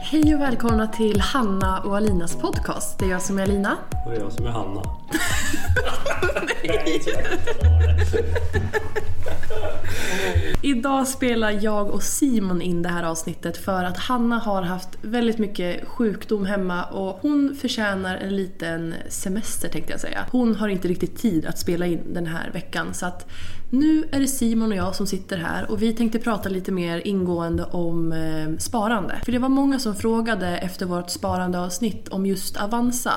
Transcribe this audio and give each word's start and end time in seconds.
Hej 0.00 0.34
och 0.34 0.40
välkomna 0.40 0.86
till 0.86 1.20
Hanna 1.20 1.80
och 1.80 1.96
Alinas 1.96 2.36
podcast. 2.36 2.98
Det 2.98 3.04
är 3.04 3.08
jag 3.08 3.22
som 3.22 3.38
är 3.38 3.42
Alina. 3.42 3.76
Och 4.06 4.10
det 4.10 4.16
är 4.16 4.20
jag 4.20 4.32
som 4.32 4.46
är 4.46 4.50
Hanna. 4.50 4.82
Idag 10.62 11.08
spelar 11.08 11.50
jag 11.64 11.90
och 11.90 12.02
Simon 12.02 12.62
in 12.62 12.82
det 12.82 12.88
här 12.88 13.02
avsnittet 13.02 13.56
för 13.56 13.84
att 13.84 13.98
Hanna 13.98 14.38
har 14.38 14.62
haft 14.62 14.88
väldigt 15.02 15.38
mycket 15.38 15.88
sjukdom 15.88 16.46
hemma 16.46 16.84
och 16.84 17.18
hon 17.22 17.56
förtjänar 17.60 18.16
en 18.16 18.36
liten 18.36 18.94
semester 19.08 19.68
tänkte 19.68 19.92
jag 19.92 20.00
säga. 20.00 20.26
Hon 20.30 20.54
har 20.54 20.68
inte 20.68 20.88
riktigt 20.88 21.18
tid 21.18 21.46
att 21.46 21.58
spela 21.58 21.86
in 21.86 22.14
den 22.14 22.26
här 22.26 22.50
veckan 22.52 22.94
så 22.94 23.06
att 23.06 23.28
nu 23.70 24.08
är 24.12 24.20
det 24.20 24.28
Simon 24.28 24.72
och 24.72 24.78
jag 24.78 24.94
som 24.94 25.06
sitter 25.06 25.36
här 25.36 25.70
och 25.70 25.82
vi 25.82 25.92
tänkte 25.92 26.18
prata 26.18 26.48
lite 26.48 26.72
mer 26.72 27.02
ingående 27.04 27.64
om 27.64 28.12
eh, 28.12 28.58
sparande. 28.58 29.20
För 29.24 29.32
det 29.32 29.38
var 29.38 29.48
många 29.48 29.78
som 29.78 29.96
frågade 29.96 30.58
efter 30.58 30.86
vårt 30.86 31.10
sparandeavsnitt 31.10 32.08
om 32.08 32.26
just 32.26 32.56
Avanza 32.56 33.12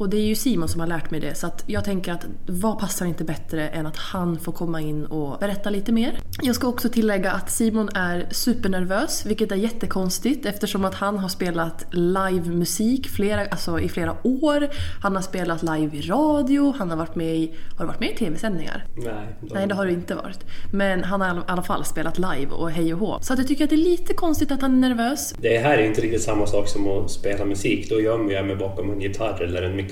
och 0.00 0.10
det 0.10 0.16
är 0.16 0.24
ju 0.24 0.34
Simon 0.34 0.68
som 0.68 0.80
har 0.80 0.86
lärt 0.86 1.10
mig 1.10 1.20
det 1.20 1.34
så 1.34 1.46
att 1.46 1.64
jag 1.66 1.84
tänker 1.84 2.12
att 2.12 2.26
vad 2.46 2.78
passar 2.78 3.06
inte 3.06 3.24
bättre 3.24 3.68
än 3.68 3.86
att 3.86 3.96
han 3.96 4.38
får 4.38 4.52
komma 4.52 4.80
in 4.80 5.06
och 5.06 5.38
berätta 5.38 5.70
lite 5.70 5.92
mer. 5.92 6.18
Jag 6.42 6.54
ska 6.54 6.66
också 6.66 6.88
tillägga 6.88 7.32
att 7.32 7.50
Simon 7.50 7.88
är 7.94 8.26
supernervös 8.30 9.26
vilket 9.26 9.52
är 9.52 9.56
jättekonstigt 9.56 10.46
eftersom 10.46 10.84
att 10.84 10.94
han 10.94 11.18
har 11.18 11.28
spelat 11.28 11.86
livemusik 11.90 13.08
flera, 13.08 13.46
alltså 13.46 13.80
i 13.80 13.88
flera 13.88 14.16
år. 14.22 14.68
Han 15.02 15.14
har 15.14 15.22
spelat 15.22 15.62
live 15.62 15.96
i 15.96 16.00
radio, 16.00 16.74
han 16.78 16.90
har 16.90 16.96
varit 16.96 17.14
med 17.14 17.36
i, 17.36 17.54
har 17.76 17.84
du 17.84 17.86
varit 17.86 18.00
med 18.00 18.10
i 18.10 18.14
tv-sändningar? 18.14 18.84
Nej, 18.96 19.04
de... 19.40 19.54
Nej, 19.54 19.66
det 19.66 19.74
har 19.74 19.86
du 19.86 19.92
inte 19.92 20.14
varit. 20.14 20.44
Men 20.72 21.04
han 21.04 21.20
har 21.20 21.36
i 21.36 21.40
alla 21.46 21.62
fall 21.62 21.84
spelat 21.84 22.18
live 22.18 22.52
och 22.52 22.70
hej 22.70 22.94
och 22.94 23.00
hå. 23.00 23.18
Så 23.20 23.32
att 23.32 23.38
jag 23.38 23.48
tycker 23.48 23.64
att 23.64 23.70
det 23.70 23.76
är 23.76 23.84
lite 23.90 24.14
konstigt 24.14 24.52
att 24.52 24.62
han 24.62 24.84
är 24.84 24.88
nervös. 24.88 25.34
Det 25.38 25.58
här 25.58 25.78
är 25.78 25.82
inte 25.82 26.00
riktigt 26.00 26.22
samma 26.22 26.46
sak 26.46 26.68
som 26.68 26.88
att 26.88 27.10
spela 27.10 27.44
musik. 27.44 27.90
Då 27.90 28.00
gömmer 28.00 28.32
jag 28.32 28.46
mig 28.46 28.56
bakom 28.56 28.90
en 28.90 29.00
gitarr 29.00 29.42
eller 29.42 29.62
en 29.62 29.76
mikrofon. 29.76 29.89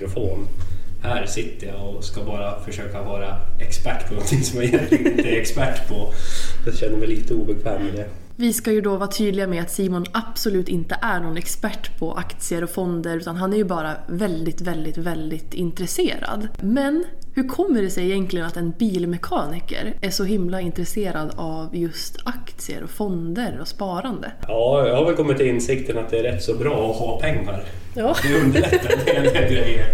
Här 1.02 1.26
sitter 1.26 1.66
jag 1.66 1.96
och 1.96 2.04
ska 2.04 2.24
bara 2.24 2.60
försöka 2.60 3.02
vara 3.02 3.36
expert 3.58 4.08
på 4.08 4.14
någonting 4.14 4.42
som 4.42 4.58
jag 4.58 4.64
egentligen 4.64 5.06
inte 5.06 5.28
är 5.28 5.40
expert 5.40 5.88
på. 5.88 6.12
Jag 6.66 6.74
känner 6.74 6.96
mig 6.96 7.08
lite 7.08 7.34
obekväm 7.34 7.84
med 7.84 7.94
det. 7.94 8.06
Vi 8.40 8.52
ska 8.52 8.72
ju 8.72 8.80
då 8.80 8.96
vara 8.96 9.10
tydliga 9.10 9.46
med 9.46 9.62
att 9.62 9.70
Simon 9.70 10.04
absolut 10.12 10.68
inte 10.68 10.98
är 11.02 11.20
någon 11.20 11.36
expert 11.36 11.98
på 11.98 12.12
aktier 12.12 12.64
och 12.64 12.70
fonder 12.70 13.16
utan 13.16 13.36
han 13.36 13.52
är 13.52 13.56
ju 13.56 13.64
bara 13.64 13.92
väldigt, 14.06 14.60
väldigt, 14.60 14.96
väldigt 14.96 15.54
intresserad. 15.54 16.48
Men 16.60 17.04
hur 17.34 17.48
kommer 17.48 17.82
det 17.82 17.90
sig 17.90 18.04
egentligen 18.04 18.46
att 18.46 18.56
en 18.56 18.70
bilmekaniker 18.70 19.94
är 20.00 20.10
så 20.10 20.24
himla 20.24 20.60
intresserad 20.60 21.30
av 21.36 21.76
just 21.76 22.16
aktier 22.24 22.82
och 22.82 22.90
fonder 22.90 23.58
och 23.60 23.68
sparande? 23.68 24.32
Ja, 24.48 24.88
jag 24.88 24.96
har 24.96 25.04
väl 25.04 25.16
kommit 25.16 25.36
till 25.36 25.46
insikten 25.46 25.98
att 25.98 26.10
det 26.10 26.18
är 26.18 26.22
rätt 26.22 26.42
så 26.42 26.54
bra 26.54 26.90
att 26.90 26.96
ha 26.96 27.20
pengar. 27.20 27.64
Ja. 27.94 28.16
Det 28.22 28.40
underlättar 28.44 28.90
en 29.16 29.24
del 29.24 29.52
grejer. 29.52 29.86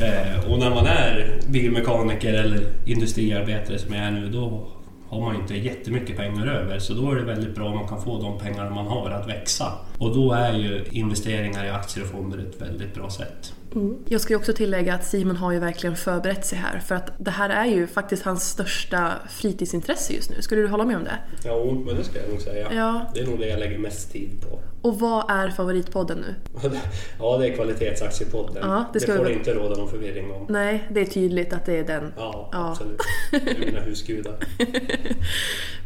Eh, 0.00 0.52
och 0.52 0.58
när 0.58 0.70
man 0.70 0.86
är 0.86 1.40
bilmekaniker 1.48 2.34
eller 2.34 2.60
industriarbetare 2.86 3.78
som 3.78 3.94
jag 3.94 4.04
är 4.04 4.10
nu, 4.10 4.28
då 4.28 4.68
har 5.08 5.20
man 5.20 5.36
inte 5.36 5.54
jättemycket 5.54 6.16
pengar 6.16 6.46
över. 6.46 6.78
Så 6.78 6.94
då 6.94 7.10
är 7.10 7.16
det 7.16 7.24
väldigt 7.24 7.54
bra 7.54 7.68
om 7.68 7.74
man 7.74 7.88
kan 7.88 8.02
få 8.02 8.22
de 8.22 8.38
pengar 8.38 8.70
man 8.70 8.86
har 8.86 9.10
att 9.10 9.28
växa. 9.28 9.72
Och 9.98 10.14
då 10.14 10.32
är 10.32 10.52
ju 10.52 10.84
investeringar 10.90 11.64
i 11.64 11.70
aktier 11.70 12.04
och 12.04 12.10
fonder 12.10 12.38
ett 12.38 12.62
väldigt 12.62 12.94
bra 12.94 13.10
sätt. 13.10 13.54
Mm. 13.76 13.96
Jag 14.08 14.20
ska 14.20 14.32
ju 14.32 14.36
också 14.36 14.52
tillägga 14.52 14.94
att 14.94 15.04
Simon 15.04 15.36
har 15.36 15.52
ju 15.52 15.58
verkligen 15.58 15.96
förberett 15.96 16.46
sig 16.46 16.58
här 16.58 16.78
för 16.78 16.94
att 16.94 17.10
det 17.18 17.30
här 17.30 17.50
är 17.50 17.64
ju 17.64 17.86
faktiskt 17.86 18.22
hans 18.24 18.48
största 18.50 19.12
fritidsintresse 19.30 20.12
just 20.12 20.30
nu. 20.30 20.42
Skulle 20.42 20.60
du 20.62 20.68
hålla 20.68 20.84
med 20.84 20.96
om 20.96 21.04
det? 21.04 21.18
Jo, 21.44 21.82
men 21.86 21.96
det 21.96 22.04
ska 22.04 22.18
jag 22.20 22.28
nog 22.30 22.40
säga. 22.40 22.72
Ja. 22.74 23.10
Det 23.14 23.20
är 23.20 23.26
nog 23.26 23.38
det 23.38 23.46
jag 23.48 23.58
lägger 23.60 23.78
mest 23.78 24.12
tid 24.12 24.30
på. 24.50 24.58
Och 24.88 25.00
vad 25.00 25.30
är 25.30 25.48
favoritpodden 25.50 26.18
nu? 26.18 26.34
Ja, 27.18 27.38
det 27.38 27.48
är 27.48 27.54
kvalitetsaktiepodden. 27.54 28.56
Ja, 28.62 28.84
det 28.92 28.98
det, 28.98 29.06
får 29.06 29.24
vi- 29.24 29.30
det 29.30 29.32
inte 29.38 29.54
råda 29.54 29.76
någon 29.76 29.90
förvirring 29.90 30.30
om. 30.32 30.46
Nej, 30.48 30.88
det 30.90 31.00
är 31.00 31.04
tydligt 31.06 31.52
att 31.52 31.66
det 31.66 31.78
är 31.78 31.84
den. 31.84 32.12
Ja, 32.16 32.48
Ja. 32.52 32.70
absolut. 32.70 33.00
Det 33.30 33.50
är 33.50 33.66
mina 33.66 33.80
husgudar. 33.80 34.34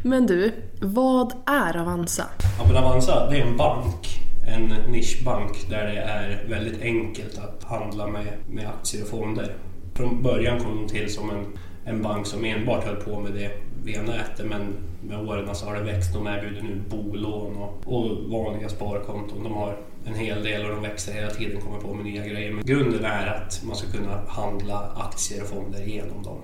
Men 0.03 0.27
du, 0.27 0.51
vad 0.81 1.33
är 1.45 1.77
Avanza? 1.77 2.23
Ja, 2.59 2.65
men 2.67 2.83
Avanza, 2.83 3.29
det 3.29 3.37
är 3.37 3.41
en 3.45 3.57
bank. 3.57 4.20
En 4.47 4.67
nischbank 4.87 5.69
där 5.69 5.87
det 5.87 5.99
är 5.99 6.45
väldigt 6.49 6.81
enkelt 6.81 7.37
att 7.37 7.63
handla 7.63 8.07
med, 8.07 8.27
med 8.49 8.67
aktier 8.67 9.03
och 9.03 9.09
fonder. 9.09 9.55
Från 9.93 10.23
början 10.23 10.59
kom 10.59 10.77
de 10.77 10.87
till 10.87 11.13
som 11.13 11.29
en, 11.29 11.45
en 11.85 12.01
bank 12.01 12.27
som 12.27 12.45
enbart 12.45 12.83
höll 12.83 12.95
på 12.95 13.19
med 13.19 13.33
det 13.33 13.51
via 13.83 14.01
nätet 14.01 14.45
men 14.45 14.73
med 15.01 15.19
åren 15.19 15.55
så 15.55 15.65
har 15.65 15.75
det 15.75 15.83
växt. 15.83 16.13
De 16.13 16.27
erbjuder 16.27 16.61
nu 16.61 16.81
bolån 16.89 17.57
och, 17.57 17.93
och 17.93 18.29
vanliga 18.29 18.69
sparkonton. 18.69 19.43
De 19.43 19.53
har 19.53 19.77
en 20.05 20.15
hel 20.15 20.43
del 20.43 20.65
och 20.65 20.71
de 20.71 20.81
växer 20.81 21.13
hela 21.13 21.29
tiden, 21.29 21.61
kommer 21.61 21.79
på 21.79 21.93
med 21.93 22.05
nya 22.05 22.27
grejer. 22.27 22.51
Men 22.51 22.65
grunden 22.65 23.05
är 23.05 23.27
att 23.27 23.61
man 23.63 23.75
ska 23.75 23.97
kunna 23.97 24.21
handla 24.27 24.91
aktier 24.95 25.41
och 25.41 25.47
fonder 25.47 25.83
genom 25.83 26.23
dem. 26.23 26.41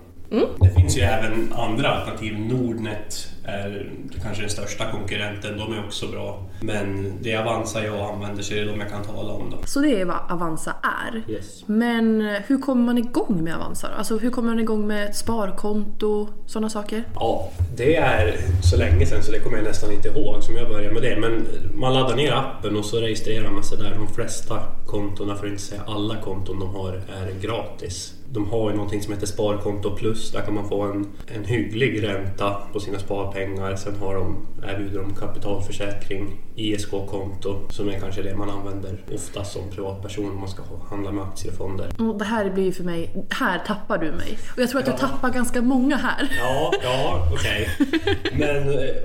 Det 0.59 0.69
finns 0.75 0.97
ju 0.97 1.01
även 1.01 1.53
andra 1.53 1.89
alternativ. 1.89 2.39
Nordnet 2.39 3.27
är 3.43 3.91
kanske 4.23 4.41
den 4.41 4.49
största 4.49 4.91
konkurrenten. 4.91 5.57
De 5.57 5.73
är 5.73 5.85
också 5.85 6.07
bra. 6.07 6.44
Men 6.62 7.13
det 7.21 7.31
är 7.31 7.41
Avanza 7.41 7.83
jag 7.83 8.13
använder 8.13 8.44
så 8.44 8.53
det 8.53 8.59
är 8.59 8.65
de 8.65 8.79
jag 8.79 8.89
kan 8.89 9.03
tala 9.03 9.33
om. 9.33 9.50
Då. 9.50 9.57
Så 9.65 9.79
det 9.79 10.01
är 10.01 10.06
vad 10.06 10.18
Avanza 10.29 10.74
är. 10.83 11.31
Yes. 11.31 11.63
Men 11.68 12.21
hur 12.47 12.57
kommer 12.57 12.83
man 12.83 12.97
igång 12.97 13.44
med 13.44 13.56
Avanza 13.56 13.88
då? 13.89 13.94
Alltså 13.94 14.18
hur 14.18 14.29
kommer 14.29 14.50
man 14.50 14.59
igång 14.59 14.88
med 14.88 15.06
ett 15.09 15.15
sparkonto, 15.15 16.27
sådana 16.45 16.69
saker? 16.69 17.03
Ja, 17.15 17.51
det 17.77 17.95
är 17.95 18.35
så 18.63 18.77
länge 18.77 19.06
sedan 19.06 19.24
så 19.24 19.31
det 19.31 19.39
kommer 19.39 19.57
jag 19.57 19.65
nästan 19.65 19.91
inte 19.91 20.07
ihåg 20.07 20.44
som 20.44 20.56
jag 20.56 20.69
började 20.69 20.94
med 20.94 21.03
det. 21.03 21.18
Men 21.19 21.47
man 21.79 21.94
laddar 21.94 22.15
ner 22.15 22.31
appen 22.31 22.77
och 22.77 22.85
så 22.85 22.97
registrerar 22.97 23.50
man 23.50 23.63
sig 23.63 23.77
där. 23.77 23.95
De 23.95 24.13
flesta 24.13 24.59
kontona, 24.85 25.35
för 25.35 25.45
att 25.45 25.51
inte 25.51 25.63
säga 25.63 25.81
alla 25.88 26.15
konton 26.21 26.59
de 26.59 26.75
har, 26.75 26.94
är 26.94 27.41
gratis. 27.41 28.13
De 28.38 28.50
har 28.50 28.69
ju 28.69 28.75
någonting 28.75 29.01
som 29.01 29.13
heter 29.13 29.28
Sparkonto 29.28 29.95
Plus. 29.95 30.31
Där 30.31 30.42
kan 30.42 30.54
man 30.54 30.69
få 30.69 30.81
en, 30.81 31.07
en 31.36 31.45
hygglig 31.45 32.04
ränta 32.04 32.56
på 32.74 32.80
sina 32.80 33.00
sparpengar. 33.00 33.75
Sen 33.75 33.95
har 33.95 34.16
de, 34.16 34.48
erbjuder 34.68 35.00
de 35.01 35.16
kapitalförsäkring, 35.16 36.38
ISK-konto 36.56 37.62
som 37.69 37.89
är 37.89 38.00
kanske 38.00 38.22
det 38.22 38.36
man 38.36 38.50
använder 38.50 39.00
oftast 39.16 39.54
som 39.54 39.62
privatperson 39.75 40.31
om 40.31 40.39
man 40.39 40.50
ska 40.50 40.63
handla 40.89 41.12
med 41.12 41.24
aktier 41.24 41.54
och 42.00 42.18
det 42.18 42.25
här 42.25 42.50
blir 42.50 42.63
ju 42.63 42.72
för 42.72 42.84
mig, 42.84 43.25
här 43.30 43.60
tappar 43.68 43.98
du 43.98 44.12
mig. 44.12 44.38
Och 44.56 44.62
jag 44.62 44.69
tror 44.69 44.81
att 44.81 44.88
Ja. 44.88 44.94
du 44.94 45.00
tappar 45.00 45.30
ganska 45.30 45.62
många 45.62 45.95
här. 45.95 46.31
Ja, 46.39 46.72
ja, 46.84 47.28
okej. 47.34 47.69
Men 48.34 48.69
eh, 48.69 48.95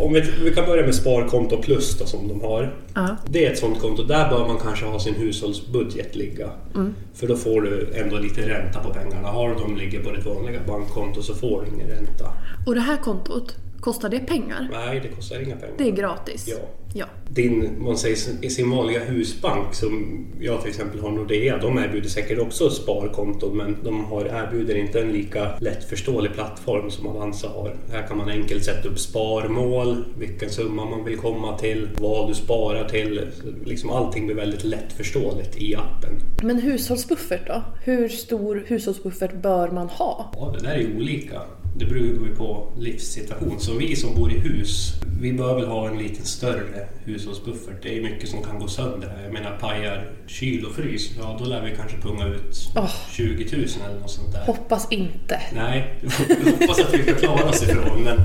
Om 0.00 0.12
vi, 0.12 0.20
vi 0.44 0.54
kan 0.54 0.66
börja 0.66 0.84
med 0.84 0.94
Sparkonto 0.94 1.62
Plus 1.62 1.98
då, 1.98 2.06
som 2.06 2.28
de 2.28 2.40
har. 2.40 2.74
Ja. 2.94 3.16
Det 3.26 3.46
är 3.46 3.52
ett 3.52 3.58
sånt 3.58 3.80
konto. 3.80 4.02
Där 4.02 4.30
bör 4.30 4.46
man 4.46 4.58
kanske 4.58 4.86
ha 4.86 5.00
sin 5.00 5.14
hushållsbudget 5.14 6.16
ligga. 6.16 6.50
För 7.14 7.26
då 7.26 7.36
får 7.36 7.60
du 7.60 7.92
ändå 7.94 8.18
lite 8.18 8.48
ränta 8.48 8.80
på 8.80 8.94
pengarna. 8.94 9.28
Har 9.28 9.48
du 9.48 9.54
dem 9.54 9.76
ligger 9.76 10.02
på 10.02 10.12
ditt 10.12 10.26
vanliga 10.26 10.60
bankkonto 10.66 11.22
så 11.22 11.34
får 11.34 11.62
du 11.62 11.74
ingen 11.74 11.88
ränta. 11.88 12.32
Och 12.66 12.74
det 12.74 12.80
här 12.80 12.96
kontot, 12.96 13.56
kostar 13.80 14.08
det 14.08 14.20
pengar? 14.20 14.68
Nej, 14.72 15.00
det 15.02 15.08
kostar 15.08 15.40
inga 15.40 15.56
pengar. 15.56 15.74
Det 15.78 15.88
är 15.88 15.92
gratis? 15.92 16.48
Ja. 16.48 16.56
ja. 16.94 17.06
Din, 17.28 17.82
man 17.82 17.98
säger 17.98 18.44
i 18.44 18.50
sin 18.50 18.70
vanliga 18.70 19.04
husbank 19.04 19.74
som 19.74 20.24
jag 20.40 20.60
till 20.60 20.70
exempel 20.70 21.00
har 21.00 21.10
Nordea, 21.10 21.58
de 21.58 21.78
erbjuder 21.78 22.08
säkert 22.08 22.38
också 22.38 22.70
sparkonton 22.70 23.56
men 23.56 23.76
de 23.84 24.04
har, 24.04 24.24
erbjuder 24.24 24.74
inte 24.74 25.00
en 25.00 25.12
lika 25.12 25.58
lättförståelig 25.60 26.32
plattform 26.34 26.90
som 26.90 27.06
Avanza 27.06 27.48
har. 27.48 27.76
Här 27.92 28.06
kan 28.06 28.16
man 28.16 28.28
enkelt 28.28 28.64
sätta 28.64 28.88
upp 28.88 28.98
sparmål, 28.98 30.04
vilken 30.18 30.50
summa 30.50 30.84
man 30.84 31.04
vill 31.04 31.18
komma 31.18 31.58
till, 31.58 31.88
vad 31.98 32.28
du 32.28 32.34
sparar 32.34 32.88
till. 32.88 33.20
Liksom 33.64 33.90
allting 33.90 34.26
blir 34.26 34.36
väldigt 34.36 34.64
lättförståeligt 34.64 35.56
i 35.56 35.74
appen. 35.74 36.12
Men 36.42 36.58
hushållsbuffert 36.58 37.46
då? 37.46 37.62
Hur 37.84 38.08
stor 38.08 38.64
hushållsbuffert 38.66 39.34
bör 39.34 39.70
man 39.70 39.88
ha? 39.88 40.32
Ja, 40.36 40.54
det 40.58 40.68
där 40.68 40.74
är 40.74 40.96
olika. 40.96 41.42
Det 41.78 41.84
beror 41.84 42.26
ju 42.26 42.34
på 42.36 42.72
livssituation. 42.78 43.60
Som 43.60 43.78
vi 43.78 43.96
som 43.96 44.14
bor 44.14 44.32
i 44.32 44.38
hus, 44.38 44.92
vi 45.20 45.32
bör 45.32 45.54
väl 45.54 45.68
ha 45.68 45.88
en 45.88 45.98
lite 45.98 46.26
större 46.26 46.88
hushållsbuffert. 47.04 47.82
Det 47.82 47.98
är 47.98 48.02
mycket 48.02 48.28
som 48.28 48.42
kan 48.42 48.58
gå 48.58 48.68
sönder 48.68 49.08
här. 49.08 49.22
Jag 49.24 49.32
menar 49.32 49.56
pajar 49.60 50.10
kyl 50.26 50.64
och 50.64 50.74
frys, 50.74 51.10
ja 51.18 51.36
då 51.38 51.44
lär 51.44 51.64
vi 51.64 51.76
kanske 51.76 51.96
punga 51.96 52.26
ut 52.26 52.70
Åh. 52.76 52.90
20 53.12 53.56
000 53.56 53.66
eller 53.90 54.00
något 54.00 54.10
sånt 54.10 54.32
där. 54.32 54.40
Hoppas 54.40 54.92
inte. 54.92 55.40
Nej, 55.54 55.94
hoppas 56.60 56.78
att 56.80 56.94
vi 56.94 57.02
ska 57.02 57.14
klara 57.14 57.48
oss 57.48 57.62
ifrån. 57.62 58.02
Men, 58.04 58.18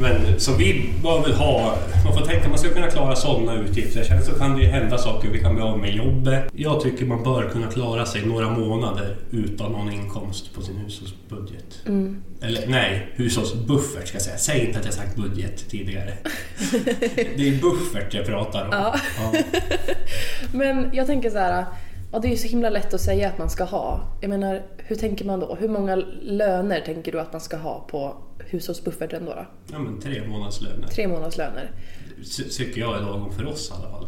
men 0.00 0.40
så 0.40 0.54
vi 0.54 0.90
bör 1.02 1.22
väl 1.22 1.32
ha, 1.32 1.78
man 2.04 2.14
får 2.14 2.26
tänka 2.26 2.48
man 2.48 2.58
ska 2.58 2.68
kunna 2.68 2.90
klara 2.90 3.16
sådana 3.16 3.54
utgifter. 3.54 4.04
Sen 4.04 4.24
så 4.24 4.32
kan 4.32 4.56
det 4.56 4.62
ju 4.62 4.68
hända 4.68 4.98
saker, 4.98 5.28
vi 5.28 5.38
kan 5.38 5.54
bli 5.54 5.64
av 5.64 5.78
med 5.78 5.94
jobbet. 5.94 6.44
Jag 6.52 6.80
tycker 6.80 7.06
man 7.06 7.22
bör 7.22 7.48
kunna 7.48 7.66
klara 7.66 8.06
sig 8.06 8.26
några 8.26 8.50
månader 8.50 9.16
utan 9.30 9.72
någon 9.72 9.92
inkomst 9.92 10.54
på 10.54 10.62
sin 10.62 10.76
hushållsbudget. 10.76 11.82
Eller 12.42 12.66
nej, 12.66 13.12
hushållsbuffert 13.14 14.08
ska 14.08 14.16
jag 14.16 14.22
säga. 14.22 14.38
Säg 14.38 14.66
inte 14.66 14.78
att 14.78 14.84
jag 14.84 14.94
sagt 14.94 15.16
budget 15.16 15.68
tidigare. 15.70 16.12
Det 17.36 17.48
är 17.48 17.60
buffert 17.62 18.14
jag 18.14 18.26
pratar 18.26 18.64
om. 18.64 18.70
Ja. 18.72 18.94
Men 20.52 20.90
jag 20.92 21.06
tänker 21.06 21.30
så 21.30 21.38
här, 21.38 21.64
ja, 22.12 22.18
det 22.18 22.28
är 22.28 22.30
ju 22.30 22.36
så 22.36 22.48
himla 22.48 22.70
lätt 22.70 22.94
att 22.94 23.00
säga 23.00 23.28
att 23.28 23.38
man 23.38 23.50
ska 23.50 23.64
ha. 23.64 24.00
Jag 24.20 24.28
menar, 24.28 24.62
hur 24.78 24.96
tänker 24.96 25.24
man 25.24 25.40
då? 25.40 25.54
Hur 25.54 25.68
många 25.68 25.96
löner 26.22 26.80
tänker 26.80 27.12
du 27.12 27.20
att 27.20 27.32
man 27.32 27.40
ska 27.40 27.56
ha 27.56 27.86
på 27.90 28.16
hushållsbufferten 28.38 29.24
då? 29.24 29.30
då? 29.34 29.46
ja 29.72 29.78
men 29.78 30.00
tre 30.00 30.28
månadslöner. 30.28 30.86
Tre 30.88 31.08
månadslöner. 31.08 31.70
Ty- 32.36 32.44
Tycker 32.44 32.80
jag 32.80 32.96
är 32.96 33.00
lagom 33.00 33.32
för 33.32 33.46
oss 33.46 33.70
i 33.70 33.72
alla 33.74 33.90
fall. 33.90 34.06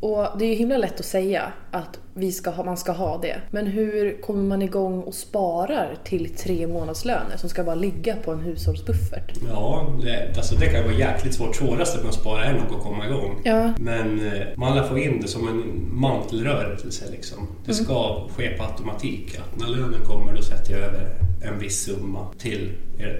Och 0.00 0.26
det 0.38 0.44
är 0.44 0.48
ju 0.48 0.54
himla 0.54 0.76
lätt 0.76 1.00
att 1.00 1.06
säga 1.06 1.52
att 1.70 1.98
vi 2.14 2.32
ska 2.32 2.50
ha, 2.50 2.64
man 2.64 2.76
ska 2.76 2.92
ha 2.92 3.18
det. 3.18 3.36
Men 3.50 3.66
hur 3.66 4.22
kommer 4.22 4.42
man 4.42 4.62
igång 4.62 5.02
och 5.02 5.14
sparar 5.14 5.94
till 6.04 6.34
tre 6.34 6.66
månadslöner 6.66 7.36
som 7.36 7.48
ska 7.48 7.64
bara 7.64 7.74
ligga 7.74 8.16
på 8.16 8.32
en 8.32 8.40
hushållsbuffert? 8.40 9.32
Ja, 9.48 9.94
det, 10.02 10.36
alltså 10.36 10.54
det 10.54 10.66
kan 10.66 10.84
vara 10.84 10.94
jäkligt 10.94 11.34
svårt. 11.34 11.56
Svåraste 11.56 11.98
med 11.98 12.08
att 12.08 12.14
spara 12.14 12.44
är 12.44 12.52
nog 12.52 12.78
att 12.78 12.82
komma 12.82 13.06
igång. 13.06 13.40
Ja. 13.44 13.72
Men 13.78 14.26
eh, 14.26 14.42
man 14.56 14.76
lär 14.76 14.82
få 14.82 14.98
in 14.98 15.20
det 15.20 15.28
som 15.28 15.48
en 15.48 15.88
mantelrörelse. 16.00 17.04
Liksom. 17.10 17.48
Det 17.66 17.74
ska 17.74 18.28
ske 18.36 18.48
på 18.48 18.64
automatik. 18.64 19.38
Att 19.38 19.60
när 19.60 19.66
lönen 19.66 20.00
kommer 20.04 20.34
då 20.34 20.42
sätter 20.42 20.72
jag 20.72 20.80
över 20.80 21.16
en 21.44 21.58
viss 21.58 21.84
summa 21.84 22.26
till, 22.38 22.72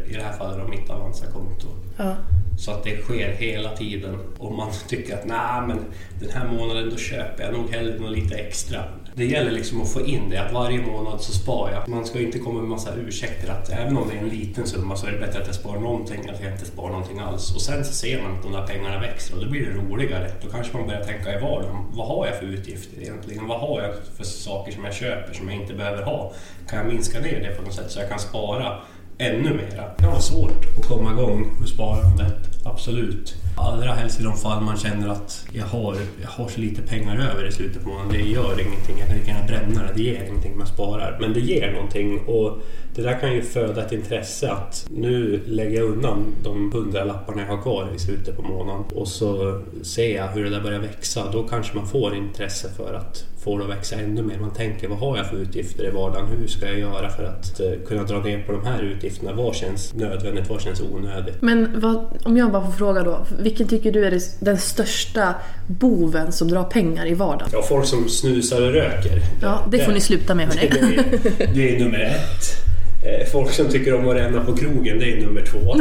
i 0.09 0.13
det 0.13 0.23
här 0.23 0.33
fallet 0.33 0.69
mitt 0.69 0.91
Avanza-konto. 0.91 1.69
Ja. 1.97 2.17
Så 2.57 2.71
att 2.71 2.85
det 2.85 3.03
sker 3.03 3.33
hela 3.33 3.77
tiden. 3.77 4.19
Och 4.39 4.53
man 4.53 4.69
tycker 4.89 5.15
att 5.15 5.27
nej 5.27 5.63
men 5.67 5.79
den 6.21 6.31
här 6.31 6.49
månaden 6.49 6.91
då 6.91 6.97
köper 6.97 7.45
jag 7.45 7.53
nog 7.53 7.71
hellre 7.71 7.99
något 7.99 8.13
lite 8.13 8.35
extra. 8.35 8.85
Det 9.15 9.25
gäller 9.25 9.51
liksom 9.51 9.83
att 9.83 9.93
få 9.93 10.01
in 10.01 10.31
det, 10.31 10.37
att 10.37 10.53
varje 10.53 10.81
månad 10.83 11.21
så 11.21 11.33
sparar 11.33 11.73
jag. 11.73 11.89
Man 11.89 12.07
ska 12.07 12.21
inte 12.21 12.39
komma 12.39 12.61
med 12.61 12.69
massa 12.69 12.95
ursäkter 12.95 13.51
att 13.51 13.73
även 13.73 13.97
om 13.97 14.09
det 14.09 14.15
är 14.15 14.19
en 14.19 14.29
liten 14.29 14.67
summa 14.67 14.97
så 14.97 15.07
är 15.07 15.13
det 15.13 15.19
bättre 15.19 15.41
att 15.41 15.47
jag 15.47 15.55
sparar 15.55 15.81
någonting 15.81 16.25
än 16.25 16.35
att 16.35 16.43
jag 16.43 16.53
inte 16.53 16.67
sparar 16.67 16.91
någonting 16.91 17.19
alls. 17.19 17.55
Och 17.55 17.61
sen 17.61 17.85
så 17.85 17.93
ser 17.93 18.23
man 18.23 18.33
att 18.33 18.43
de 18.43 18.53
där 18.53 18.67
pengarna 18.67 19.01
växer 19.01 19.37
och 19.37 19.45
då 19.45 19.51
blir 19.51 19.67
det 19.67 19.73
roligare. 19.73 20.31
Då 20.43 20.49
kanske 20.49 20.77
man 20.77 20.87
börjar 20.87 21.05
tänka 21.05 21.39
i 21.39 21.41
vardagen. 21.41 21.77
Vad 21.93 22.09
har 22.09 22.27
jag 22.27 22.37
för 22.37 22.47
utgifter 22.47 23.03
egentligen? 23.03 23.47
Vad 23.47 23.61
har 23.61 23.83
jag 23.83 23.95
för 24.17 24.25
saker 24.25 24.73
som 24.73 24.85
jag 24.85 24.95
köper 24.95 25.35
som 25.35 25.49
jag 25.49 25.61
inte 25.61 25.75
behöver 25.75 26.03
ha? 26.03 26.33
Kan 26.69 26.79
jag 26.79 26.89
minska 26.89 27.21
ner 27.21 27.41
det 27.41 27.57
på 27.57 27.63
något 27.63 27.75
sätt 27.75 27.91
så 27.91 28.01
jag 28.01 28.09
kan 28.09 28.19
spara 28.19 28.81
ännu 29.19 29.55
mera. 29.55 29.89
Det 29.97 30.03
kan 30.03 30.11
vara 30.11 30.21
svårt 30.21 30.67
att 30.79 30.87
komma 30.87 31.13
igång 31.13 31.57
med 31.61 31.69
sparandet, 31.69 32.65
absolut. 32.65 33.35
Allra 33.59 33.93
helst 33.93 34.21
i 34.21 34.23
de 34.23 34.37
fall 34.37 34.63
man 34.63 34.77
känner 34.77 35.09
att 35.09 35.47
jag 35.53 35.65
har, 35.65 35.97
jag 36.23 36.29
har 36.29 36.49
så 36.49 36.61
lite 36.61 36.83
pengar 36.83 37.31
över 37.31 37.49
i 37.49 37.53
slutet 37.53 37.83
på 37.83 37.89
månaden. 37.89 38.13
Det 38.13 38.19
gör 38.19 38.61
ingenting, 38.61 38.99
jag 38.99 39.09
kan 39.09 39.19
lika 39.19 39.31
gärna 39.31 39.47
bränna 39.47 39.83
det. 39.83 39.93
Det 39.95 40.03
ger 40.03 40.25
ingenting 40.25 40.53
om 40.53 40.61
jag 40.61 40.69
sparar. 40.69 41.19
Men 41.21 41.33
det 41.33 41.41
ger 41.41 41.73
någonting 41.73 42.19
och 42.27 42.59
det 42.95 43.03
där 43.03 43.21
kan 43.21 43.33
ju 43.33 43.43
föda 43.43 43.85
ett 43.85 43.93
intresse 43.93 44.51
att 44.51 44.87
nu 44.91 45.43
lägger 45.47 45.77
jag 45.77 45.91
undan 45.91 46.35
de 46.43 46.73
hundralapparna 46.73 47.43
jag 47.43 47.57
har 47.57 47.63
kvar 47.63 47.89
i 47.97 47.99
slutet 47.99 48.37
på 48.37 48.43
månaden 48.43 48.85
och 48.95 49.09
så 49.09 49.63
ser 49.83 50.17
jag 50.17 50.29
hur 50.29 50.45
det 50.45 50.51
där 50.51 50.61
börjar 50.61 50.81
växa. 50.81 51.31
Då 51.33 51.43
kanske 51.43 51.77
man 51.77 51.87
får 51.87 52.15
intresse 52.15 52.69
för 52.77 52.95
att 52.95 53.25
få 53.47 53.59
det 53.59 53.65
att 53.65 53.71
växa 53.71 53.97
ännu 53.97 54.23
mer. 54.23 54.39
Man 54.39 54.51
tänker 54.51 54.89
vad 54.89 54.99
har 54.99 55.17
jag 55.17 55.27
för 55.27 55.37
utgifter 55.37 55.89
i 55.89 55.91
vardagen? 55.91 56.27
Hur 56.27 56.47
ska 56.47 56.67
jag 56.67 56.79
göra 56.79 57.11
för 57.11 57.25
att 57.25 57.61
eh, 57.61 57.73
kunna 57.87 58.03
dra 58.03 58.23
ner 58.23 58.43
på 58.43 58.53
de 58.53 58.67
här 58.67 58.83
utgifterna? 58.83 59.33
Vad 59.33 59.55
känns 59.55 59.95
nödvändigt? 59.95 60.51
Vad 60.51 60.61
känns 60.61 60.81
onödigt? 60.81 61.43
Men 61.43 61.81
vad, 61.81 62.07
om 62.25 62.37
jag 62.37 62.53
bara 62.53 62.65
får 62.65 62.73
fråga 62.73 63.03
då, 63.03 63.27
vilken 63.47 63.69
tycker 63.69 63.93
du 63.93 64.05
är 64.07 64.11
det- 64.11 64.37
den 64.41 64.59
största 64.59 65.35
boven 65.67 66.33
som 66.33 66.49
drar 66.49 66.65
pengar 66.65 67.07
i 67.07 67.15
vardagen? 67.15 67.49
Ja, 67.53 67.63
folk 67.63 67.87
som 67.87 68.09
snusar 68.09 68.63
och 68.63 68.73
röker. 68.73 69.21
Ja, 69.43 69.67
det 69.71 69.85
får 69.85 69.93
ni 69.93 70.01
sluta 70.01 70.35
med 70.35 70.47
hörni. 70.47 70.71
Det 70.71 71.45
är, 71.45 71.55
det 71.55 71.77
är 71.77 71.81
nummer 71.81 72.01
ett. 72.01 72.63
Eh, 73.05 73.33
Folk 73.33 73.53
som 73.53 73.69
tycker 73.69 73.95
om 73.95 74.09
att 74.09 74.17
ränna 74.17 74.45
på 74.45 74.57
krogen, 74.57 74.99
det 74.99 75.13
är 75.13 75.21
nummer 75.21 75.43
två. 75.43 75.81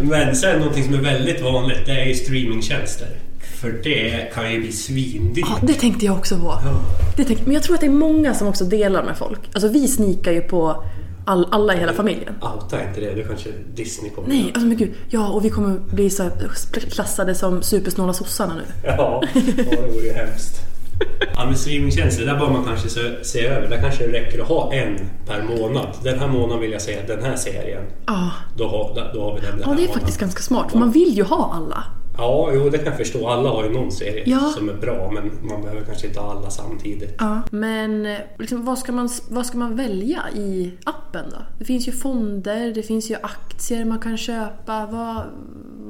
Men 0.00 0.36
sen 0.36 0.58
någonting 0.58 0.84
som 0.84 0.94
är 0.94 0.98
väldigt 0.98 1.40
vanligt, 1.42 1.86
det 1.86 1.92
är 2.10 2.14
streamingtjänster. 2.14 3.08
För 3.60 3.70
det 3.84 4.32
kan 4.34 4.52
ju 4.52 4.60
bli 4.60 4.72
svindyrt. 4.72 5.44
Ja, 5.48 5.66
det 5.66 5.74
tänkte 5.74 6.06
jag 6.06 6.16
också 6.18 6.38
på. 6.38 6.58
Det 7.16 7.24
tänkte, 7.24 7.44
men 7.44 7.54
jag 7.54 7.62
tror 7.62 7.74
att 7.74 7.80
det 7.80 7.86
är 7.86 7.90
många 7.90 8.34
som 8.34 8.48
också 8.48 8.64
delar 8.64 9.02
med 9.04 9.16
folk. 9.16 9.40
Alltså 9.52 9.68
vi 9.68 9.88
snikar 9.88 10.32
ju 10.32 10.40
på 10.40 10.84
all, 11.24 11.46
alla 11.50 11.74
i 11.74 11.78
hela 11.78 11.92
familjen. 11.92 12.34
Outa 12.42 12.88
inte 12.88 13.00
det, 13.00 13.14
du 13.14 13.24
kanske 13.24 13.48
Disney 13.74 14.10
kommer. 14.10 14.28
Nej, 14.28 14.44
alltså 14.54 14.66
men 14.68 14.76
gud. 14.76 14.94
Ja, 15.08 15.28
och 15.28 15.44
vi 15.44 15.50
kommer 15.50 15.78
bli 15.78 16.10
så 16.10 16.30
klassade 16.90 17.34
som 17.34 17.62
supersnåla 17.62 18.12
sossarna 18.12 18.54
nu. 18.54 18.62
Ja, 18.84 19.22
ja, 19.34 19.40
det 19.70 19.92
vore 19.94 20.04
ju 20.06 20.12
hemskt. 20.12 20.54
Ja, 21.34 21.44
men 21.44 21.56
streamingtjänster, 21.56 22.26
där 22.26 22.38
bör 22.38 22.50
man 22.50 22.64
kanske 22.64 22.88
se, 22.88 23.24
se 23.24 23.46
över. 23.46 23.68
Där 23.68 23.80
kanske 23.80 24.06
det 24.06 24.12
räcker 24.12 24.42
att 24.42 24.48
ha 24.48 24.72
en 24.72 24.96
per 25.26 25.42
månad. 25.42 25.86
Den 26.02 26.18
här 26.18 26.28
månaden 26.28 26.60
vill 26.60 26.72
jag 26.72 26.82
se 26.82 26.98
den 27.06 27.22
här 27.24 27.36
serien. 27.36 27.82
Ja, 28.06 28.30
Då 28.56 28.68
har, 28.68 29.10
då 29.14 29.22
har 29.22 29.34
vi 29.34 29.40
den 29.40 29.50
den 29.50 29.60
ja 29.60 29.66
det 29.66 29.70
är 29.72 29.74
månaden. 29.74 29.92
faktiskt 29.94 30.20
ganska 30.20 30.42
smart. 30.42 30.70
För 30.70 30.78
man 30.78 30.90
vill 30.90 31.16
ju 31.16 31.22
ha 31.22 31.52
alla. 31.54 31.84
Ja, 32.18 32.50
jo, 32.54 32.70
det 32.70 32.78
kan 32.78 32.86
jag 32.86 32.96
förstå. 32.96 33.28
Alla 33.28 33.48
har 33.50 33.64
ju 33.64 33.70
någon 33.70 33.92
serie 33.92 34.22
Ja. 34.26 34.52
som 34.56 34.68
är 34.68 34.74
bra, 34.74 35.10
men 35.14 35.48
man 35.48 35.62
behöver 35.62 35.84
kanske 35.84 36.06
inte 36.06 36.20
ha 36.20 36.30
alla 36.30 36.50
samtidigt. 36.50 37.14
Ja. 37.18 37.42
Men 37.50 38.06
eh, 38.06 38.18
liksom, 38.38 38.64
vad, 38.64 38.78
ska 38.78 38.92
man, 38.92 39.08
vad 39.28 39.46
ska 39.46 39.58
man 39.58 39.76
välja 39.76 40.22
i 40.34 40.72
appen 40.84 41.01
då? 41.12 41.36
Det 41.58 41.64
finns 41.64 41.88
ju 41.88 41.92
fonder, 41.92 42.72
det 42.74 42.82
finns 42.82 43.10
ju 43.10 43.14
aktier 43.22 43.84
man 43.84 43.98
kan 43.98 44.16
köpa. 44.16 44.86
Vad, 44.86 45.22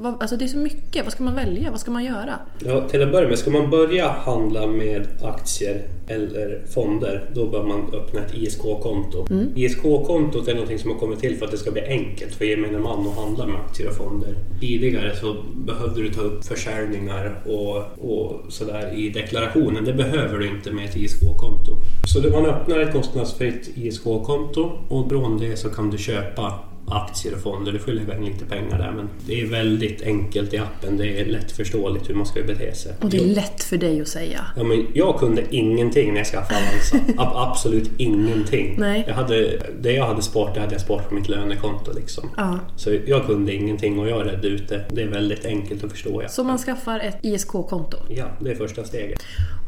vad, 0.03 0.21
alltså 0.21 0.37
det 0.37 0.45
är 0.45 0.47
så 0.47 0.57
mycket. 0.57 1.03
Vad 1.03 1.13
ska 1.13 1.23
man 1.23 1.35
välja? 1.35 1.71
Vad 1.71 1.79
ska 1.79 1.91
man 1.91 2.03
göra? 2.03 2.39
Ja, 2.65 2.89
till 2.89 3.01
att 3.01 3.11
börja 3.11 3.27
med, 3.29 3.39
ska 3.39 3.51
man 3.51 3.69
börja 3.69 4.11
handla 4.11 4.67
med 4.67 5.07
aktier 5.23 5.87
eller 6.07 6.61
fonder, 6.73 7.29
då 7.33 7.47
bör 7.47 7.63
man 7.63 7.93
öppna 7.93 8.19
ett 8.19 8.33
ISK-konto. 8.33 9.25
ISK-kontot 9.55 10.47
är 10.47 10.55
något 10.55 10.79
som 10.79 10.91
har 10.91 10.97
kommit 10.97 11.19
till 11.19 11.37
för 11.37 11.45
att 11.45 11.51
det 11.51 11.57
ska 11.57 11.71
bli 11.71 11.81
enkelt 11.81 12.35
för 12.35 12.45
gemene 12.45 12.79
man 12.79 13.07
att 13.07 13.15
handla 13.15 13.47
med 13.47 13.55
aktier 13.55 13.89
och 13.89 13.95
fonder. 13.95 14.35
Tidigare 14.59 15.15
så 15.15 15.35
behövde 15.55 16.01
du 16.01 16.13
ta 16.13 16.21
upp 16.21 16.45
försäljningar 16.45 17.39
och, 17.45 17.77
och 17.77 18.41
sådär 18.49 18.93
i 18.95 19.09
deklarationen. 19.09 19.85
Det 19.85 19.93
behöver 19.93 20.37
du 20.37 20.47
inte 20.47 20.71
med 20.71 20.85
ett 20.85 20.97
ISK-konto. 20.97 21.77
Så 22.07 22.19
man 22.29 22.45
öppnar 22.45 22.79
ett 22.79 22.93
kostnadsfritt 22.93 23.69
ISK-konto 23.75 24.71
och 24.87 25.09
från 25.09 25.37
det 25.37 25.57
så 25.57 25.69
kan 25.69 25.89
du 25.89 25.97
köpa 25.97 26.59
aktier 26.87 27.33
och 27.35 27.41
fonder. 27.41 27.71
Du 27.71 27.79
får 27.79 27.91
lägga 27.91 28.17
in 28.17 28.25
lite 28.25 28.45
pengar 28.45 28.77
där 28.77 28.91
men 28.91 29.09
det 29.27 29.41
är 29.41 29.45
väldigt 29.47 30.01
enkelt 30.01 30.53
i 30.53 30.57
appen. 30.57 30.97
Det 30.97 31.19
är 31.21 31.25
lättförståeligt 31.25 32.09
hur 32.09 32.15
man 32.15 32.25
ska 32.25 32.43
bete 32.43 32.75
sig. 32.75 32.93
Och 33.01 33.09
det 33.09 33.17
är 33.17 33.25
lätt 33.25 33.63
för 33.63 33.77
dig 33.77 34.01
att 34.01 34.07
säga. 34.07 34.45
Ja, 34.57 34.63
men 34.63 34.87
jag 34.93 35.19
kunde 35.19 35.43
ingenting 35.55 36.11
när 36.13 36.17
jag 36.19 36.27
skaffade 36.27 36.59
Avanza. 36.59 36.97
Ab- 37.21 37.35
absolut 37.51 37.89
ingenting. 37.97 38.75
Nej. 38.79 39.03
Jag 39.07 39.13
hade, 39.15 39.61
det 39.81 39.91
jag 39.91 40.05
hade 40.07 40.21
sparat 40.21 40.53
det 40.53 40.59
hade 40.61 40.73
jag 40.73 40.81
sparat 40.81 41.09
på 41.09 41.15
mitt 41.15 41.29
lönekonto. 41.29 41.91
Liksom. 41.95 42.29
Ja. 42.37 42.59
Så 42.77 42.97
jag 43.05 43.25
kunde 43.25 43.53
ingenting 43.53 43.99
och 43.99 44.09
jag 44.09 44.27
redde 44.27 44.47
ut 44.47 44.69
det. 44.69 44.85
Det 44.91 45.01
är 45.01 45.07
väldigt 45.07 45.45
enkelt 45.45 45.83
att 45.83 45.91
förstå. 45.91 46.23
Så 46.29 46.43
man 46.43 46.57
skaffar 46.57 46.99
ett 46.99 47.17
ISK-konto. 47.21 47.97
ja 48.09 48.25
det 48.39 48.51
är 48.51 48.55
första 48.55 48.83
steget. 48.83 49.23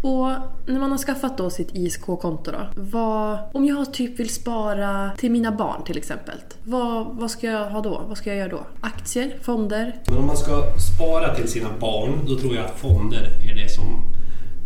Och 0.05 0.29
när 0.65 0.79
man 0.79 0.91
har 0.91 0.97
skaffat 0.97 1.37
då 1.37 1.49
sitt 1.49 1.75
ISK-konto 1.75 2.51
då. 2.51 2.59
Vad, 2.75 3.37
om 3.53 3.65
jag 3.65 3.93
typ 3.93 4.19
vill 4.19 4.29
spara 4.29 5.11
till 5.17 5.31
mina 5.31 5.51
barn 5.51 5.83
till 5.83 5.97
exempel. 5.97 6.35
Vad, 6.63 7.07
vad 7.15 7.31
ska 7.31 7.47
jag 7.47 7.69
ha 7.69 7.81
då? 7.81 8.01
Vad 8.07 8.17
ska 8.17 8.29
jag 8.29 8.37
göra 8.37 8.49
då? 8.49 8.65
Aktier? 8.81 9.37
Fonder? 9.41 9.95
Men 10.07 10.17
om 10.17 10.27
man 10.27 10.37
ska 10.37 10.63
spara 10.95 11.35
till 11.35 11.47
sina 11.47 11.69
barn, 11.79 12.19
då 12.27 12.35
tror 12.35 12.55
jag 12.55 12.65
att 12.65 12.79
fonder 12.79 13.29
är 13.51 13.55
det 13.55 13.69
som 13.69 13.85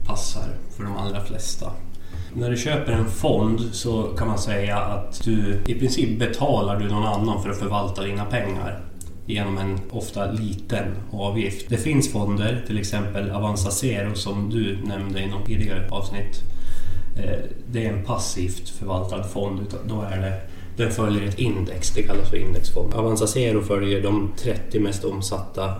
passar 0.08 0.48
för 0.78 0.84
de 0.84 0.98
allra 0.98 1.22
flesta. 1.22 1.72
När 2.34 2.50
du 2.50 2.58
köper 2.58 2.92
en 2.92 3.10
fond 3.10 3.60
så 3.72 4.04
kan 4.04 4.28
man 4.28 4.40
säga 4.40 4.78
att 4.78 5.24
du 5.24 5.62
i 5.68 5.80
princip 5.80 6.20
betalar 6.20 6.80
du 6.80 6.88
någon 6.88 7.06
annan 7.06 7.44
för 7.44 7.50
att 7.50 7.60
förvalta 7.60 8.04
dina 8.04 8.26
pengar 8.26 8.89
genom 9.34 9.58
en 9.58 9.80
ofta 9.90 10.32
liten 10.32 10.86
avgift. 11.12 11.70
Det 11.70 11.78
finns 11.78 12.12
fonder, 12.12 12.64
till 12.68 12.80
exempel 12.80 13.32
Avanza 13.32 13.72
Zero 13.72 14.16
som 14.16 14.50
du 14.50 14.78
nämnde 14.86 15.20
i 15.22 15.28
något 15.28 15.46
tidigare 15.46 15.88
avsnitt. 15.90 16.44
Eh, 17.18 17.40
Det 17.72 17.86
är 17.86 17.90
en 17.94 18.04
passivt 18.06 18.70
förvaltad 18.70 19.24
fond. 19.24 19.60
Då 19.88 20.02
är 20.02 20.18
det, 20.22 20.34
den 20.84 20.92
följer 20.92 21.28
ett 21.28 21.40
index, 21.40 21.92
det 21.92 22.02
kallas 22.04 22.30
för 22.30 22.38
indexfond. 22.38 22.94
Avanza 22.94 23.28
Zero 23.28 23.62
följer 23.62 24.02
de 24.04 24.32
30 24.38 24.80
mest 24.80 25.04
omsatta 25.04 25.74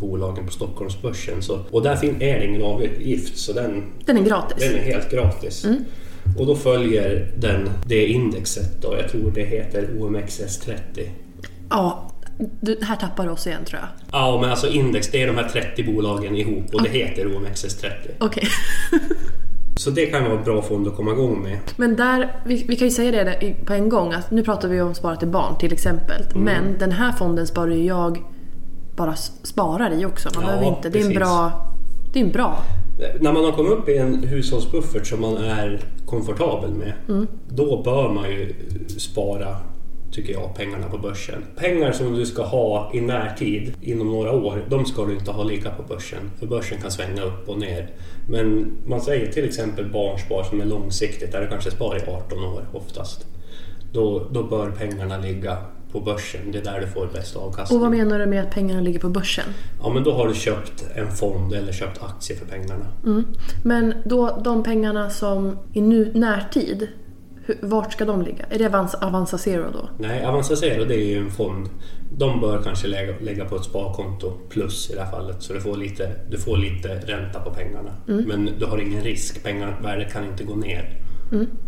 bolagen 0.00 0.46
på 0.46 0.52
Stockholmsbörsen. 0.52 1.42
Så, 1.42 1.60
och 1.70 1.82
där 1.82 1.96
fin- 1.96 2.22
är 2.22 2.38
det 2.38 2.46
ingen 2.46 2.62
avgift, 2.62 3.38
så 3.38 3.52
den, 3.52 3.84
Den 4.04 4.18
är 4.18 4.22
gratis. 4.22 4.56
den 4.58 4.74
är 4.74 4.82
helt 4.82 5.10
gratis. 5.10 5.66
Och 6.38 6.46
då 6.46 6.56
följer 6.56 7.32
den 7.38 7.70
det 7.86 8.06
indexet 8.06 8.82
då, 8.82 8.96
jag 9.00 9.10
tror 9.10 9.30
det 9.30 9.44
heter 9.44 9.88
OMXS30. 9.98 11.08
Ja, 11.70 12.10
du, 12.60 12.78
här 12.82 12.96
tappar 12.96 13.24
du 13.24 13.30
oss 13.30 13.46
igen 13.46 13.64
tror 13.64 13.80
jag. 13.80 13.88
Ja, 14.12 14.38
men 14.40 14.50
alltså 14.50 14.68
index, 14.68 15.10
det 15.10 15.22
är 15.22 15.26
de 15.26 15.36
här 15.36 15.48
30 15.48 15.84
bolagen 15.84 16.36
ihop 16.36 16.74
och 16.74 16.82
det 16.82 16.88
heter 16.88 17.24
OMXS30. 17.24 17.90
Okej. 18.20 18.48
Så 19.78 19.90
det 19.90 20.06
kan 20.06 20.24
vara 20.24 20.38
en 20.38 20.44
bra 20.44 20.62
fond 20.62 20.88
att 20.88 20.96
komma 20.96 21.12
igång 21.12 21.42
med. 21.42 21.58
Men 21.76 21.96
där, 21.96 22.40
vi, 22.44 22.64
vi 22.68 22.76
kan 22.76 22.88
ju 22.88 22.94
säga 22.94 23.24
det 23.24 23.54
på 23.64 23.72
en 23.72 23.88
gång 23.88 24.12
att 24.12 24.30
nu 24.30 24.42
pratar 24.42 24.68
vi 24.68 24.80
om 24.80 24.94
spara 24.94 25.16
till 25.16 25.28
barn 25.28 25.58
till 25.58 25.72
exempel. 25.72 26.22
Mm. 26.22 26.42
Men 26.42 26.78
den 26.78 26.92
här 26.92 27.12
fonden 27.12 27.46
sparar 27.46 27.70
ju 27.70 27.84
jag 27.84 28.22
bara 28.96 29.14
sparar 29.42 30.00
i 30.00 30.04
också. 30.04 30.28
Man 30.34 30.44
Ja, 30.44 30.48
behöver 30.48 30.76
inte. 30.76 30.88
Det 30.88 31.00
är 31.00 31.06
en 31.06 31.14
bra... 31.14 31.52
Det 32.12 32.20
är 32.20 32.24
en 32.24 32.32
bra. 32.32 32.58
När 33.20 33.32
man 33.32 33.44
har 33.44 33.52
kommit 33.52 33.72
upp 33.72 33.88
i 33.88 33.96
en 33.96 34.24
hushållsbuffert 34.24 35.06
som 35.06 35.20
man 35.20 35.36
är 35.36 35.80
komfortabel 36.06 36.70
med, 36.70 36.92
då 37.48 37.82
bör 37.82 38.08
man 38.12 38.30
ju 38.30 38.54
spara, 38.98 39.56
tycker 40.12 40.32
jag, 40.32 40.54
pengarna 40.54 40.88
på 40.88 40.98
börsen. 40.98 41.44
Pengar 41.56 41.92
som 41.92 42.14
du 42.14 42.26
ska 42.26 42.42
ha 42.42 42.90
i 42.94 43.00
närtid, 43.00 43.74
inom 43.80 44.06
några 44.10 44.32
år, 44.32 44.64
de 44.68 44.84
ska 44.84 45.04
du 45.04 45.12
inte 45.12 45.30
ha 45.30 45.44
ligga 45.44 45.70
på 45.70 45.82
börsen. 45.82 46.30
För 46.38 46.46
börsen 46.46 46.80
kan 46.80 46.90
svänga 46.90 47.22
upp 47.22 47.48
och 47.48 47.58
ner. 47.58 47.90
Men 48.28 48.72
man 48.86 49.00
säger 49.00 49.32
till 49.32 49.44
exempel 49.44 49.92
barnspar 49.92 50.42
som 50.42 50.60
är 50.60 50.64
långsiktigt, 50.64 51.32
där 51.32 51.40
du 51.40 51.48
kanske 51.48 51.70
sparar 51.70 51.98
i 51.98 52.10
18 52.10 52.44
år 52.44 52.64
oftast. 52.72 53.26
Då, 53.92 54.28
då 54.30 54.42
bör 54.42 54.70
pengarna 54.70 55.18
ligga 55.18 55.58
på 55.92 56.00
börsen, 56.00 56.52
det 56.52 56.58
är 56.58 56.64
där 56.64 56.80
du 56.80 56.86
får 56.86 57.06
bäst 57.12 57.36
avkastning. 57.36 57.78
Och 57.78 57.82
vad 57.82 57.98
menar 57.98 58.18
du 58.18 58.26
med 58.26 58.42
att 58.42 58.50
pengarna 58.50 58.80
ligger 58.80 59.00
på 59.00 59.08
börsen? 59.08 59.44
Ja 59.82 59.90
men 59.90 60.04
då 60.04 60.12
har 60.12 60.28
du 60.28 60.34
köpt 60.34 60.84
en 60.94 61.10
fond 61.10 61.52
eller 61.52 61.72
köpt 61.72 62.02
aktier 62.02 62.38
för 62.38 62.46
pengarna. 62.46 62.86
Men 63.64 63.94
då 64.04 64.40
de 64.44 64.62
pengarna 64.62 65.10
som 65.10 65.58
i 65.72 65.80
nu, 65.80 66.12
närtid, 66.14 66.88
hur, 67.46 67.58
vart 67.62 67.92
ska 67.92 68.04
de 68.04 68.22
ligga? 68.22 68.44
Är 68.50 68.58
det 68.58 68.96
Avanza, 69.00 69.38
Zero 69.38 69.70
då? 69.72 69.88
Nej, 69.98 70.26
Avanza 70.26 70.56
Zero 70.56 70.84
det 70.84 70.94
är 70.94 71.06
ju 71.06 71.18
en 71.18 71.30
fond. 71.30 71.68
De 72.10 72.40
bör 72.40 72.62
kanske 72.62 72.88
lägga, 72.88 73.14
lägga 73.20 73.44
på 73.44 73.56
ett 73.56 73.64
sparkonto 73.64 74.32
plus 74.48 74.90
i 74.90 74.94
det 74.94 75.00
här 75.00 75.10
fallet 75.10 75.42
så 75.42 75.52
du 75.52 75.60
får 75.60 75.76
lite, 75.76 76.10
du 76.30 76.38
får 76.38 76.56
lite 76.56 76.88
ränta 76.88 77.40
på 77.40 77.50
pengarna. 77.50 77.90
Men 78.06 78.50
du 78.58 78.66
har 78.66 78.78
ingen 78.78 79.04
risk, 79.04 79.42
pengarvärdet 79.42 80.12
kan 80.12 80.24
inte 80.24 80.44
gå 80.44 80.54
ner. 80.54 81.02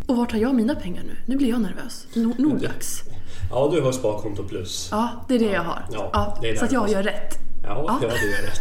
Och 0.07 0.17
vart 0.17 0.33
har 0.33 0.39
jag 0.39 0.55
mina 0.55 0.75
pengar 0.75 1.03
nu? 1.03 1.17
Nu 1.27 1.37
blir 1.37 1.49
jag 1.49 1.61
nervös. 1.61 2.07
No, 2.15 2.35
Nordlax. 2.39 3.03
Ja, 3.51 3.71
du 3.75 3.81
har 3.81 3.93
sparkonto 3.93 4.45
plus. 4.45 4.89
Ja, 4.91 5.25
det 5.29 5.35
är 5.35 5.39
det 5.39 5.53
jag 5.53 5.63
har. 5.63 5.83
Ja, 5.93 6.39
det 6.43 6.51
är 6.51 6.57
så 6.57 6.65
att 6.65 6.73
jag 6.73 6.91
gör 6.91 7.03
rätt. 7.03 7.39
Ja, 7.63 7.99
ja. 8.03 8.09
du 8.21 8.31
gör 8.31 8.43
rätt. 8.43 8.61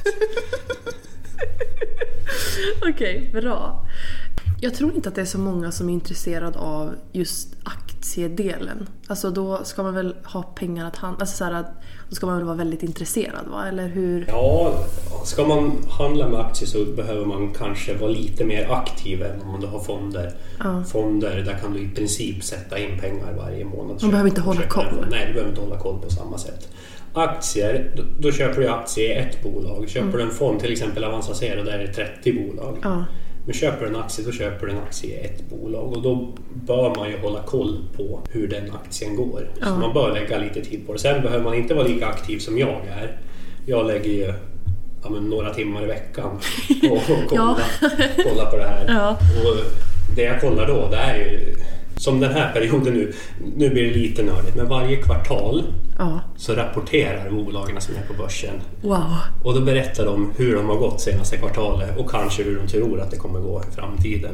Okej, 2.94 3.30
bra. 3.34 3.86
Jag 4.60 4.74
tror 4.74 4.96
inte 4.96 5.10
att 5.10 5.16
det 5.16 5.22
är 5.22 5.26
så 5.26 5.40
många 5.40 5.72
som 5.72 5.90
är 5.90 5.94
intresserade 5.94 6.60
av 6.60 6.96
just 7.12 7.56
aktiedelen. 7.64 8.90
Alltså 9.08 9.30
då 9.30 9.64
ska 9.64 9.84
man 9.84 9.94
väl 9.94 10.16
ha 10.24 10.44
pengar 10.44 10.86
att 10.86 10.96
handla, 10.96 11.20
alltså 11.20 11.38
så 11.38 11.44
här, 11.44 11.66
då 12.10 12.16
ska 12.16 12.26
man 12.26 12.38
väl 12.38 12.46
vara 12.46 12.56
väldigt 12.56 12.84
intresserad 12.84 13.48
va? 13.52 13.68
Eller 13.68 13.88
hur? 13.88 14.26
Ja, 14.28 14.74
ska 15.26 15.48
man 15.48 15.72
handla 16.00 16.30
med 16.30 16.40
aktier 16.40 16.68
så 16.68 16.86
behöver 16.86 17.26
man 17.26 17.54
kanske 17.54 17.98
vara 17.98 18.12
lite 18.12 18.46
mer 18.46 18.72
aktiv 18.72 19.24
än 19.24 19.42
om 19.42 19.62
du 19.62 19.68
har 19.68 19.80
fonder. 19.80 20.34
Fonder, 20.88 21.44
där 21.46 21.58
kan 21.62 21.74
du 21.74 21.80
i 21.80 21.90
princip 21.90 22.44
sätta 22.44 22.80
in 22.80 23.00
pengar 23.00 23.34
varje 23.38 23.66
månad. 23.66 24.02
Man 24.02 24.12
behöver 24.12 24.30
inte 24.30 24.42
hålla 24.42 24.68
koll. 24.68 25.06
Nej, 25.10 25.26
du 25.28 25.34
behöver 25.34 25.50
inte 25.50 25.62
hålla 25.62 25.80
koll 25.80 26.02
på 26.02 26.10
samma 26.10 26.38
sätt. 26.38 26.70
Aktier, 27.14 27.94
då, 27.96 28.04
då 28.20 28.32
köper 28.32 28.62
du 28.62 28.68
aktier 28.68 29.10
i 29.10 29.14
ett 29.14 29.44
bolag. 29.44 29.90
Köper 29.90 30.18
du 30.18 30.24
en 30.24 30.32
fond, 30.32 30.60
till 30.60 30.72
exempel 30.72 31.04
Avanza 31.04 31.34
Zero, 31.34 31.64
där 31.64 31.80
är 31.80 31.88
det 31.88 31.94
30 31.94 32.34
bolag. 32.34 32.78
Ja. 32.84 33.06
Men 33.48 33.54
köper 33.54 33.86
du 33.86 33.88
en 33.88 33.96
aktie, 33.96 34.26
då 34.26 34.32
köper 34.32 34.66
du 34.66 34.72
en 34.72 34.78
aktie 34.78 35.22
i 35.22 35.26
ett 35.26 35.50
bolag 35.50 35.94
och 35.94 36.02
då 36.02 36.34
bör 36.54 36.96
man 36.96 37.10
ju 37.10 37.18
hålla 37.18 37.44
koll 37.44 37.84
på 37.98 38.22
hur 38.32 38.48
den 38.48 38.72
aktien 38.72 39.16
går. 39.16 39.50
Så 39.64 39.70
man 39.70 39.94
bör 39.94 40.14
lägga 40.14 40.38
lite 40.38 40.62
tid 40.62 40.88
på 40.88 40.94
det. 40.94 41.00
Sen 41.00 41.22
behöver 41.22 41.44
man 41.44 41.54
inte 41.54 41.74
vara 41.74 41.88
lika 41.88 42.08
aktiv 42.08 42.40
som 42.40 42.58
jag 42.58 42.86
är. 42.88 43.20
Jag 43.66 43.88
lägger 43.88 44.10
ju 44.10 44.34
ja, 45.04 45.10
några 45.10 45.54
timmar 45.54 45.84
i 45.84 45.86
veckan 45.86 46.40
på 46.90 46.96
att 46.96 47.08
kolla, 47.30 47.58
kolla 48.24 48.46
på 48.46 48.58
det 48.58 48.68
här. 48.68 48.86
Ja. 48.88 49.10
Och 49.12 49.56
det 50.16 50.22
jag 50.22 50.42
kollar 50.42 50.68
då, 50.68 50.90
det 50.92 50.98
är 50.98 51.16
ju 51.16 51.56
som 51.98 52.20
den 52.20 52.32
här 52.34 52.54
perioden 52.54 52.94
nu. 52.94 53.14
Nu 53.56 53.70
blir 53.70 53.84
det 53.84 53.94
lite 54.00 54.24
nördigt, 54.24 54.56
men 54.56 54.68
varje 54.68 54.96
kvartal 54.96 55.64
Ja. 56.00 56.20
så 56.38 56.54
rapporterar 56.54 57.30
bolagen 57.32 57.82
som 57.82 57.96
är 57.96 58.02
på 58.08 58.14
börsen 58.24 58.54
Wow. 58.82 59.04
och 59.44 59.54
då 59.54 59.62
berättar 59.62 60.06
de 60.06 60.32
hur 60.38 60.56
de 60.56 60.66
har 60.70 60.76
gått 60.76 61.02
senaste 61.02 61.38
kvartalet 61.38 61.98
och 61.98 62.10
kanske 62.12 62.44
hur 62.44 62.56
de 62.60 62.68
tror 62.68 63.02
att 63.02 63.12
det 63.12 63.18
kommer 63.18 63.40
gå 63.40 63.62
i 63.72 63.76
framtiden. 63.76 64.32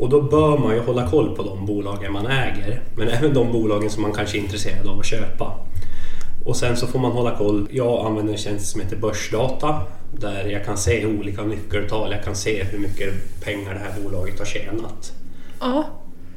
Och 0.00 0.08
då 0.08 0.22
bör 0.22 0.58
man 0.58 0.74
ju 0.74 0.80
hålla 0.80 1.10
koll 1.10 1.36
på 1.36 1.42
de 1.42 1.66
bolagen 1.66 2.12
man 2.12 2.26
äger, 2.26 2.82
men 2.96 3.08
även 3.08 3.34
de 3.34 3.52
bolagen 3.52 3.90
som 3.90 4.02
man 4.02 4.12
kanske 4.12 4.38
är 4.38 4.40
intresserad 4.40 4.86
av 4.88 4.98
att 4.98 5.06
köpa. 5.06 5.52
Och 6.44 6.56
sen 6.56 6.76
så 6.76 6.86
får 6.86 6.98
man 6.98 7.12
hålla 7.12 7.36
koll. 7.38 7.66
Jag 7.70 8.06
använder 8.06 8.32
en 8.32 8.38
tjänst 8.38 8.66
som 8.66 8.80
heter 8.80 8.96
Börsdata 8.96 9.80
där 10.20 10.44
jag 10.48 10.64
kan 10.64 10.76
se 10.76 11.06
olika 11.06 11.42
nyckeltal. 11.42 12.12
Jag 12.12 12.24
kan 12.24 12.34
se 12.36 12.64
hur 12.64 12.78
mycket 12.78 13.40
pengar 13.44 13.74
det 13.74 13.80
här 13.80 14.00
bolaget 14.04 14.38
har 14.38 14.46
tjänat. 14.46 15.12
Ja. 15.60 15.84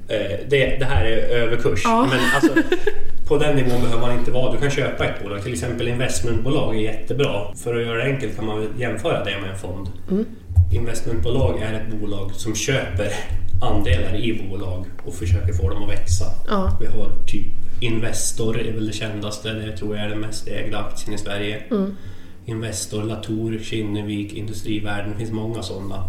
Eh, 0.08 0.18
Det, 0.50 0.78
det 0.80 0.86
här 0.86 1.06
är 1.06 1.18
överkurs. 1.18 1.82
Ja. 1.84 2.08
Men 2.12 2.20
alltså, 2.36 2.64
på 3.28 3.38
den 3.38 3.56
nivån 3.56 3.82
behöver 3.82 4.02
man 4.02 4.20
inte 4.20 4.32
vara. 4.32 4.52
Du 4.54 4.58
kan 4.60 4.72
köpa 4.72 5.06
ett 5.06 5.24
bolag, 5.24 5.44
till 5.44 5.54
exempel 5.54 5.88
investmentbolag 5.88 6.76
är 6.76 6.80
jättebra. 6.80 7.56
För 7.56 7.76
att 7.76 7.86
göra 7.86 7.98
det 7.98 8.04
enkelt 8.04 8.36
kan 8.36 8.46
man 8.46 8.68
jämföra 8.80 9.24
det 9.24 9.42
med 9.42 9.50
en 9.52 9.58
fond. 9.58 9.90
Investmentbolag 10.74 11.62
är 11.62 11.74
ett 11.74 12.00
bolag 12.00 12.32
som 12.34 12.56
köper 12.56 13.08
andelar 13.62 14.16
i 14.16 14.48
bolag 14.50 14.86
och 15.06 15.14
försöker 15.14 15.54
få 15.54 15.70
dem 15.70 15.84
att 15.84 15.90
växa. 15.90 16.26
Ja. 16.48 16.78
Vi 16.82 16.86
har 16.86 17.10
typ 17.28 17.46
Investor 17.82 18.60
är 18.60 18.72
väl 18.74 18.88
det 18.88 18.94
kändaste, 18.94 19.54
det 19.54 19.78
tror 19.78 19.96
jag 19.96 20.06
är 20.06 20.10
den 20.10 20.20
mest 20.20 20.48
ägda 20.48 20.78
aktien 20.78 21.16
i 21.16 21.18
Sverige. 21.18 21.64
Investor, 22.46 23.04
Latour, 23.04 23.60
Kinnevik, 23.64 24.34
Industrivärden, 24.34 25.12
det 25.12 25.18
finns 25.18 25.32
många 25.32 25.64
sådana. 25.64 26.04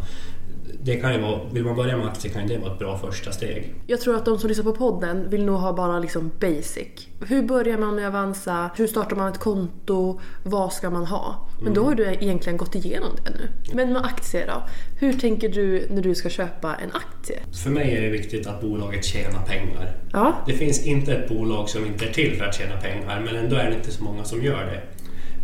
Det 0.82 0.96
kan 0.96 1.14
ju 1.14 1.20
vara, 1.20 1.40
vill 1.52 1.64
man 1.64 1.76
börja 1.76 1.96
med 1.96 2.06
aktier 2.06 2.32
kan 2.32 2.46
det 2.46 2.58
vara 2.58 2.72
ett 2.72 2.78
bra 2.78 2.98
första 2.98 3.32
steg. 3.32 3.74
Jag 3.86 4.00
tror 4.00 4.16
att 4.16 4.24
de 4.24 4.38
som 4.38 4.48
lyssnar 4.48 4.64
på 4.64 4.72
podden 4.72 5.30
vill 5.30 5.44
nog 5.44 5.56
ha 5.56 5.72
bara 5.72 5.98
liksom 5.98 6.30
basic. 6.40 7.08
Hur 7.26 7.42
börjar 7.42 7.78
man 7.78 7.94
med 7.94 8.06
Avanza? 8.06 8.70
Hur 8.76 8.86
startar 8.86 9.16
man 9.16 9.32
ett 9.32 9.38
konto? 9.38 10.20
Vad 10.44 10.72
ska 10.72 10.90
man 10.90 11.06
ha? 11.06 11.48
Men 11.62 11.74
då 11.74 11.84
har 11.84 11.94
du 11.94 12.04
egentligen 12.04 12.56
gått 12.56 12.74
igenom 12.74 13.10
det 13.24 13.30
nu. 13.30 13.48
Men 13.74 13.92
med 13.92 14.04
aktier 14.04 14.46
då? 14.46 14.62
Hur 15.00 15.12
tänker 15.12 15.48
du 15.48 15.86
när 15.90 16.02
du 16.02 16.14
ska 16.14 16.28
köpa 16.28 16.74
en 16.74 16.90
aktie? 16.92 17.38
För 17.64 17.70
mig 17.70 17.96
är 17.96 18.00
det 18.00 18.08
viktigt 18.08 18.46
att 18.46 18.60
bolaget 18.60 19.04
tjänar 19.04 19.42
pengar. 19.46 19.96
Ja. 20.12 20.32
Det 20.46 20.52
finns 20.52 20.86
inte 20.86 21.14
ett 21.14 21.28
bolag 21.28 21.68
som 21.68 21.86
inte 21.86 22.04
är 22.04 22.12
till 22.12 22.36
för 22.36 22.44
att 22.44 22.54
tjäna 22.54 22.80
pengar, 22.80 23.22
men 23.24 23.36
ändå 23.36 23.56
är 23.56 23.70
det 23.70 23.76
inte 23.76 23.90
så 23.90 24.04
många 24.04 24.24
som 24.24 24.42
gör 24.42 24.64
det. 24.64 24.82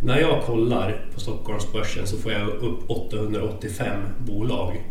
När 0.03 0.19
jag 0.19 0.41
kollar 0.41 1.05
på 1.13 1.19
Stockholmsbörsen 1.19 2.07
så 2.07 2.17
får 2.17 2.31
jag 2.31 2.47
upp 2.47 2.89
885 2.89 4.01
bolag. 4.19 4.85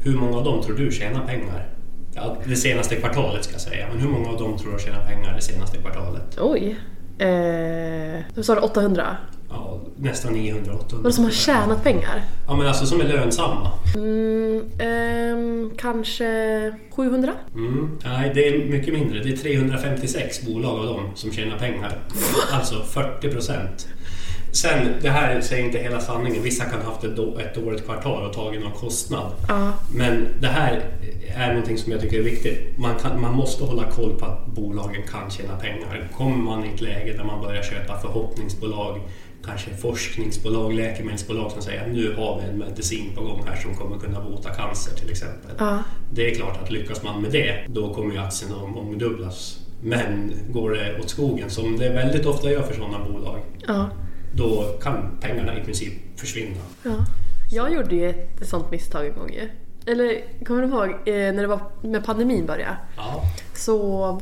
Hur 0.00 0.16
många 0.16 0.36
av 0.36 0.44
dem 0.44 0.62
tror 0.62 0.76
du 0.76 0.90
tjänar 0.90 1.26
pengar? 1.26 1.68
Ja, 2.14 2.36
det 2.46 2.56
senaste 2.56 2.96
kvartalet 2.96 3.44
ska 3.44 3.52
jag 3.52 3.60
säga, 3.60 3.86
men 3.92 4.00
hur 4.00 4.08
många 4.08 4.28
av 4.28 4.38
dem 4.38 4.58
tror 4.58 4.72
du 4.72 4.78
tjänar 4.78 5.06
pengar 5.06 5.34
det 5.34 5.42
senaste 5.42 5.78
kvartalet? 5.78 6.38
Oj. 6.40 6.76
Eh, 7.18 8.20
du 8.34 8.42
sa 8.42 8.54
det 8.54 8.60
800? 8.60 9.16
Ja, 9.48 9.80
nästan 9.96 10.32
900 10.32 10.74
800 10.74 11.04
Vad 11.04 11.14
som 11.14 11.24
har 11.24 11.30
tjänat 11.30 11.84
pengar? 11.84 12.22
Ja, 12.46 12.56
men 12.56 12.66
alltså 12.66 12.86
som 12.86 13.00
är 13.00 13.04
lönsamma. 13.04 13.70
Mm, 13.94 14.64
ehm, 14.78 15.70
kanske 15.78 16.24
700? 16.90 17.32
Mm. 17.54 17.98
Nej, 18.04 18.32
det 18.34 18.48
är 18.48 18.64
mycket 18.64 18.94
mindre. 18.94 19.22
Det 19.22 19.32
är 19.32 19.36
356 19.36 20.46
bolag 20.46 20.78
av 20.78 20.86
dem 20.86 21.10
som 21.14 21.32
tjänar 21.32 21.58
pengar. 21.58 21.98
Alltså 22.52 22.82
40 22.82 23.30
procent. 23.30 23.88
Sen, 24.52 24.94
det 25.02 25.10
här 25.10 25.40
säger 25.40 25.64
inte 25.64 25.78
hela 25.78 26.00
sanningen. 26.00 26.42
Vissa 26.42 26.64
kan 26.64 26.80
ha 26.80 26.92
haft 26.92 27.04
ett, 27.04 27.16
då, 27.16 27.38
ett 27.38 27.54
dåligt 27.54 27.84
kvartal 27.84 28.26
och 28.26 28.32
tagit 28.32 28.60
någon 28.60 28.72
kostnad. 28.72 29.32
Ja. 29.48 29.72
Men 29.94 30.26
det 30.40 30.48
här 30.48 30.82
är 31.34 31.48
någonting 31.48 31.78
som 31.78 31.92
jag 31.92 32.00
tycker 32.00 32.18
är 32.18 32.22
viktigt. 32.22 32.78
Man, 32.78 32.94
kan, 32.98 33.20
man 33.20 33.34
måste 33.34 33.64
hålla 33.64 33.90
koll 33.90 34.18
på 34.18 34.26
att 34.26 34.46
bolagen 34.46 35.02
kan 35.02 35.30
tjäna 35.30 35.56
pengar. 35.56 36.08
Kommer 36.16 36.36
man 36.36 36.64
i 36.64 36.68
ett 36.74 36.80
läge 36.80 37.12
där 37.12 37.24
man 37.24 37.42
börjar 37.42 37.62
köpa 37.62 37.98
förhoppningsbolag, 37.98 39.00
kanske 39.44 39.70
forskningsbolag, 39.76 40.72
läkemedelsbolag 40.72 41.52
som 41.52 41.62
säger 41.62 41.80
att 41.80 41.92
nu 41.92 42.14
har 42.16 42.40
vi 42.40 42.48
en 42.48 42.58
medicin 42.58 43.12
på 43.14 43.22
gång 43.22 43.42
här 43.46 43.56
som 43.56 43.74
kommer 43.74 43.98
kunna 43.98 44.20
bota 44.20 44.50
cancer 44.50 44.94
till 44.96 45.10
exempel. 45.10 45.50
Ja. 45.58 45.78
Det 46.12 46.30
är 46.30 46.34
klart 46.34 46.62
att 46.62 46.70
lyckas 46.70 47.02
man 47.02 47.22
med 47.22 47.32
det, 47.32 47.64
då 47.68 47.94
kommer 47.94 48.14
ju 48.14 48.20
aktien 48.20 48.50
mångdubblas. 48.74 49.58
Men 49.82 50.32
går 50.50 50.70
det 50.70 50.98
åt 51.00 51.10
skogen, 51.10 51.50
som 51.50 51.78
det 51.78 51.88
väldigt 51.88 52.26
ofta 52.26 52.50
gör 52.50 52.62
för 52.62 52.74
sådana 52.74 52.98
bolag, 53.04 53.38
Ja. 53.66 53.90
Då 54.34 54.78
kan 54.82 55.10
pengarna 55.20 55.58
i 55.58 55.64
princip 55.64 55.92
försvinna. 56.16 56.56
Ja. 56.82 56.96
Jag 57.50 57.72
gjorde 57.72 57.94
ju 57.96 58.10
ett 58.10 58.48
sånt 58.48 58.70
misstag 58.70 59.06
en 59.06 59.14
gång 59.14 59.32
ju. 59.32 59.48
Eller 59.92 60.22
kommer 60.44 60.62
du 60.62 60.68
ihåg 60.68 60.88
eh, 60.90 61.14
när 61.34 61.40
det 61.42 61.46
var 61.46 61.60
med 61.82 62.04
pandemin 62.04 62.46
började? 62.46 62.76
Ja, 62.96 63.22
Så 63.54 63.76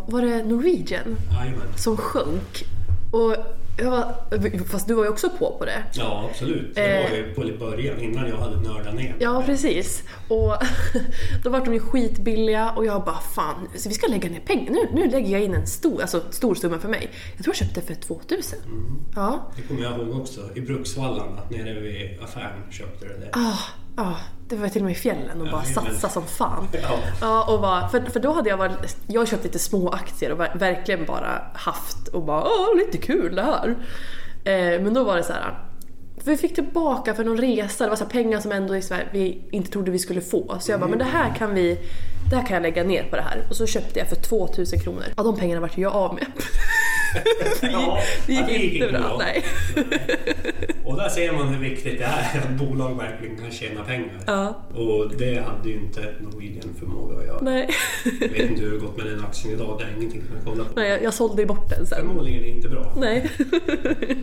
var 0.09 0.23
det 0.23 0.45
Norwegian 0.45 1.17
jajamän. 1.41 1.63
som 1.77 1.97
sjönk. 1.97 2.65
Och 3.13 3.37
var, 3.85 4.65
fast 4.65 4.89
du 4.89 4.95
var 4.95 5.05
ju 5.05 5.11
också 5.11 5.31
på 5.31 5.57
på 5.59 5.65
det. 5.65 5.85
Ja, 5.93 6.29
absolut. 6.31 6.75
Det 6.75 7.09
var 7.11 7.17
ju 7.17 7.35
på 7.35 7.65
början, 7.65 8.01
innan 8.01 8.29
jag 8.29 8.37
hade 8.37 8.57
nördat 8.57 8.95
ner. 8.95 9.17
Ja, 9.19 9.43
precis. 9.47 10.03
Och 10.29 10.57
då 11.45 11.51
var 11.51 11.65
de 11.65 11.75
ju 11.75 11.81
skitbilliga 11.81 12.71
och 12.71 12.87
jag 12.87 13.05
bara 13.05 13.21
fan, 13.21 13.69
så 13.77 13.89
vi 13.89 13.95
ska 13.95 14.07
lägga 14.07 14.31
ner 14.31 14.41
pengar. 14.41 14.73
Nu, 14.73 14.89
nu 14.93 15.11
lägger 15.11 15.33
jag 15.33 15.43
in 15.43 15.55
en 15.55 15.67
stor, 15.67 16.01
alltså 16.01 16.23
stor 16.31 16.55
summa 16.55 16.79
för 16.79 16.89
mig. 16.89 17.11
Jag 17.37 17.45
tror 17.45 17.55
jag 17.59 17.69
köpte 17.69 17.81
för 17.81 17.95
2000. 17.95 18.59
Ja. 19.15 19.53
Det 19.57 19.63
kommer 19.63 19.83
jag 19.83 19.99
ihåg 19.99 20.21
också. 20.21 20.41
I 20.55 20.61
Bruksvallarna, 20.61 21.43
nere 21.51 21.81
vid 21.81 22.21
affären, 22.23 22.73
köpte 22.73 23.07
du 23.07 23.13
det. 23.13 23.31
Ja, 23.33 23.59
ja, 23.97 24.17
det 24.49 24.57
var 24.57 24.69
till 24.69 24.83
och 24.83 24.85
med 24.87 24.93
i 24.93 24.99
fjällen 24.99 25.41
och 25.41 25.49
bara 25.51 25.63
satsa 25.65 26.09
som 26.09 26.23
fan. 26.27 26.69
Ja. 27.21 27.45
Och 27.55 27.61
bara, 27.61 27.89
för, 27.89 28.01
för 28.01 28.21
då 28.21 28.33
hade 28.33 28.51
jag 28.51 28.57
varit, 28.57 28.97
jag 29.07 29.29
köpt 29.29 29.45
lite 29.45 29.59
små 29.59 29.89
aktier 29.91 30.33
och 30.33 30.39
ver- 30.41 30.59
verkligen 30.59 31.05
bara 31.07 31.43
haft 31.55 32.09
och 32.09 32.23
bara 32.23 32.43
åh, 32.45 32.77
lite 32.77 32.99
kul 32.99 33.35
det 33.37 33.43
här. 33.43 33.69
Eh, 34.45 34.83
men 34.83 34.95
då 34.95 35.05
var 35.05 35.17
det 35.17 35.23
så 35.23 35.33
här. 35.33 35.59
För 36.25 36.31
vi 36.31 36.37
fick 36.37 36.55
tillbaka 36.55 37.15
för 37.15 37.25
någon 37.25 37.39
resa, 37.39 37.85
det 37.85 37.91
var 37.91 37.97
så 37.97 38.05
här 38.05 38.11
pengar 38.11 38.41
som 38.41 38.53
ändå 38.53 38.77
i 38.77 38.83
Sverige, 38.83 39.07
vi 39.13 39.39
inte 39.51 39.71
trodde 39.71 39.91
vi 39.91 39.99
skulle 39.99 40.21
få. 40.21 40.57
Så 40.61 40.71
jag 40.73 40.81
bara, 40.81 40.91
men 40.91 40.99
det 40.99 41.05
här 41.05 41.35
kan 41.35 41.55
vi, 41.55 41.79
det 42.31 42.37
här 42.37 42.47
kan 42.47 42.55
jag 42.55 42.63
lägga 42.63 42.85
ner 42.85 43.03
på 43.11 43.17
det 43.17 43.23
här. 43.23 43.47
Och 43.51 43.57
så 43.57 43.67
köpte 43.67 43.99
jag 43.99 44.09
för 44.09 44.17
2000 44.17 44.81
kronor. 44.81 45.05
Ja, 45.17 45.23
de 45.23 45.37
pengarna 45.37 45.61
vart 45.61 45.79
jag 45.79 45.93
av 45.93 46.15
med. 46.15 46.27
Ja, 47.63 47.99
Det 48.27 48.33
gick 48.33 48.43
ja, 48.49 48.55
inte 48.85 48.89
bra. 48.93 49.01
bra. 49.01 49.19
Nej. 49.19 49.45
Och 50.85 50.97
där 50.97 51.09
ser 51.09 51.33
man 51.33 51.49
hur 51.49 51.61
viktigt 51.71 51.99
det 51.99 52.05
är 52.05 52.39
att 52.41 52.51
bolag 52.59 52.95
verkligen 52.99 53.37
kan 53.37 53.51
tjäna 53.51 53.85
pengar. 53.85 54.21
Ja. 54.27 54.63
Och 54.75 55.13
det 55.19 55.41
hade 55.47 55.69
ju 55.69 55.75
inte 55.75 56.15
Norwegian 56.21 56.75
förmåga 56.79 57.19
att 57.19 57.27
göra. 57.27 57.39
Nej. 57.43 57.69
Jag 58.21 58.29
vet 58.29 58.51
inte 58.51 58.63
hur 58.63 58.73
det 58.73 58.79
gått 58.79 58.97
med 58.97 59.07
den 59.07 59.21
aktien 59.25 59.55
idag, 59.55 59.79
det 59.79 59.85
är 59.85 59.97
ingenting 59.97 60.23
som 60.27 60.37
jag 60.37 60.45
kollar 60.45 60.65
på. 60.65 60.71
Nej, 60.81 60.91
jag, 60.91 61.03
jag 61.03 61.15
sålde 61.15 61.43
ju 61.43 61.49
bort 61.49 61.69
den 61.71 61.87
sen. 61.87 61.99
Förmodligen 61.99 62.45
inte 62.45 62.69
bra. 62.69 62.93
Nej. 62.97 63.31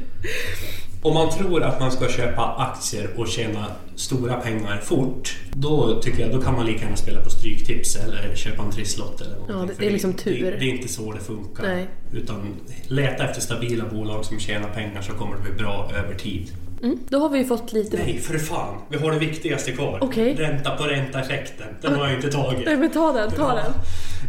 Om 1.07 1.13
man 1.13 1.29
tror 1.29 1.63
att 1.63 1.79
man 1.79 1.91
ska 1.91 2.07
köpa 2.09 2.55
aktier 2.57 3.09
och 3.17 3.27
tjäna 3.27 3.65
stora 3.95 4.33
pengar 4.33 4.77
fort, 4.83 5.37
då 5.53 6.01
tycker 6.01 6.21
jag 6.21 6.31
då 6.31 6.41
kan 6.41 6.55
man 6.55 6.65
lika 6.65 6.81
gärna 6.83 6.95
spela 6.95 7.21
på 7.21 7.29
Stryktips 7.29 7.95
eller 7.95 8.35
köpa 8.35 8.63
en 8.63 8.71
trisslott 8.71 9.21
eller 9.21 9.31
någonting. 9.35 9.55
Ja, 9.59 9.65
det- 9.65 9.73
det 9.79 9.85
är 9.87 9.91
liksom 9.91 10.13
tur. 10.13 10.51
Det, 10.51 10.57
det 10.57 10.65
är 10.65 10.69
inte 10.75 10.87
så 10.87 11.11
det 11.11 11.19
funkar. 11.19 11.63
Nej. 11.63 11.87
Utan 12.13 12.55
leta 12.87 13.23
efter 13.29 13.41
stabila 13.41 13.85
bolag 13.85 14.25
som 14.25 14.39
tjänar 14.39 14.69
pengar 14.69 15.01
så 15.01 15.11
kommer 15.13 15.35
det 15.35 15.41
bli 15.41 15.51
bra 15.51 15.91
över 15.95 16.15
tid. 16.15 16.51
Mm, 16.83 16.99
då 17.09 17.19
har 17.19 17.29
vi 17.29 17.37
ju 17.37 17.45
fått 17.45 17.73
lite... 17.73 17.97
Nej, 17.97 18.19
för 18.19 18.37
fan! 18.37 18.75
Vi 18.89 18.97
har 18.97 19.11
det 19.11 19.19
viktigaste 19.19 19.71
kvar. 19.71 19.97
Okej. 20.01 20.35
Ränta 20.35 20.71
på 20.77 20.83
ränta-effekten. 20.83 21.67
Den 21.81 21.95
har 21.95 22.05
jag 22.07 22.15
inte 22.15 22.29
tagit. 22.31 22.65
Nej 22.65 22.77
men 22.77 22.91
ta 22.91 23.11
den, 23.11 23.31
ta 23.31 23.53
den. 23.55 23.71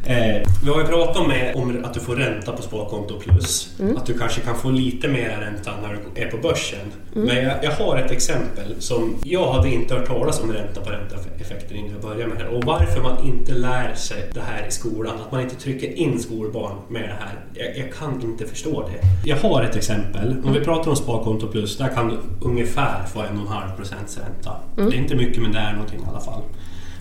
Eh, 0.07 0.43
vi 0.65 0.71
har 0.71 0.81
ju 0.81 0.87
pratat 0.87 1.17
om, 1.17 1.31
eh, 1.31 1.57
om 1.57 1.85
att 1.85 1.95
du 1.95 2.01
får 2.01 2.17
ränta 2.17 2.53
på 2.53 2.63
Sparkonto 2.63 3.19
Plus. 3.21 3.75
Mm. 3.81 3.97
Att 3.97 4.07
du 4.07 4.19
kanske 4.19 4.41
kan 4.41 4.55
få 4.59 4.71
lite 4.71 5.09
mer 5.09 5.29
ränta 5.41 5.71
när 5.83 5.99
du 6.15 6.23
är 6.23 6.31
på 6.31 6.37
börsen. 6.37 6.79
Mm. 7.15 7.27
Men 7.27 7.37
jag, 7.45 7.65
jag 7.65 7.71
har 7.71 7.97
ett 7.97 8.11
exempel 8.11 8.75
som 8.79 9.17
jag 9.25 9.53
hade 9.53 9.69
inte 9.69 9.95
hört 9.95 10.07
talas 10.07 10.41
om 10.43 10.53
ränta 10.53 10.81
på 10.81 10.91
ränta-effekten 10.91 11.77
innan 11.77 11.91
jag 11.93 12.01
började 12.01 12.27
med 12.27 12.39
det 12.39 12.45
här. 12.45 12.55
Och 12.55 12.65
varför 12.65 13.03
man 13.03 13.27
inte 13.27 13.53
lär 13.53 13.95
sig 13.95 14.31
det 14.35 14.41
här 14.41 14.67
i 14.69 14.71
skolan. 14.71 15.15
Att 15.27 15.33
man 15.33 15.41
inte 15.41 15.57
trycker 15.57 15.93
in 15.93 16.21
skolbarn 16.21 16.75
med 16.89 17.03
det 17.03 17.15
här. 17.21 17.35
Jag, 17.55 17.79
jag 17.87 17.95
kan 17.95 18.23
inte 18.23 18.47
förstå 18.47 18.89
det. 18.89 19.29
Jag 19.29 19.37
har 19.37 19.63
ett 19.63 19.77
exempel. 19.77 20.29
Om 20.33 20.39
Mm. 20.39 20.53
vi 20.53 20.61
pratar 20.61 20.91
om 20.91 20.97
Sparkonto 20.97 21.47
Plus, 21.47 21.77
där 21.79 21.89
kan 21.89 22.09
du 22.09 22.38
ungefär 22.41 23.05
få 23.07 23.21
en 23.23 23.37
och 23.37 23.47
en 23.47 23.53
halv 23.53 23.77
procents 23.77 24.19
ränta. 24.19 24.53
Det 24.77 24.97
är 24.97 25.01
inte 25.01 25.17
mycket 25.17 25.43
men 25.43 25.53
det 25.53 25.59
är 25.59 25.73
någonting 25.73 26.01
i 26.01 26.09
alla 26.11 26.21
fall. 26.21 26.43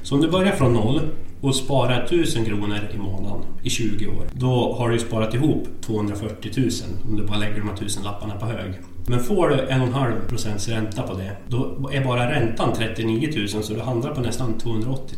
Så 0.01 0.15
om 0.15 0.21
du 0.21 0.31
börjar 0.31 0.51
från 0.51 0.73
noll 0.73 1.01
och 1.41 1.55
sparar 1.55 2.03
1000 2.03 2.45
kronor 2.45 2.77
i 2.93 2.97
månaden 2.97 3.45
i 3.63 3.69
20 3.69 4.07
år, 4.07 4.25
då 4.33 4.73
har 4.73 4.89
du 4.89 4.99
sparat 4.99 5.33
ihop 5.33 5.67
240 5.81 6.51
000 6.57 6.69
om 7.09 7.15
du 7.15 7.23
bara 7.23 7.37
lägger 7.37 7.59
de 7.59 7.69
här 7.69 7.75
tusenlapparna 7.75 8.35
på 8.35 8.45
hög. 8.45 8.73
Men 9.07 9.19
får 9.19 9.49
du 9.49 9.59
en 9.59 9.81
och 9.81 9.87
en 9.87 9.93
halv 9.93 10.27
procents 10.27 10.67
ränta 10.67 11.01
på 11.01 11.13
det, 11.13 11.31
då 11.47 11.89
är 11.93 12.03
bara 12.03 12.31
räntan 12.31 12.73
39 12.75 13.29
000 13.53 13.63
så 13.63 13.73
du 13.73 13.79
handlar 13.79 14.15
på 14.15 14.21
nästan 14.21 14.57
280 14.57 15.17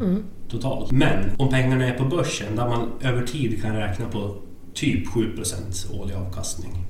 000 0.00 0.22
totalt. 0.48 0.92
Men 0.92 1.30
om 1.38 1.48
pengarna 1.48 1.86
är 1.86 1.98
på 1.98 2.04
börsen 2.04 2.56
där 2.56 2.68
man 2.68 2.92
över 3.00 3.26
tid 3.26 3.62
kan 3.62 3.76
räkna 3.76 4.06
på 4.06 4.34
typ 4.74 5.06
7% 5.06 6.00
årlig 6.00 6.14
avkastning. 6.14 6.84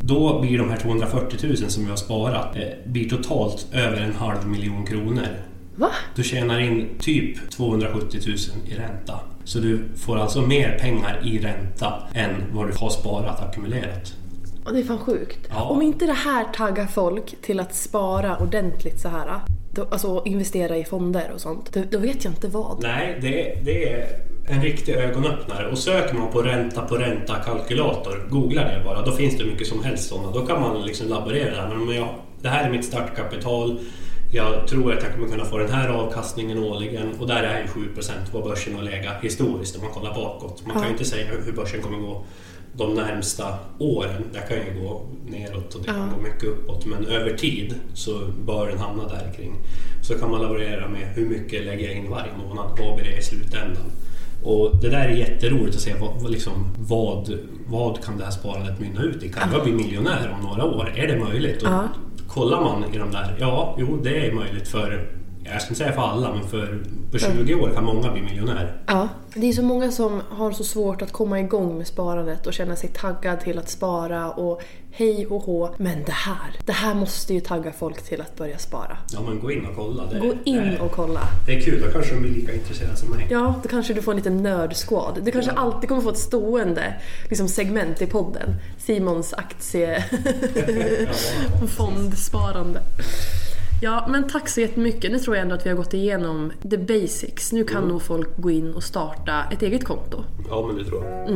Då 0.00 0.40
blir 0.40 0.58
de 0.58 0.70
här 0.70 0.76
240 0.76 1.38
000 1.46 1.56
som 1.56 1.84
vi 1.84 1.90
har 1.90 1.96
sparat 1.96 2.56
eh, 2.56 2.62
blir 2.84 3.08
totalt 3.08 3.66
över 3.72 4.00
en 4.00 4.14
halv 4.14 4.48
miljon 4.48 4.86
kronor 4.86 5.28
Va? 5.76 5.90
du 6.14 6.22
tjänar 6.22 6.60
in 6.60 6.88
typ 6.98 7.50
270 7.50 8.20
000 8.26 8.36
i 8.66 8.74
ränta. 8.74 9.20
Så 9.44 9.58
du 9.58 9.88
får 9.96 10.18
alltså 10.18 10.40
mer 10.42 10.78
pengar 10.78 11.20
i 11.24 11.38
ränta 11.38 11.94
än 12.14 12.30
vad 12.52 12.68
du 12.68 12.72
har 12.72 12.90
sparat 12.90 13.40
ackumulerat. 13.40 14.14
Och 14.64 14.72
det 14.72 14.80
är 14.80 14.84
fan 14.84 14.98
sjukt. 14.98 15.38
Ja. 15.48 15.62
Om 15.62 15.82
inte 15.82 16.06
det 16.06 16.12
här 16.12 16.44
taggar 16.44 16.86
folk 16.86 17.42
till 17.42 17.60
att 17.60 17.74
spara 17.74 18.36
ordentligt 18.36 19.00
så 19.00 19.08
här, 19.08 19.40
då, 19.70 19.84
alltså 19.90 20.22
investera 20.24 20.76
i 20.76 20.84
fonder 20.84 21.30
och 21.34 21.40
sånt, 21.40 21.72
då, 21.72 21.82
då 21.90 21.98
vet 21.98 22.24
jag 22.24 22.32
inte 22.32 22.48
vad. 22.48 22.82
Nej, 22.82 23.18
det, 23.22 23.58
det 23.64 23.92
är 23.92 24.31
en 24.46 24.62
riktig 24.62 24.92
ögonöppnare. 24.94 25.70
Och 25.70 25.78
söker 25.78 26.14
man 26.14 26.32
på 26.32 26.42
ränta 26.42 26.82
på 26.82 26.96
ränta 26.96 27.34
kalkylator, 27.34 28.26
googla 28.30 28.62
det 28.62 28.82
bara, 28.84 29.02
då 29.02 29.12
finns 29.12 29.38
det 29.38 29.44
mycket 29.44 29.66
som 29.66 29.84
helst 29.84 30.08
sådana. 30.08 30.30
Då 30.30 30.46
kan 30.46 30.60
man 30.60 30.86
liksom 30.86 31.08
laborera 31.08 31.56
där. 31.56 31.68
Men 31.68 31.82
om 31.82 31.94
jag, 31.94 32.08
det 32.42 32.48
här 32.48 32.66
är 32.66 32.70
mitt 32.70 32.84
startkapital, 32.84 33.80
jag 34.34 34.68
tror 34.68 34.92
att 34.92 35.02
jag 35.02 35.12
kommer 35.14 35.28
kunna 35.28 35.44
få 35.44 35.58
den 35.58 35.70
här 35.70 35.88
avkastningen 35.88 36.58
årligen 36.58 37.14
och 37.20 37.26
där 37.26 37.42
är 37.42 37.60
ju 37.60 37.66
7% 37.66 38.10
vad 38.32 38.44
börsen 38.44 38.74
har 38.74 38.82
legat 38.82 39.24
historiskt 39.24 39.76
om 39.76 39.82
man 39.82 39.92
kollar 39.92 40.14
bakåt. 40.14 40.66
Man 40.66 40.74
kan 40.76 40.84
ju 40.84 40.90
inte 40.90 41.04
säga 41.04 41.26
hur 41.44 41.52
börsen 41.52 41.82
kommer 41.82 41.98
gå 41.98 42.24
de 42.72 42.94
närmsta 42.94 43.54
åren. 43.78 44.24
Det 44.32 44.38
kan 44.38 44.56
ju 44.56 44.82
gå 44.82 45.06
neråt 45.26 45.74
och 45.74 45.80
det 45.80 45.86
kan 45.86 46.12
gå 46.16 46.22
mycket 46.22 46.44
uppåt. 46.44 46.86
Men 46.86 47.06
över 47.06 47.36
tid 47.36 47.74
så 47.94 48.18
bör 48.46 48.68
den 48.68 48.78
hamna 48.78 49.08
där 49.08 49.32
kring. 49.36 49.56
Så 50.02 50.14
kan 50.14 50.30
man 50.30 50.42
laborera 50.42 50.88
med 50.88 51.08
hur 51.14 51.26
mycket 51.26 51.64
lägger 51.64 51.88
jag 51.88 51.96
in 51.96 52.10
varje 52.10 52.32
månad, 52.32 52.78
vad 52.78 52.96
blir 52.96 53.10
det 53.10 53.18
i 53.18 53.22
slutändan? 53.22 53.90
Och 54.44 54.76
det 54.80 54.88
där 54.88 55.08
är 55.08 55.08
jätteroligt 55.08 55.76
att 55.76 55.82
se 55.82 55.94
vad, 56.00 56.30
liksom, 56.30 56.52
vad, 56.78 57.38
vad 57.66 58.04
kan 58.04 58.18
det 58.18 58.24
här 58.24 58.30
sparandet 58.30 58.80
mynna 58.80 59.02
ut 59.02 59.22
i? 59.22 59.28
Kan 59.28 59.52
jag 59.52 59.62
bli 59.62 59.72
miljonär 59.72 60.36
om 60.38 60.48
några 60.48 60.64
år? 60.64 60.92
Är 60.96 61.06
det 61.06 61.18
möjligt? 61.18 61.62
Och. 61.62 61.68
Kollar 62.28 62.60
man 62.60 62.94
i 62.94 62.98
de 62.98 63.10
där, 63.10 63.36
ja, 63.40 63.76
jo 63.78 64.00
det 64.02 64.26
är 64.26 64.32
möjligt 64.32 64.68
för, 64.68 65.08
jag 65.44 65.62
ska 65.62 65.68
inte 65.68 65.78
säga 65.78 65.92
för 65.92 66.02
alla, 66.02 66.34
men 66.34 66.48
för 66.48 66.84
på 67.12 67.18
20 67.18 67.54
år 67.54 67.70
kan 67.74 67.84
många 67.84 68.12
bli 68.12 68.22
miljonär. 68.22 68.76
Ja. 68.86 69.08
Det 69.34 69.48
är 69.48 69.52
så 69.52 69.62
många 69.62 69.90
som 69.90 70.22
har 70.28 70.52
så 70.52 70.64
svårt 70.64 71.02
att 71.02 71.12
komma 71.12 71.40
igång 71.40 71.78
med 71.78 71.86
sparandet 71.86 72.46
och 72.46 72.54
känna 72.54 72.76
sig 72.76 72.90
taggad 72.90 73.40
till 73.40 73.58
att 73.58 73.70
spara 73.70 74.30
och 74.30 74.62
hej 74.90 75.26
och 75.26 75.42
hå. 75.42 75.74
Men 75.76 76.04
det 76.04 76.12
här, 76.12 76.56
det 76.64 76.72
här 76.72 76.94
måste 76.94 77.34
ju 77.34 77.40
tagga 77.40 77.72
folk 77.72 78.02
till 78.02 78.20
att 78.20 78.36
börja 78.36 78.58
spara. 78.58 78.96
Ja 79.12 79.20
men 79.20 79.40
gå 79.40 79.52
in 79.52 79.66
och 79.66 79.76
kolla. 79.76 80.06
Det, 80.06 80.18
Gå 80.18 80.34
in 80.44 80.56
det, 80.56 80.80
och 80.80 80.92
kolla. 80.92 81.20
Det 81.46 81.56
är 81.56 81.60
kul, 81.60 81.82
då 81.82 81.92
kanske 81.92 82.14
de 82.14 82.20
blir 82.20 82.30
lika 82.30 82.52
intresserade 82.52 82.96
som 82.96 83.08
mig. 83.08 83.26
Ja, 83.30 83.54
då 83.62 83.68
kanske 83.68 83.94
du 83.94 84.02
får 84.02 84.12
en 84.12 84.16
liten 84.16 84.42
nördsquad. 84.42 85.20
Du 85.22 85.30
kanske 85.30 85.50
alltid 85.50 85.88
kommer 85.88 86.02
få 86.02 86.10
ett 86.10 86.18
stående 86.18 86.94
liksom, 87.28 87.48
segment 87.48 88.02
i 88.02 88.06
podden. 88.06 88.54
Simons 88.78 89.34
aktie... 89.34 90.04
fondsparande. 91.76 92.80
Ja, 93.82 94.06
men 94.08 94.28
tack 94.28 94.48
så 94.48 94.60
jättemycket. 94.60 95.12
Nu 95.12 95.18
tror 95.18 95.36
jag 95.36 95.42
ändå 95.42 95.54
att 95.54 95.66
vi 95.66 95.70
har 95.70 95.76
gått 95.76 95.94
igenom 95.94 96.52
the 96.70 96.78
basics. 96.78 97.52
Nu 97.52 97.64
kan 97.64 97.88
nog 97.88 98.02
folk 98.02 98.36
gå 98.36 98.50
in 98.50 98.74
och 98.74 98.82
starta 98.82 99.44
ett 99.50 99.62
eget 99.62 99.84
konto. 99.84 100.24
Ja 100.48 100.66
men 100.66 100.76
det 100.76 100.84
tror 100.84 101.04
jag. 101.04 101.30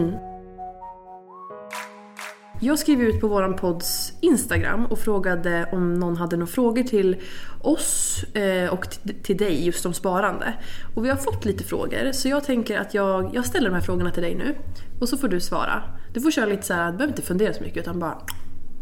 Jag 2.61 2.79
skrev 2.79 3.01
ut 3.01 3.21
på 3.21 3.29
våran 3.29 3.57
podds 3.57 4.13
Instagram 4.21 4.87
och 4.87 4.99
frågade 4.99 5.69
om 5.73 5.95
någon 5.95 6.17
hade 6.17 6.37
några 6.37 6.47
frågor 6.47 6.83
till 6.83 7.17
oss 7.63 8.23
eh, 8.35 8.73
och 8.73 8.89
till 9.23 9.37
dig 9.37 9.67
just 9.67 9.87
om 9.87 9.93
sparande. 9.93 10.55
Och 10.97 11.05
vi 11.05 11.09
har 11.09 11.17
fått 11.17 11.45
lite 11.45 11.65
frågor 11.65 12.13
så 12.13 12.29
jag 12.29 12.45
tänker 12.45 12.79
att 12.79 12.95
jag, 12.95 13.31
jag 13.35 13.47
ställer 13.47 13.69
de 13.69 13.75
här 13.75 13.83
frågorna 13.83 14.11
till 14.11 14.23
dig 14.23 14.35
nu 14.35 14.55
och 15.01 15.09
så 15.09 15.17
får 15.17 15.29
du 15.29 15.41
svara. 15.41 15.83
Du 16.15 16.21
får 16.21 16.31
köra 16.31 16.47
lite 16.47 16.63
så 16.63 16.75
här, 16.75 16.91
du 16.91 16.97
behöver 16.97 17.13
inte 17.13 17.23
fundera 17.23 17.53
så 17.53 17.63
mycket 17.63 17.79
utan 17.79 17.99
bara 17.99 18.19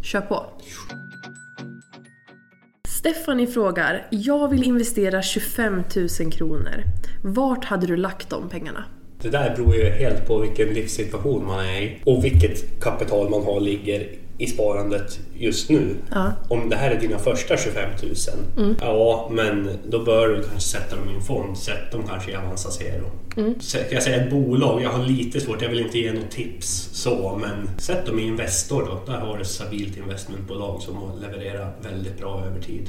kör 0.03 0.21
på. 0.21 0.47
Stephanie 3.05 3.47
frågar, 3.47 4.07
jag 4.11 4.49
vill 4.49 4.65
investera 4.65 5.23
25 5.23 5.83
000 6.21 6.33
kronor. 6.33 6.83
Vart 7.23 7.65
hade 7.65 7.87
du 7.87 7.97
lagt 7.97 8.31
de 8.31 8.49
pengarna? 8.49 8.85
Det 9.23 9.31
där 9.31 9.57
beror 9.57 9.75
ju 9.75 9.85
helt 9.85 10.27
på 10.27 10.39
vilken 10.39 10.69
livssituation 10.69 11.47
man 11.47 11.65
är 11.65 11.83
i 11.83 12.01
och 12.05 12.25
vilket 12.25 12.81
kapital 12.81 13.31
man 13.31 13.43
har 13.43 13.61
ligger 13.61 14.09
i 14.39 14.47
sparandet 14.47 15.19
just 15.35 15.71
nu. 15.71 15.97
Ja. 16.11 16.33
Om 16.49 16.69
det 16.69 16.77
här 16.77 16.91
är 16.91 17.01
dina 17.01 17.19
första 17.19 17.57
25 17.57 17.91
000, 18.57 18.77
ja 18.81 19.31
men 19.33 19.69
då 19.89 20.05
bör 20.05 20.29
du 20.29 20.43
kanske 20.43 20.61
sätta 20.61 20.97
dem 20.97 21.11
i 21.11 21.15
en 21.15 21.23
fond. 21.23 21.59
Sätt 21.59 21.93
dem 21.93 22.03
kanske 22.09 22.31
i 22.31 22.35
Avanza 22.35 22.71
Zero. 22.71 23.11
Ska 23.61 23.95
jag 23.95 24.03
säga 24.03 24.25
ett 24.25 24.31
bolag? 24.31 24.83
Jag 24.83 24.91
har 24.91 25.05
lite 25.05 25.41
svårt, 25.41 25.63
jag 25.63 25.69
vill 25.69 25.81
inte 25.81 25.99
ge 25.99 26.13
något 26.13 26.31
tips 26.31 26.89
så, 26.93 27.39
men 27.41 27.81
sätt 27.81 28.07
dem 28.07 28.19
i 28.19 28.23
Investor 28.23 28.83
då. 28.83 29.13
Där 29.13 29.21
har 29.21 29.37
du 29.37 29.41
ett 29.41 29.49
stabilt 29.49 29.97
investmentbolag 29.97 30.83
som 30.83 30.97
levererar 31.21 31.73
väldigt 31.83 32.19
bra 32.19 32.45
över 32.47 32.61
tid. 32.61 32.89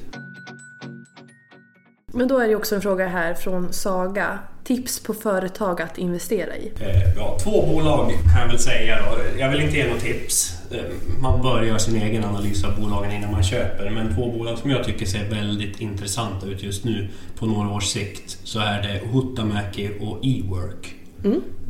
Men 2.14 2.28
då 2.28 2.40
är 2.40 2.48
det 2.48 2.56
också 2.56 2.76
en 2.76 2.82
fråga 2.82 3.08
här 3.08 3.34
från 3.34 3.74
Saga. 3.74 4.40
Tips 4.68 5.00
på 5.00 5.14
företag 5.14 5.82
att 5.82 5.98
investera 5.98 6.56
i. 6.58 6.72
Eh, 6.80 7.14
Ja, 7.18 7.38
två 7.44 7.66
bolag 7.66 8.12
kan 8.12 8.42
jag 8.42 8.48
väl 8.48 8.60
säga 8.60 8.98
då. 9.06 9.40
Jag 9.40 9.50
vill 9.50 9.62
inte 9.62 9.78
ge 9.78 9.90
något 9.94 10.00
tips. 10.00 10.54
Eh, 10.72 10.78
Man 11.22 11.42
bör 11.42 11.64
göra 11.64 11.80
sin 11.80 12.02
egen 12.02 12.24
analys 12.24 12.64
av 12.64 12.82
bolagen 12.82 13.12
innan 13.12 13.32
man 13.32 13.44
köper. 13.44 13.90
Men 13.90 14.16
två 14.16 14.32
bolag 14.32 14.58
som 14.58 14.70
jag 14.72 14.84
tycker 14.84 15.06
ser 15.06 15.30
väldigt 15.30 15.82
intressanta 15.82 16.48
ut 16.48 16.64
just 16.64 16.84
nu 16.86 17.08
på 17.40 17.46
några 17.46 17.70
års 17.74 17.84
sikt 17.86 18.38
så 18.44 18.60
är 18.60 18.82
det 18.82 19.02
Huhtamäki 19.14 19.90
och 20.02 20.26
Ework. 20.26 20.96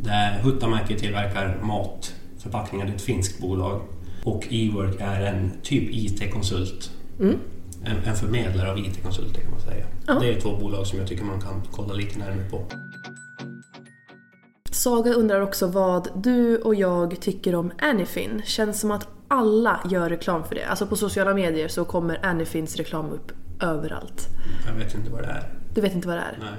Där 0.03 0.39
Huhtamäki 0.43 0.95
tillverkar 0.99 1.57
matförpackningar, 1.63 2.85
det 2.85 2.91
är 2.91 2.95
ett 2.95 3.01
finskt 3.01 3.41
bolag. 3.41 3.81
Och 4.23 4.47
Ework 4.51 4.95
är 5.01 5.21
en 5.21 5.51
typ 5.63 5.89
IT-konsult. 5.91 6.91
En, 7.85 7.97
en 8.05 8.15
förmedlare 8.15 8.71
av 8.71 8.77
IT-konsulter 8.77 9.41
kan 9.41 9.51
man 9.51 9.59
säga. 9.59 9.85
Det 10.19 10.29
är 10.29 10.41
två 10.41 10.57
bolag 10.57 10.87
som 10.87 10.99
jag 10.99 11.07
tycker 11.07 11.23
man 11.23 11.41
kan 11.41 11.61
kolla 11.71 11.93
lite 11.93 12.19
närmare 12.19 12.49
på. 12.49 12.65
Saga 14.71 15.13
undrar 15.13 15.41
också 15.41 15.67
vad 15.67 16.07
du 16.23 16.57
och 16.57 16.75
jag 16.75 17.21
tycker 17.21 17.55
om 17.55 17.71
Anyfin. 17.81 18.41
Känns 18.45 18.79
som 18.79 18.91
att 18.91 19.07
alla 19.27 19.79
gör 19.89 20.09
reklam 20.09 20.43
för 20.43 20.55
det. 20.55 20.65
Alltså 20.65 20.87
på 20.87 20.95
sociala 20.95 21.33
medier 21.33 21.67
så 21.67 21.85
kommer 21.85 22.25
Anyfins 22.25 22.75
reklam 22.75 23.09
upp 23.09 23.31
överallt. 23.61 24.27
Jag 24.67 24.73
vet 24.73 24.95
inte 24.95 25.11
vad 25.11 25.21
det 25.21 25.27
är. 25.27 25.53
Du 25.73 25.81
vet 25.81 25.93
inte 25.93 26.07
vad 26.07 26.17
det 26.17 26.21
är? 26.21 26.37
Nej. 26.39 26.53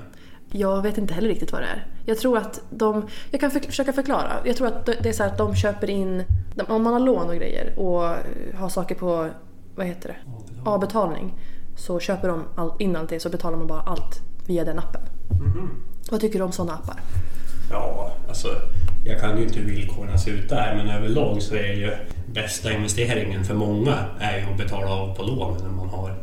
Jag 0.51 0.83
vet 0.83 0.99
inte 0.99 1.15
heller 1.15 1.29
riktigt 1.29 1.53
vad 1.53 1.61
det 1.61 1.67
är. 1.67 1.87
Jag 2.05 2.19
tror 2.19 2.39
att 2.39 2.61
de... 2.71 3.07
Jag 3.31 3.41
kan 3.41 3.51
för, 3.51 3.61
försöka 3.61 3.93
förklara. 3.93 4.33
Jag 4.45 4.57
tror 4.57 4.67
att 4.67 4.87
det 4.87 5.07
är 5.09 5.13
så 5.13 5.25
att 5.25 5.39
de 5.39 5.55
köper 5.55 5.91
in... 5.91 6.25
Om 6.69 6.83
man 6.83 6.93
har 6.93 7.01
lån 7.01 7.29
och 7.29 7.37
grejer 7.37 7.79
och 7.79 8.03
har 8.59 8.69
saker 8.69 8.95
på... 8.95 9.29
Vad 9.75 9.87
heter 9.87 10.09
det? 10.09 10.17
Avbetalning. 10.67 11.35
Så 11.77 12.01
köper 12.01 12.29
de 12.29 12.45
all, 12.55 12.73
in 12.79 12.97
allt 12.97 13.09
det 13.09 13.21
så 13.21 13.29
betalar 13.29 13.59
man 13.59 13.67
bara 13.67 13.81
allt 13.81 14.23
via 14.47 14.65
den 14.65 14.79
appen. 14.79 15.03
Vad 16.11 16.21
tycker 16.21 16.39
du 16.39 16.45
om 16.45 16.53
sådana 16.53 16.73
appar? 16.73 17.01
Ja, 17.71 18.13
alltså 18.29 18.49
jag 19.05 19.21
kan 19.21 19.39
ju 19.39 19.45
inte 19.45 19.59
hur 19.59 19.67
villkoren 19.67 20.19
ser 20.19 20.31
ut 20.31 20.49
där 20.49 20.75
men 20.77 20.97
överlag 20.97 21.43
så 21.43 21.55
är 21.55 21.73
ju 21.73 21.93
bästa 22.27 22.73
investeringen 22.73 23.45
för 23.45 23.55
många 23.55 23.95
är 24.21 24.39
ju 24.39 24.45
att 24.45 24.59
betala 24.59 24.91
av 24.91 25.15
på 25.15 25.23
lånen 25.23 25.63
när 25.63 25.71
man 25.71 25.89
har 25.89 26.15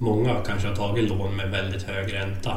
Många 0.00 0.34
kanske 0.46 0.68
har 0.68 0.76
tagit 0.76 1.08
lån 1.08 1.36
med 1.36 1.50
väldigt 1.50 1.82
hög 1.82 2.14
ränta 2.14 2.52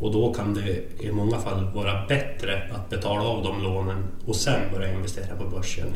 och 0.00 0.12
då 0.12 0.34
kan 0.34 0.54
det 0.54 1.02
i 1.04 1.12
många 1.12 1.38
fall 1.38 1.70
vara 1.74 2.06
bättre 2.06 2.62
att 2.74 2.90
betala 2.90 3.22
av 3.22 3.42
de 3.42 3.62
lånen 3.62 4.04
och 4.26 4.36
sen 4.36 4.60
börja 4.74 4.92
investera 4.92 5.36
på 5.36 5.44
börsen. 5.44 5.86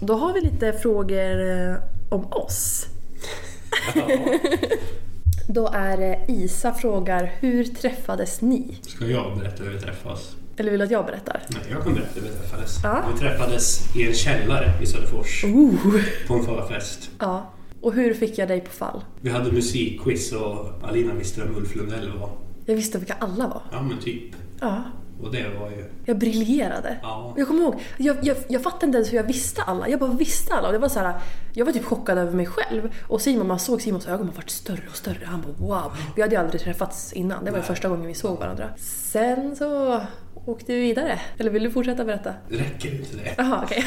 Då 0.00 0.14
har 0.14 0.32
vi 0.32 0.40
lite 0.40 0.72
frågor 0.72 1.50
eh, 1.50 1.76
om 2.08 2.32
oss. 2.32 2.86
Då 5.48 5.68
är 5.74 5.96
det 5.96 6.24
Isa 6.28 6.74
frågar, 6.74 7.32
hur 7.40 7.64
träffades 7.64 8.40
ni? 8.40 8.78
Ska 8.82 9.06
jag 9.06 9.38
berätta 9.38 9.64
hur 9.64 9.70
vi 9.70 9.80
träffas? 9.80 10.36
Eller 10.56 10.70
vill 10.70 10.80
du 10.80 10.84
att 10.84 10.90
jag 10.90 11.06
berättar? 11.06 11.42
Nej, 11.48 11.62
jag 11.70 11.82
kan 11.82 11.94
berätta 11.94 12.10
hur 12.14 12.22
vi 12.22 12.28
träffades. 12.28 12.78
Ja. 12.82 13.04
Vi 13.12 13.18
träffades 13.18 13.96
i 13.96 14.06
en 14.08 14.14
källare 14.14 14.72
i 14.82 14.86
Söderfors 14.86 15.44
Ooh. 15.44 16.02
på 16.26 16.34
en 16.34 16.44
förfest. 16.44 17.10
Ja. 17.18 17.52
Och 17.80 17.92
hur 17.92 18.14
fick 18.14 18.38
jag 18.38 18.48
dig 18.48 18.60
på 18.60 18.70
fall? 18.70 19.04
Vi 19.20 19.30
hade 19.30 19.52
musikquiz 19.52 20.32
och 20.32 20.66
Alina 20.82 21.14
visste 21.14 21.40
vem 21.40 21.56
Ulf 21.56 21.74
Lundell 21.76 22.18
var. 22.18 22.30
Jag 22.66 22.76
visste 22.76 22.98
vilka 22.98 23.14
alla 23.18 23.48
var. 23.48 23.62
Ja 23.72 23.82
men 23.82 23.98
typ. 23.98 24.34
Ja. 24.60 24.82
Och 25.22 25.32
det 25.32 25.48
var 25.60 25.70
ju... 25.70 25.84
Jag 26.04 26.18
briljerade. 26.18 26.96
Ja. 27.02 27.34
Jag 27.36 27.46
kommer 27.46 27.62
ihåg, 27.62 27.80
jag, 27.96 28.16
jag, 28.22 28.36
jag 28.48 28.62
fattade 28.62 28.86
inte 28.86 28.96
ens 28.96 29.12
hur 29.12 29.16
jag 29.16 29.24
visste 29.24 29.62
alla. 29.62 29.88
Jag 29.88 30.00
bara 30.00 30.10
visste 30.10 30.54
alla. 30.54 30.66
Och 30.66 30.72
det 30.72 30.78
var 30.78 30.88
så 30.88 30.98
här, 30.98 31.14
jag 31.52 31.64
var 31.64 31.72
typ 31.72 31.84
chockad 31.84 32.18
över 32.18 32.32
mig 32.32 32.46
själv. 32.46 32.94
Och 33.08 33.20
Simon, 33.20 33.46
man 33.46 33.58
såg 33.58 33.82
Simons 33.82 34.06
ögon 34.06 34.30
vart 34.36 34.50
större 34.50 34.82
och 34.90 34.96
större. 34.96 35.24
Han 35.24 35.42
bara 35.42 35.82
wow. 35.82 35.92
Vi 36.16 36.22
hade 36.22 36.34
ju 36.34 36.40
aldrig 36.40 36.60
träffats 36.60 37.12
innan. 37.12 37.44
Det 37.44 37.50
var 37.50 37.58
ju 37.58 37.64
första 37.64 37.88
gången 37.88 38.06
vi 38.06 38.14
såg 38.14 38.38
varandra. 38.38 38.68
Sen 38.76 39.56
så 39.56 40.00
åkte 40.46 40.72
vi 40.72 40.80
vidare. 40.80 41.20
Eller 41.38 41.50
vill 41.50 41.62
du 41.62 41.70
fortsätta 41.70 42.04
berätta? 42.04 42.34
Räcker 42.48 42.94
inte 42.94 43.16
det? 43.16 43.34
Jaha, 43.36 43.60
okej. 43.64 43.84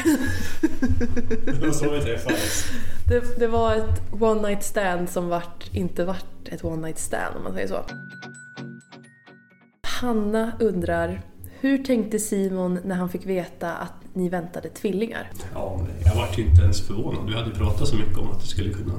Det 1.46 1.66
var 1.66 1.72
så 1.72 1.90
vi 1.90 2.00
träffades. 2.00 2.64
Det, 3.08 3.38
det 3.38 3.46
var 3.46 3.74
ett 3.74 4.22
one 4.22 4.48
night 4.48 4.64
stand 4.64 5.08
som 5.10 5.28
vart, 5.28 5.74
inte 5.74 6.04
vart 6.04 6.48
ett 6.48 6.64
one 6.64 6.86
night 6.86 6.98
stand 6.98 7.36
om 7.36 7.42
man 7.42 7.52
säger 7.52 7.68
så. 7.68 7.84
Hanna 10.00 10.52
undrar, 10.60 11.20
hur 11.60 11.78
tänkte 11.84 12.18
Simon 12.18 12.78
när 12.84 12.96
han 12.96 13.08
fick 13.08 13.26
veta 13.26 13.72
att 13.74 13.92
ni 14.12 14.28
väntade 14.28 14.68
tvillingar? 14.68 15.30
Ja, 15.54 15.86
jag 16.04 16.14
vart 16.14 16.38
ju 16.38 16.42
inte 16.42 16.62
ens 16.62 16.80
förvånad. 16.86 17.26
Vi 17.28 17.34
hade 17.34 17.48
ju 17.48 17.54
pratat 17.54 17.88
så 17.88 17.96
mycket 17.96 18.18
om 18.18 18.30
att 18.30 18.40
det 18.40 18.46
skulle 18.46 18.72
kunna 18.72 18.94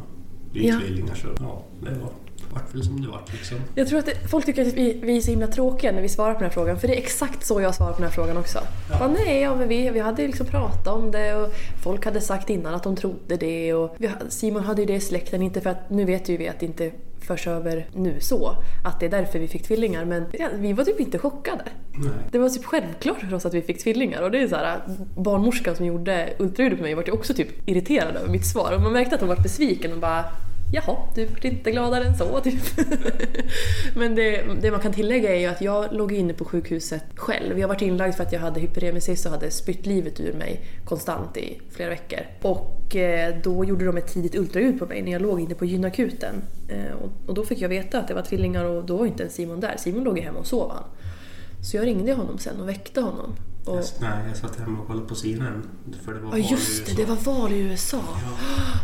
bli 0.51 0.67
Ja. 0.67 0.79
tvillingar 0.79 1.15
så 1.15 1.27
ja, 1.39 1.63
det 1.83 1.89
var, 1.89 2.09
vart 2.53 2.75
väl 2.75 2.83
som 2.83 3.01
det 3.01 3.07
vart 3.07 3.33
liksom. 3.33 3.57
Jag 3.75 3.87
tror 3.87 3.99
att 3.99 4.05
det, 4.05 4.27
folk 4.31 4.45
tycker 4.45 4.67
att 4.67 4.73
vi, 4.73 4.99
vi 5.03 5.17
är 5.17 5.21
så 5.21 5.31
himla 5.31 5.47
tråkiga 5.47 5.91
när 5.91 6.01
vi 6.01 6.09
svarar 6.09 6.33
på 6.33 6.39
den 6.39 6.49
här 6.49 6.53
frågan. 6.53 6.79
För 6.79 6.87
det 6.87 6.93
är 6.95 7.01
exakt 7.01 7.45
så 7.45 7.61
jag 7.61 7.75
svarar 7.75 7.91
på 7.91 7.97
den 7.97 8.05
här 8.07 8.15
frågan 8.15 8.37
också. 8.37 8.59
Bara, 8.99 9.07
nej, 9.07 9.41
ja, 9.41 9.55
men 9.55 9.67
vi, 9.67 9.89
vi 9.89 9.99
hade 9.99 10.21
ju 10.21 10.27
liksom 10.27 10.45
pratat 10.45 10.87
om 10.87 11.11
det 11.11 11.35
och 11.35 11.53
folk 11.83 12.05
hade 12.05 12.21
sagt 12.21 12.49
innan 12.49 12.73
att 12.75 12.83
de 12.83 12.95
trodde 12.95 13.37
det. 13.37 13.73
Och 13.73 13.95
vi, 13.97 14.09
Simon 14.29 14.63
hade 14.63 14.81
ju 14.81 14.85
det 14.85 14.95
i 14.95 14.99
släkten, 14.99 15.41
inte 15.41 15.61
för 15.61 15.69
att 15.69 15.89
nu 15.89 16.05
vet 16.05 16.29
ju 16.29 16.37
vi 16.37 16.47
att 16.49 16.59
det 16.59 16.65
inte 16.65 16.91
förs 17.25 17.47
över 17.47 17.87
nu 17.93 18.19
så. 18.19 18.55
Att 18.83 18.99
det 18.99 19.05
är 19.05 19.09
därför 19.09 19.39
vi 19.39 19.47
fick 19.47 19.63
tvillingar. 19.63 20.05
Men 20.05 20.25
ja, 20.31 20.47
vi 20.55 20.73
var 20.73 20.83
typ 20.83 20.99
inte 20.99 21.17
chockade. 21.17 21.63
Nej. 21.93 22.11
Det 22.31 22.39
var 22.39 22.49
typ 22.49 22.65
självklart 22.65 23.19
för 23.19 23.33
oss 23.33 23.45
att 23.45 23.53
vi 23.53 23.61
fick 23.61 23.83
tvillingar. 23.83 24.21
Och 24.21 24.31
det 24.31 24.41
är 24.41 24.47
så 24.47 24.55
här, 24.55 24.81
barnmorskan 25.17 25.75
som 25.75 25.85
gjorde 25.85 26.33
ultraljudet 26.39 26.79
på 26.79 26.83
mig 26.83 26.93
var 26.93 27.03
ju 27.03 27.11
också 27.11 27.33
typ 27.33 27.69
irriterad 27.69 28.15
över 28.15 28.29
mitt 28.29 28.45
svar. 28.45 28.73
Och 28.75 28.81
man 28.81 28.93
märkte 28.93 29.15
att 29.15 29.21
hon 29.21 29.29
var 29.29 29.35
besviken 29.35 29.93
och 29.93 29.99
bara 29.99 30.25
Jaha, 30.73 30.97
du 31.15 31.25
vart 31.25 31.45
inte 31.45 31.71
gladare 31.71 32.03
än 32.03 32.17
så 32.17 32.39
typ. 32.39 32.63
Men 33.95 34.15
det, 34.15 34.43
det 34.61 34.71
man 34.71 34.79
kan 34.79 34.93
tillägga 34.93 35.35
är 35.35 35.39
ju 35.39 35.45
att 35.45 35.61
jag 35.61 35.93
låg 35.93 36.11
inne 36.11 36.33
på 36.33 36.45
sjukhuset 36.45 37.03
själv. 37.15 37.59
Jag 37.59 37.67
varit 37.67 37.81
inlagd 37.81 38.15
för 38.15 38.23
att 38.23 38.33
jag 38.33 38.39
hade 38.39 38.59
hyperemesis 38.59 39.25
och 39.25 39.31
hade 39.31 39.51
spytt 39.51 39.85
livet 39.85 40.19
ur 40.19 40.33
mig 40.33 40.61
konstant 40.85 41.37
i 41.37 41.61
flera 41.71 41.89
veckor. 41.89 42.19
Och 42.41 42.95
eh, 42.95 43.35
då 43.43 43.65
gjorde 43.65 43.85
de 43.85 43.97
ett 43.97 44.13
tidigt 44.13 44.35
ultraljud 44.35 44.79
på 44.79 44.85
mig 44.85 45.01
när 45.01 45.11
jag 45.11 45.21
låg 45.21 45.41
inne 45.41 45.55
på 45.55 45.65
gynakuten. 45.65 46.35
Eh, 46.69 46.95
och, 47.03 47.11
och 47.29 47.33
då 47.33 47.45
fick 47.45 47.61
jag 47.61 47.69
veta 47.69 47.99
att 47.99 48.07
det 48.07 48.13
var 48.13 48.21
tvillingar 48.21 48.65
och 48.65 48.85
då 48.85 48.97
var 48.97 49.05
inte 49.05 49.23
ens 49.23 49.35
Simon 49.35 49.59
där. 49.59 49.75
Simon 49.77 50.03
låg 50.03 50.17
ju 50.17 50.23
hemma 50.23 50.39
och 50.39 50.47
sov 50.47 50.71
han. 50.71 50.83
Så 51.63 51.77
jag 51.77 51.85
ringde 51.85 52.13
honom 52.13 52.37
sen 52.37 52.61
och 52.61 52.69
väckte 52.69 53.01
honom. 53.01 53.35
Och, 53.65 53.75
Jag, 53.77 53.83
nej, 53.99 54.27
jag 54.27 54.37
satt 54.37 54.59
hemma 54.59 54.79
och 54.81 54.87
kollade 54.87 55.07
på 55.07 55.15
CNN. 55.15 55.63
För 56.05 56.13
det 56.13 56.19
var 56.19 56.37
Ja 56.37 56.43
val 56.43 56.51
just 56.51 56.85
det, 56.85 56.93
det 56.95 57.05
var 57.05 57.15
val 57.15 57.51
i 57.51 57.59
USA. 57.59 58.01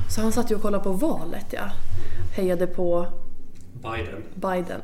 Så 0.09 0.21
han 0.21 0.31
satt 0.31 0.51
ju 0.51 0.55
och 0.55 0.61
kollade 0.61 0.83
på 0.83 0.91
valet 0.91 1.45
ja. 1.49 1.69
Hejade 2.35 2.67
på 2.67 3.07
Biden. 3.73 4.23
Biden. 4.35 4.81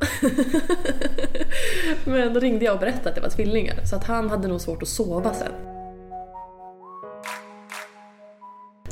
Men 2.04 2.34
då 2.34 2.40
ringde 2.40 2.64
jag 2.64 2.74
och 2.74 2.80
berättade 2.80 3.08
att 3.08 3.14
det 3.14 3.20
var 3.20 3.28
tvillingar. 3.28 3.84
Så 3.84 3.96
att 3.96 4.04
han 4.04 4.30
hade 4.30 4.48
nog 4.48 4.60
svårt 4.60 4.82
att 4.82 4.88
sova 4.88 5.34
sen. 5.34 5.52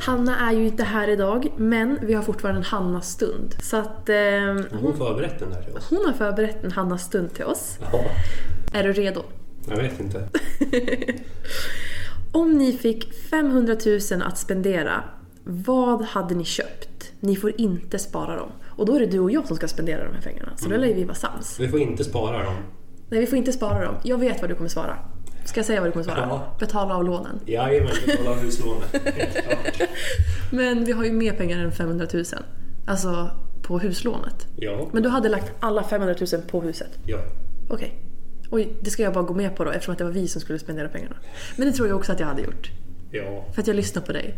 Hanna 0.01 0.51
är 0.51 0.53
ju 0.53 0.67
inte 0.67 0.85
här 0.85 1.09
idag, 1.09 1.49
men 1.57 1.99
vi 2.03 2.15
har 2.15 2.23
fortfarande 2.23 2.61
en 2.61 2.65
Hannas 2.65 3.11
stund. 3.11 3.55
Så 3.63 3.77
att 3.77 4.09
eh, 4.09 4.15
Har 4.17 4.81
hon 4.83 4.97
förberett 4.97 5.39
den 5.39 5.51
där 5.51 5.63
till 5.63 5.77
oss? 5.77 5.87
hon 5.91 6.05
har 6.07 6.13
förberett 6.13 6.65
en 6.65 6.73
Hannas 6.73 7.03
stund 7.05 7.35
till 7.35 7.45
oss. 7.45 7.79
Ja, 7.93 8.05
Är 8.73 8.83
du 8.85 8.93
redo? 8.93 9.23
Jag 9.69 9.77
vet 9.77 10.01
inte. 10.01 10.29
Om 12.33 12.53
ni 12.53 12.73
fick 12.73 13.15
500 13.15 13.77
000 14.11 14.23
att 14.23 14.39
spendera, 14.39 15.05
vad 15.45 16.03
hade 16.03 16.35
ni 16.35 16.45
köpt? 16.45 17.13
Ni 17.21 17.37
får 17.37 17.61
inte 17.61 17.99
spara 17.99 18.37
dem. 18.37 18.49
Och 18.69 18.87
då 18.87 18.95
är 18.97 19.01
det 19.01 19.07
du 19.07 19.19
och 19.21 19.31
jag 19.31 19.47
som 19.47 19.57
ska 19.57 19.69
spendera 19.69 20.05
de 20.05 20.15
här 20.15 20.23
pengarna. 20.23 20.53
Så 20.57 20.69
då 20.69 20.77
lär 20.77 20.95
vi 20.95 21.05
vara 21.05 21.15
sams. 21.15 21.61
Vi 21.61 21.69
får 21.69 21.81
inte 21.81 22.05
spara 22.05 22.45
dem. 22.45 22.55
Nej, 23.09 23.21
vi 23.21 23.27
får 23.27 23.39
inte 23.39 23.53
spara 23.53 23.85
dem. 23.85 23.95
Jag 24.03 24.19
vet 24.19 24.41
vad 24.41 24.51
du 24.51 24.55
kommer 24.55 24.69
svara. 24.69 24.99
Ska 25.45 25.59
jag 25.59 25.67
säga 25.67 25.81
vad 25.81 25.89
du 25.89 25.93
kommer 25.93 26.05
svara? 26.05 26.19
Ja. 26.21 26.57
Betala 26.59 26.95
av 26.97 27.05
lånen. 27.05 27.41
Jajamän, 27.47 27.93
betala 28.07 28.37
huslånet. 28.37 28.93
Helt 29.17 29.47
klart. 29.47 29.89
Men 30.53 30.85
vi 30.85 30.93
har 30.93 31.05
ju 31.05 31.13
mer 31.13 31.33
pengar 31.33 31.59
än 31.59 31.73
500 31.73 32.07
000. 32.13 32.25
Alltså 32.87 33.31
på 33.63 33.79
huslånet. 33.79 34.47
Ja. 34.57 34.89
Men 34.93 35.03
du 35.03 35.09
hade 35.09 35.29
lagt 35.29 35.53
alla 35.61 35.83
500 35.85 36.15
000 36.33 36.43
på 36.43 36.61
huset? 36.61 36.99
Ja. 37.07 37.19
Okej. 37.71 38.12
Oj, 38.55 38.73
det 38.81 38.91
ska 38.91 39.03
jag 39.03 39.13
bara 39.15 39.25
gå 39.25 39.35
med 39.35 39.57
på 39.57 39.65
då 39.65 39.71
eftersom 39.71 39.93
att 39.93 39.99
det 39.99 40.05
var 40.05 40.11
vi 40.11 40.29
som 40.29 40.41
skulle 40.41 40.59
spendera 40.59 40.89
pengarna. 40.89 41.17
Men 41.57 41.67
det 41.67 41.73
tror 41.73 41.89
jag 41.89 41.97
också 41.97 42.13
att 42.13 42.21
jag 42.21 42.27
hade 42.27 42.43
gjort. 42.43 42.71
Ja. 43.11 43.45
För 43.55 43.61
att 43.63 43.67
jag 43.67 43.77
lyssnar 43.77 44.03
på 44.03 44.13
dig. 44.13 44.35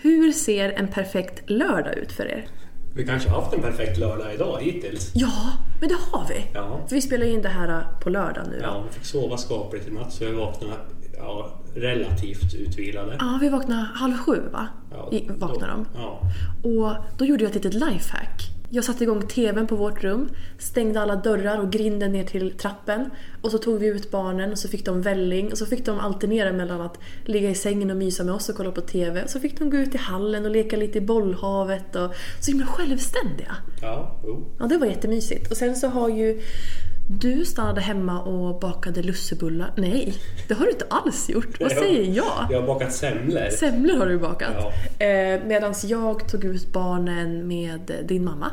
Hur 0.00 0.32
ser 0.32 0.70
en 0.70 0.88
perfekt 0.88 1.50
lördag 1.50 1.94
ut 1.98 2.12
för 2.12 2.24
er? 2.24 2.46
Vi 2.94 3.06
kanske 3.06 3.28
har 3.30 3.40
haft 3.42 3.54
en 3.54 3.62
perfekt 3.62 3.98
lördag 3.98 4.34
idag 4.34 4.58
hittills. 4.62 5.12
Ja, 5.14 5.32
men 5.80 5.88
det 5.88 5.94
har 6.10 6.28
vi. 6.28 6.44
Ja. 6.54 6.80
För 6.88 6.94
vi 6.94 7.00
spelar 7.02 7.26
in 7.26 7.42
det 7.42 7.48
här 7.48 7.86
på 8.02 8.10
lördag 8.10 8.44
nu. 8.50 8.58
Ja, 8.62 8.84
vi 8.88 8.94
fick 8.94 9.04
sova 9.04 9.36
skapligt 9.36 9.88
i 9.88 9.90
natt 9.90 10.12
så 10.12 10.24
vi 10.24 10.32
vaknade 10.32 10.74
ja, 11.16 11.60
relativt 11.74 12.54
utvilade. 12.54 13.16
Ja, 13.20 13.38
vi 13.40 13.48
vaknade 13.48 13.88
halv 13.94 14.16
sju 14.16 14.40
va? 14.52 14.68
Ja, 14.90 15.08
I, 15.12 15.28
vaknade 15.28 15.72
då- 15.72 15.84
de. 15.84 15.86
Ja. 15.94 16.20
Och 16.62 17.18
då 17.18 17.24
gjorde 17.24 17.42
jag 17.44 17.48
ett 17.56 17.64
litet 17.64 17.74
lifehack. 17.74 18.42
Jag 18.70 18.84
satte 18.84 19.04
igång 19.04 19.26
TVn 19.26 19.66
på 19.66 19.76
vårt 19.76 20.04
rum, 20.04 20.28
stängde 20.58 21.00
alla 21.00 21.16
dörrar 21.16 21.58
och 21.58 21.70
grinden 21.70 22.12
ner 22.12 22.24
till 22.24 22.50
trappen. 22.52 23.10
Och 23.42 23.50
så 23.50 23.58
tog 23.58 23.78
vi 23.78 23.86
ut 23.86 24.10
barnen 24.10 24.52
och 24.52 24.58
så 24.58 24.68
fick 24.68 24.84
de 24.84 25.02
välling 25.02 25.52
och 25.52 25.58
så 25.58 25.66
fick 25.66 25.86
de 25.86 25.98
alternera 25.98 26.52
mellan 26.52 26.80
att 26.80 26.98
ligga 27.24 27.50
i 27.50 27.54
sängen 27.54 27.90
och 27.90 27.96
mysa 27.96 28.24
med 28.24 28.34
oss 28.34 28.48
och 28.48 28.56
kolla 28.56 28.72
på 28.72 28.80
TV. 28.80 29.22
Och 29.22 29.30
så 29.30 29.40
fick 29.40 29.58
de 29.58 29.70
gå 29.70 29.76
ut 29.76 29.94
i 29.94 29.98
hallen 29.98 30.44
och 30.44 30.50
leka 30.50 30.76
lite 30.76 30.98
i 30.98 31.00
bollhavet 31.00 31.96
och 31.96 32.14
så 32.40 32.50
himla 32.50 32.66
självständiga. 32.66 33.56
Ja, 33.82 34.20
jo. 34.26 34.46
Ja, 34.58 34.66
det 34.66 34.78
var 34.78 34.86
jättemysigt. 34.86 35.50
Och 35.50 35.56
sen 35.56 35.76
så 35.76 35.88
har 35.88 36.08
ju 36.08 36.40
du 37.10 37.44
stannade 37.44 37.80
hemma 37.80 38.22
och 38.22 38.60
bakade 38.60 39.02
lussebullar. 39.02 39.72
Nej, 39.76 40.14
det 40.48 40.54
har 40.54 40.64
du 40.64 40.70
inte 40.70 40.86
alls 40.90 41.28
gjort. 41.28 41.60
Vad 41.60 41.70
säger 41.70 42.16
jag? 42.16 42.46
Jag 42.50 42.60
har 42.60 42.66
bakat 42.66 42.92
semlor. 42.92 43.50
Semlor 43.50 43.96
har 43.96 44.06
du 44.06 44.18
bakat. 44.18 44.54
Ja. 44.98 45.06
Eh, 45.06 45.40
Medan 45.46 45.74
jag 45.84 46.28
tog 46.28 46.44
ut 46.44 46.72
barnen 46.72 47.48
med 47.48 48.04
din 48.04 48.24
mamma. 48.24 48.50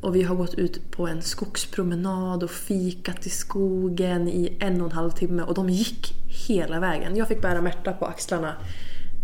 Och 0.00 0.16
vi 0.16 0.22
har 0.22 0.36
gått 0.36 0.54
ut 0.54 0.90
på 0.90 1.06
en 1.06 1.22
skogspromenad 1.22 2.42
och 2.42 2.50
fikat 2.50 3.26
i 3.26 3.30
skogen 3.30 4.28
i 4.28 4.56
en 4.60 4.80
och 4.80 4.86
en 4.86 4.92
halv 4.96 5.10
timme. 5.10 5.42
Och 5.42 5.54
de 5.54 5.68
gick 5.70 6.14
hela 6.48 6.80
vägen. 6.80 7.16
Jag 7.16 7.28
fick 7.28 7.42
bära 7.42 7.62
Märta 7.62 7.92
på 7.92 8.06
axlarna 8.06 8.54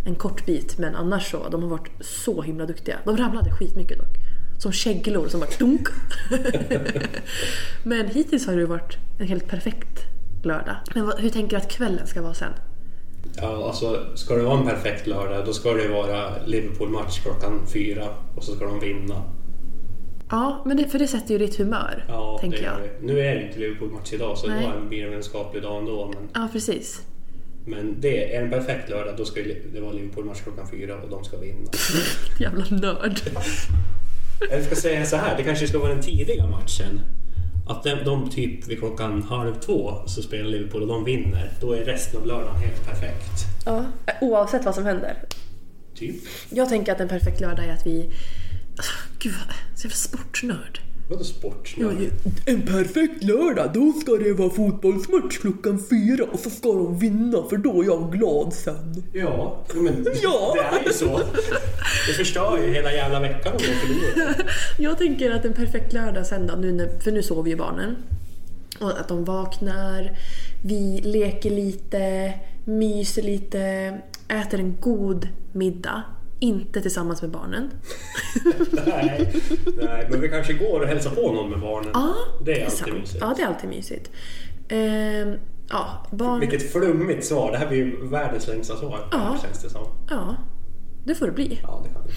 en 0.06 0.14
kort 0.14 0.46
bit, 0.46 0.78
men 0.78 0.94
annars 0.94 1.30
så, 1.30 1.48
de 1.48 1.62
har 1.62 1.70
varit 1.70 1.90
så 2.00 2.42
himla 2.42 2.66
duktiga. 2.66 2.96
De 3.04 3.16
ramlade 3.16 3.50
skitmycket 3.50 3.98
dock. 3.98 4.25
Som 4.58 4.72
käglor 4.72 5.28
som 5.28 5.40
bara 5.40 5.50
dunk. 5.58 5.88
men 7.82 8.08
hittills 8.08 8.46
har 8.46 8.56
det 8.56 8.66
varit 8.66 8.96
en 9.18 9.26
helt 9.26 9.48
perfekt 9.48 9.98
lördag. 10.44 10.76
Men 10.94 11.12
hur 11.18 11.30
tänker 11.30 11.50
du 11.50 11.56
att 11.56 11.70
kvällen 11.70 12.06
ska 12.06 12.22
vara 12.22 12.34
sen? 12.34 12.52
Ja, 13.36 13.66
alltså, 13.68 14.06
ska 14.16 14.34
det 14.36 14.42
vara 14.42 14.58
en 14.58 14.66
perfekt 14.66 15.06
lördag 15.06 15.46
då 15.46 15.52
ska 15.52 15.72
det 15.72 15.88
vara 15.88 16.44
Liverpool-match 16.46 17.20
klockan 17.22 17.66
fyra 17.72 18.04
och 18.36 18.44
så 18.44 18.56
ska 18.56 18.64
de 18.64 18.80
vinna. 18.80 19.22
Ja, 20.30 20.62
men 20.66 20.76
det, 20.76 20.84
för 20.88 20.98
det 20.98 21.06
sätter 21.08 21.32
ju 21.32 21.38
ditt 21.38 21.56
humör, 21.58 22.04
Ja, 22.08 22.38
tänker 22.40 22.58
det 22.58 22.64
jag. 22.64 22.76
det. 22.78 23.06
Nu 23.06 23.20
är 23.20 23.34
det 23.34 23.42
inte 23.46 23.58
Liverpool-match 23.58 24.12
idag 24.12 24.38
så 24.38 24.46
Nej. 24.48 24.68
då 24.82 24.88
blir 24.88 25.06
det 25.06 25.16
en 25.16 25.22
skaplig 25.22 25.62
dag 25.62 25.78
ändå. 25.78 26.12
Men, 26.14 26.42
Ja, 26.42 26.48
precis. 26.52 27.02
men 27.66 28.00
det 28.00 28.34
är 28.36 28.42
en 28.42 28.50
perfekt 28.50 28.90
lördag 28.90 29.14
då 29.16 29.24
ska 29.24 29.40
det 29.72 29.80
vara 29.80 29.92
Liverpool-match 29.92 30.40
klockan 30.42 30.66
fyra 30.70 30.94
och 31.02 31.10
de 31.10 31.24
ska 31.24 31.36
vinna. 31.38 31.70
Jävla 32.40 32.64
nörd. 32.76 33.20
Jag 34.50 34.64
ska 34.64 34.74
säga 34.74 35.04
så 35.06 35.16
här, 35.16 35.36
det 35.36 35.42
kanske 35.42 35.68
ska 35.68 35.78
vara 35.78 35.94
den 35.94 36.02
tidiga 36.02 36.46
matchen. 36.46 37.00
Att 37.68 37.82
de, 37.84 37.94
de 38.04 38.30
typ 38.30 38.66
vid 38.68 38.78
klockan 38.78 39.22
halv 39.22 39.54
två 39.60 39.94
så 40.06 40.22
spelar 40.22 40.44
Liverpool 40.44 40.82
och 40.82 40.88
de 40.88 41.04
vinner. 41.04 41.50
Då 41.60 41.72
är 41.72 41.84
resten 41.84 42.20
av 42.20 42.26
lördagen 42.26 42.56
helt 42.60 42.86
perfekt. 42.86 43.44
Ja, 43.66 43.84
oavsett 44.20 44.64
vad 44.64 44.74
som 44.74 44.86
händer. 44.86 45.16
Typ. 45.94 46.14
Jag 46.50 46.68
tänker 46.68 46.92
att 46.92 47.00
en 47.00 47.08
perfekt 47.08 47.40
lördag 47.40 47.64
är 47.64 47.72
att 47.72 47.86
vi... 47.86 48.10
Alltså, 48.76 48.92
gud, 49.18 49.32
vad- 49.32 49.78
så 49.78 49.84
jävla 49.86 49.96
sportnörd. 49.96 50.80
Vadå 51.10 51.24
sport? 51.24 51.74
En 52.46 52.62
perfekt 52.62 53.24
lördag, 53.24 53.70
då 53.74 53.92
ska 53.92 54.12
det 54.12 54.32
vara 54.32 54.50
fotbollsmatch 54.50 55.38
klockan 55.38 55.82
fyra 55.90 56.24
och 56.32 56.38
så 56.38 56.50
ska 56.50 56.68
de 56.72 56.98
vinna 56.98 57.42
för 57.50 57.56
då 57.56 57.82
är 57.82 57.86
jag 57.86 58.12
glad 58.12 58.52
sen. 58.52 59.02
Ja, 59.12 59.64
men 59.74 60.06
Ja. 60.22 60.54
det 60.54 60.78
är 60.78 60.84
ju 60.86 60.92
så. 60.92 61.20
Det 62.08 62.12
förstör 62.12 62.58
ju 62.66 62.72
hela 62.74 62.92
jävla 62.92 63.20
veckan 63.20 63.52
om 63.52 63.58
de 63.58 63.64
förlorar. 63.86 64.50
Jag 64.78 64.98
tänker 64.98 65.30
att 65.30 65.44
en 65.44 65.52
perfekt 65.52 65.92
lördag 65.92 66.26
sen 66.26 66.46
då, 66.46 66.54
nu 66.54 66.72
när, 66.72 66.98
för 66.98 67.12
nu 67.12 67.22
sover 67.22 67.50
ju 67.50 67.56
barnen. 67.56 67.96
Och 68.80 69.00
att 69.00 69.08
de 69.08 69.24
vaknar, 69.24 70.18
vi 70.64 71.00
leker 71.04 71.50
lite, 71.50 72.32
myser 72.64 73.22
lite, 73.22 73.60
äter 74.28 74.60
en 74.60 74.76
god 74.80 75.28
middag. 75.52 76.02
Inte 76.38 76.80
tillsammans 76.80 77.22
med 77.22 77.30
barnen. 77.30 77.70
Nej, 78.86 79.34
nej, 79.82 80.06
men 80.10 80.20
vi 80.20 80.28
kanske 80.28 80.52
går 80.52 80.80
och 80.80 80.86
hälsar 80.86 81.10
på 81.10 81.32
någon 81.32 81.50
med 81.50 81.60
barnen. 81.60 81.90
Ja, 81.94 82.14
det 82.44 82.60
är 82.60 82.64
alltid 82.64 82.78
sant. 82.78 82.92
mysigt. 82.92 83.18
Ja, 83.20 83.34
det 83.36 83.42
är 83.42 83.46
alltid 83.46 83.70
mysigt. 83.70 84.10
Ehm, 84.68 85.34
ja, 85.68 86.06
barn... 86.10 86.40
Vilket 86.40 86.72
flummigt 86.72 87.24
svar. 87.24 87.52
Det 87.52 87.58
här 87.58 87.68
blir 87.68 87.78
ju 87.78 88.08
världens 88.08 88.48
längsta 88.48 88.76
svar. 88.76 89.08
Ja. 89.12 89.36
Känns 89.42 89.62
det 89.62 89.70
som. 89.70 89.86
Ja, 90.10 90.36
det 91.04 91.14
får 91.14 91.26
det 91.26 91.32
bli. 91.32 91.60
Ja, 91.62 91.82
det 91.84 91.92
kan 91.92 92.02
det 92.02 92.08
bli. 92.08 92.16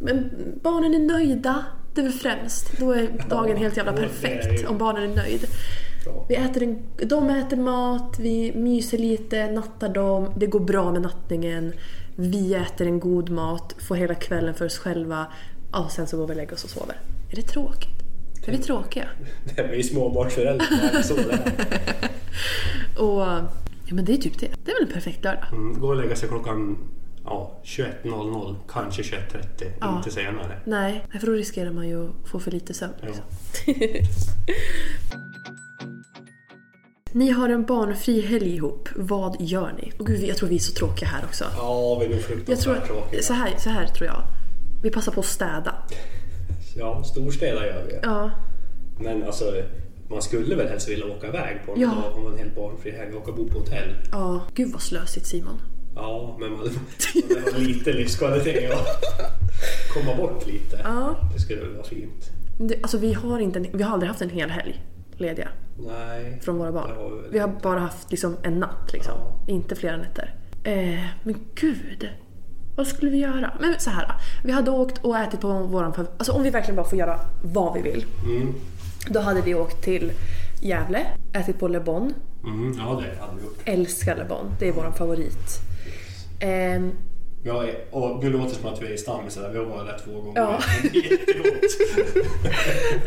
Men 0.00 0.30
barnen 0.62 0.94
är 0.94 0.98
nöjda, 0.98 1.64
det 1.94 2.00
är 2.00 2.04
väl 2.04 2.12
främst. 2.12 2.78
Då 2.78 2.92
är 2.92 3.26
dagen 3.28 3.56
helt 3.56 3.76
jävla 3.76 3.92
perfekt 3.92 4.68
om 4.68 4.78
barnen 4.78 5.10
är 5.10 5.16
nöjd. 5.16 5.46
Bra. 6.04 6.26
Vi 6.28 6.34
äter 6.34 6.62
en, 6.62 6.82
de 7.08 7.30
äter 7.30 7.56
mat, 7.56 8.18
vi 8.18 8.52
myser 8.56 8.98
lite, 8.98 9.50
nattar 9.50 9.88
dem, 9.88 10.32
det 10.36 10.46
går 10.46 10.60
bra 10.60 10.92
med 10.92 11.02
nattningen. 11.02 11.72
Vi 12.20 12.54
äter 12.54 12.86
en 12.86 13.00
god 13.00 13.30
mat, 13.30 13.74
får 13.78 13.94
hela 13.94 14.14
kvällen 14.14 14.54
för 14.54 14.66
oss 14.66 14.78
själva. 14.78 15.26
Ja, 15.72 15.88
sen 15.88 16.06
så 16.06 16.16
går 16.16 16.26
vi 16.26 16.32
och 16.32 16.36
lägger 16.36 16.54
oss 16.54 16.64
och 16.64 16.70
sover. 16.70 16.96
Är 17.30 17.36
det 17.36 17.42
tråkigt? 17.42 18.02
Är 18.46 18.52
vi 18.52 18.58
tråkiga? 18.58 19.08
Det 19.56 19.62
är 19.62 19.74
ju 19.74 19.82
småbarnsföräldrar. 19.82 21.02
så 21.02 21.14
det. 21.14 21.52
Och 23.00 23.20
ja, 23.20 23.94
men 23.94 24.04
det 24.04 24.12
är 24.12 24.16
typ 24.16 24.38
det. 24.38 24.50
Det 24.64 24.70
är 24.70 24.74
väl 24.80 24.88
en 24.88 24.94
perfekt 24.94 25.24
lördag? 25.24 25.44
Mm, 25.52 25.80
gå 25.80 25.88
och 25.88 25.96
lägga 25.96 26.16
sig 26.16 26.28
klockan 26.28 26.78
ja, 27.24 27.60
21.00, 27.64 28.56
kanske 28.68 29.02
21.30, 29.02 29.96
inte 29.96 30.10
senare. 30.10 30.60
Nej, 30.64 31.04
för 31.20 31.26
då 31.26 31.32
riskerar 31.32 31.70
man 31.70 31.88
ju 31.88 32.08
att 32.08 32.28
få 32.28 32.40
för 32.40 32.50
lite 32.50 32.74
sömn. 32.74 32.92
Ja. 33.02 33.08
Ni 37.12 37.30
har 37.30 37.48
en 37.48 37.64
barnfri 37.66 38.20
helg 38.20 38.54
ihop. 38.54 38.88
Vad 38.96 39.36
gör 39.40 39.72
ni? 39.82 39.92
Och 39.98 40.06
gud, 40.06 40.22
jag 40.22 40.36
tror 40.36 40.48
vi 40.48 40.54
är 40.54 40.58
så 40.60 40.72
tråkiga 40.74 41.08
här 41.08 41.24
också. 41.24 41.44
Ja, 41.56 41.98
vi 42.00 42.06
är 42.06 42.10
nog 42.10 42.20
tror 42.24 42.36
fruktansvärt 42.36 42.86
tråkiga. 42.86 43.22
så 43.22 43.32
här, 43.32 43.54
så 43.58 43.70
här 43.70 43.86
tror 43.86 44.06
jag. 44.06 44.22
Vi 44.82 44.90
passar 44.90 45.12
på 45.12 45.20
att 45.20 45.26
städa. 45.26 45.74
Ja, 46.76 47.04
storstäder 47.04 47.64
gör 47.66 47.84
vi. 47.88 47.98
Ja, 48.02 48.30
Men 49.00 49.22
alltså, 49.24 49.44
man 50.10 50.22
skulle 50.22 50.54
väl 50.56 50.68
helst 50.68 50.88
vilja 50.88 51.04
åka 51.06 51.26
iväg 51.26 51.60
på 51.66 51.72
en 51.74 51.80
Ja. 51.80 51.88
dag 51.88 52.16
om 52.16 52.22
man 52.24 52.34
är 52.34 52.38
helt 52.38 52.54
barnfri 52.56 52.90
helg 52.90 53.12
och 53.14 53.22
åka 53.22 53.32
bo 53.32 53.48
på 53.48 53.58
hotell. 53.58 53.94
ja. 54.12 54.40
Gud 54.54 54.72
vad 54.72 54.82
slösigt 54.82 55.26
Simon. 55.26 55.60
Ja, 55.94 56.36
men 56.40 56.50
man, 56.52 56.58
har 57.52 57.58
lite 57.60 57.92
livskvalitet 57.92 58.72
och 58.72 59.94
komma 59.94 60.16
bort 60.16 60.46
lite. 60.46 60.80
Ja. 60.84 61.16
Det 61.34 61.40
skulle 61.40 61.60
väl 61.60 61.72
vara 61.74 61.84
fint. 61.86 62.30
Det, 62.60 62.82
alltså 62.82 62.98
vi 62.98 63.12
har, 63.12 63.38
inte 63.38 63.64
vi 63.72 63.82
har 63.82 63.92
aldrig 63.92 64.08
haft 64.08 64.22
en 64.22 64.30
hel 64.30 64.50
helg 64.50 64.80
lediga 65.20 65.48
Nej. 65.78 66.40
från 66.42 66.58
våra 66.58 66.72
barn. 66.72 66.90
vi 67.30 67.38
har 67.38 67.48
bara 67.62 67.78
haft 67.78 68.10
liksom 68.10 68.36
en 68.42 68.60
natt 68.60 68.92
liksom. 68.92 69.14
Ja. 69.16 69.52
Inte 69.52 69.76
flera 69.76 69.96
nätter. 69.96 70.34
Eh, 70.64 71.04
men 71.22 71.34
gud. 71.54 72.08
Vad 72.76 72.86
skulle 72.86 73.10
vi 73.10 73.18
göra? 73.18 73.52
Men 73.60 73.74
så 73.78 73.90
här. 73.90 74.12
Vi 74.44 74.52
hade 74.52 74.70
åkt 74.70 75.04
och 75.04 75.18
ätit 75.18 75.40
på 75.40 75.52
våran 75.52 76.06
Alltså 76.18 76.32
om 76.32 76.42
vi 76.42 76.50
verkligen 76.50 76.76
bara 76.76 76.86
får 76.86 76.98
göra 76.98 77.20
vad 77.42 77.74
vi 77.74 77.82
vill. 77.82 78.06
Mm. 78.24 78.54
Då 79.08 79.20
hade 79.20 79.40
vi 79.40 79.54
åkt 79.54 79.84
till 79.84 80.12
Gävle, 80.62 81.06
ätit 81.32 81.58
på 81.58 81.68
Le 81.68 81.80
Bon. 81.80 82.14
Mm, 82.44 82.74
ja, 82.78 82.84
det 82.84 83.20
hade 83.20 83.36
vi 83.38 83.44
gjort. 83.44 83.58
Älskar 83.64 84.16
Le 84.16 84.24
Bon, 84.24 84.54
det 84.58 84.68
är 84.68 84.72
våran 84.72 84.94
favorit. 84.94 85.60
Ehm, 86.40 86.92
Ja, 87.42 87.64
och 87.90 88.24
nu 88.24 88.30
låter 88.30 88.48
det 88.48 88.54
som 88.54 88.72
att 88.72 88.82
vi 88.82 88.92
är 88.92 88.96
stammisar. 88.96 89.50
Vi 89.52 89.58
har 89.58 89.64
varit 89.64 89.86
där 89.86 90.00
två 90.04 90.20
gånger. 90.20 90.40
Ja. 90.40 90.60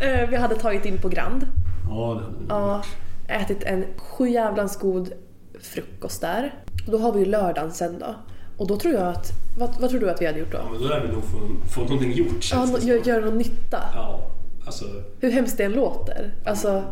Eh, 0.00 0.28
vi 0.28 0.36
hade 0.36 0.54
tagit 0.54 0.84
in 0.84 0.98
på 0.98 1.08
Grand. 1.08 1.46
Ja, 1.88 2.14
det 2.48 2.54
hade 2.54 2.62
Ja, 2.64 2.82
ätit 3.28 3.62
en 3.62 3.84
sjujävlans 3.96 4.78
god 4.78 5.12
frukost 5.60 6.20
där. 6.20 6.54
Då 6.86 6.98
har 6.98 7.12
vi 7.12 7.18
ju 7.20 7.26
lördagen 7.26 7.72
sen 7.72 7.98
då. 7.98 8.14
Och 8.56 8.66
då 8.66 8.76
tror 8.78 8.94
jag 8.94 9.02
att... 9.08 9.30
Vad, 9.58 9.80
vad 9.80 9.90
tror 9.90 10.00
du 10.00 10.10
att 10.10 10.20
vi 10.22 10.26
hade 10.26 10.38
gjort 10.38 10.52
då? 10.52 10.58
Ja, 10.58 10.68
men 10.72 10.82
då 10.82 10.88
lär 10.88 11.00
vi 11.06 11.12
nog 11.12 11.22
få, 11.24 11.38
få 11.74 11.80
någonting 11.80 12.12
gjort 12.12 12.50
Ja, 12.52 12.66
som. 12.66 12.88
gör, 12.88 13.08
gör 13.08 13.20
någon 13.20 13.38
nytta. 13.38 13.78
Ja, 13.94 14.30
alltså... 14.66 14.84
Hur 15.20 15.30
hemskt 15.30 15.56
det 15.58 15.64
än 15.64 15.72
låter. 15.72 16.34
Alltså, 16.46 16.82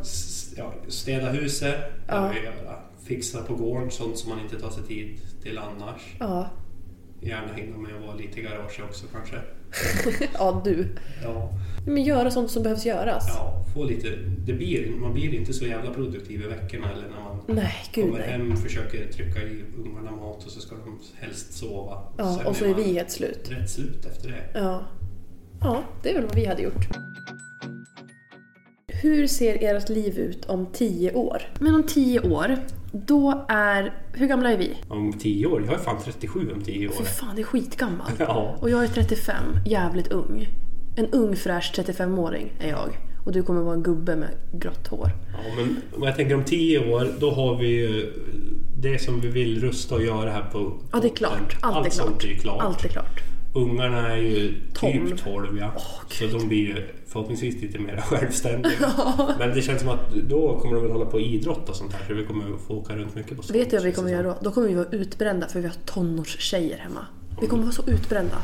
Ja, 0.56 0.72
städa 0.88 1.28
huset, 1.30 1.74
Ja. 2.08 2.30
Fixa 3.04 3.42
på 3.42 3.54
gården, 3.54 3.90
sånt 3.90 4.18
som 4.18 4.30
man 4.30 4.40
inte 4.40 4.60
tar 4.60 4.70
sig 4.70 4.82
tid 4.82 5.18
till 5.42 5.58
annars. 5.58 6.00
ja. 6.20 6.46
Gärna 7.20 7.52
hinna 7.54 7.76
med 7.76 7.96
att 7.96 8.02
vara 8.06 8.14
lite 8.16 8.40
i 8.40 8.42
garaget 8.42 8.80
också 8.88 9.06
kanske. 9.12 9.36
Ja, 10.38 10.62
du. 10.64 10.88
Ja, 11.22 11.50
Men 11.86 12.02
göra 12.02 12.30
sånt 12.30 12.50
som 12.50 12.62
behövs 12.62 12.86
göras. 12.86 13.24
ja 13.28 13.58
få 13.74 13.84
lite... 13.84 14.08
Det 14.46 14.52
blir, 14.52 14.90
man 14.90 15.12
blir 15.12 15.34
inte 15.34 15.52
så 15.52 15.64
jävla 15.66 15.90
produktiv 15.90 16.42
i 16.42 16.46
veckorna 16.46 16.90
eller 16.92 17.08
när 17.08 17.20
man 17.22 17.40
Nej, 17.46 17.74
gud 17.94 18.04
kommer 18.04 18.18
nej. 18.18 18.28
hem, 18.30 18.56
försöker 18.56 19.12
trycka 19.12 19.42
i 19.42 19.64
ungarna 19.84 20.10
mat 20.10 20.44
och 20.44 20.50
så 20.50 20.60
ska 20.60 20.74
de 20.76 20.98
helst 21.20 21.52
sova. 21.52 22.02
Ja, 22.18 22.34
Sen 22.38 22.46
och 22.46 22.56
så 22.56 22.64
är 22.64 22.74
vi 22.74 22.82
helt 22.82 23.10
slut. 23.10 23.50
rätt 23.50 23.70
slut 23.70 24.04
efter 24.06 24.28
det. 24.28 24.60
Ja. 24.60 24.82
Ja, 25.60 25.82
det 26.02 26.10
är 26.10 26.14
väl 26.14 26.26
vad 26.26 26.34
vi 26.34 26.46
hade 26.46 26.62
gjort. 26.62 26.88
Hur 29.02 29.26
ser 29.26 29.76
ert 29.76 29.88
liv 29.88 30.18
ut 30.18 30.44
om 30.44 30.66
tio 30.72 31.12
år? 31.14 31.42
Men 31.58 31.74
om 31.74 31.82
tio 31.82 32.20
år, 32.20 32.56
då 32.92 33.44
är... 33.48 33.94
Hur 34.12 34.26
gamla 34.26 34.52
är 34.52 34.56
vi? 34.56 34.76
Om 34.88 35.12
tio 35.12 35.46
år? 35.46 35.64
Jag 35.66 35.74
är 35.74 35.78
fan 35.78 35.96
37 36.04 36.52
om 36.54 36.62
tio 36.62 36.88
år. 36.88 36.92
Fy 36.92 37.04
fan, 37.04 37.36
det 37.36 37.42
är 37.42 37.44
skitgammal. 37.44 38.10
Ja. 38.18 38.56
Och 38.60 38.70
jag 38.70 38.84
är 38.84 38.88
35, 38.88 39.34
jävligt 39.66 40.12
ung. 40.12 40.48
En 40.96 41.06
ung 41.06 41.36
fräsch 41.36 41.72
35-åring 41.76 42.52
är 42.60 42.68
jag. 42.68 42.88
Och 43.24 43.32
du 43.32 43.42
kommer 43.42 43.62
vara 43.62 43.74
en 43.74 43.82
gubbe 43.82 44.16
med 44.16 44.28
grått 44.52 44.86
hår. 44.88 45.10
Ja, 45.32 45.38
men 45.56 45.76
om 45.96 46.02
jag 46.02 46.16
tänker 46.16 46.34
om 46.34 46.44
tio 46.44 46.92
år, 46.92 47.08
då 47.20 47.30
har 47.30 47.56
vi 47.56 47.68
ju 47.68 48.12
det 48.78 48.98
som 48.98 49.20
vi 49.20 49.28
vill 49.28 49.60
rusta 49.60 49.94
och 49.94 50.02
göra 50.02 50.30
här 50.30 50.44
på 50.52 50.80
Ja, 50.92 50.98
det 51.00 51.08
är 51.08 51.16
klart. 51.16 51.56
Allt, 51.60 51.76
Allt 51.76 51.86
är 51.86 51.90
klart. 51.90 52.24
är 52.24 52.34
klart. 52.34 52.62
Allt 52.62 52.84
är 52.84 52.88
klart. 52.88 53.20
Ungarna 53.54 54.12
är 54.12 54.16
ju 54.16 54.54
Tolv. 54.74 55.08
typ 55.10 55.24
12 55.24 55.58
ja. 55.58 55.72
så 56.08 56.38
de 56.38 56.48
blir 56.48 56.58
ju 56.58 56.88
förhoppningsvis 57.12 57.62
lite 57.62 57.78
mer 57.78 57.96
självständiga. 58.00 58.92
Men 59.38 59.54
det 59.54 59.62
känns 59.62 59.80
som 59.80 59.90
att 59.90 60.14
då 60.14 60.58
kommer 60.58 60.74
de 60.74 60.82
väl 60.82 60.92
hålla 60.92 61.04
på 61.04 61.16
och 61.16 61.20
idrott 61.20 61.68
och 61.68 61.76
sånt 61.76 61.92
här 61.92 62.06
så 62.08 62.14
vi 62.14 62.24
kommer 62.24 62.58
få 62.66 62.74
åka 62.74 62.96
runt 62.96 63.14
mycket 63.14 63.36
på 63.36 63.42
sånt. 63.42 63.58
Vet 63.58 63.70
du 63.70 63.76
vad 63.76 63.86
vi 63.86 63.92
kommer 63.92 64.10
göra 64.10 64.22
då? 64.22 64.38
Då 64.40 64.50
kommer 64.50 64.68
vi 64.68 64.74
vara 64.74 64.86
utbrända 64.90 65.48
för 65.48 65.60
vi 65.60 65.66
har 65.66 65.76
tonårstjejer 65.84 66.78
hemma. 66.78 67.06
Vi 67.40 67.46
kommer 67.46 67.62
vara 67.62 67.72
så 67.72 67.82
utbrända. 67.86 68.36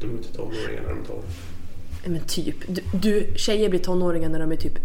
De 0.00 0.06
är 0.06 0.12
inte 0.12 0.32
tonåringar 0.32 0.82
när 0.82 0.88
de 0.88 1.00
är 1.00 1.04
12. 1.04 1.22
Men 2.06 2.20
typ, 2.20 2.56
du, 2.68 2.82
du, 2.98 3.32
tjejer 3.36 3.68
blir 3.68 3.80
tonåringar 3.80 4.28
när 4.28 4.40
de 4.40 4.52
är 4.52 4.56
typ 4.56 4.78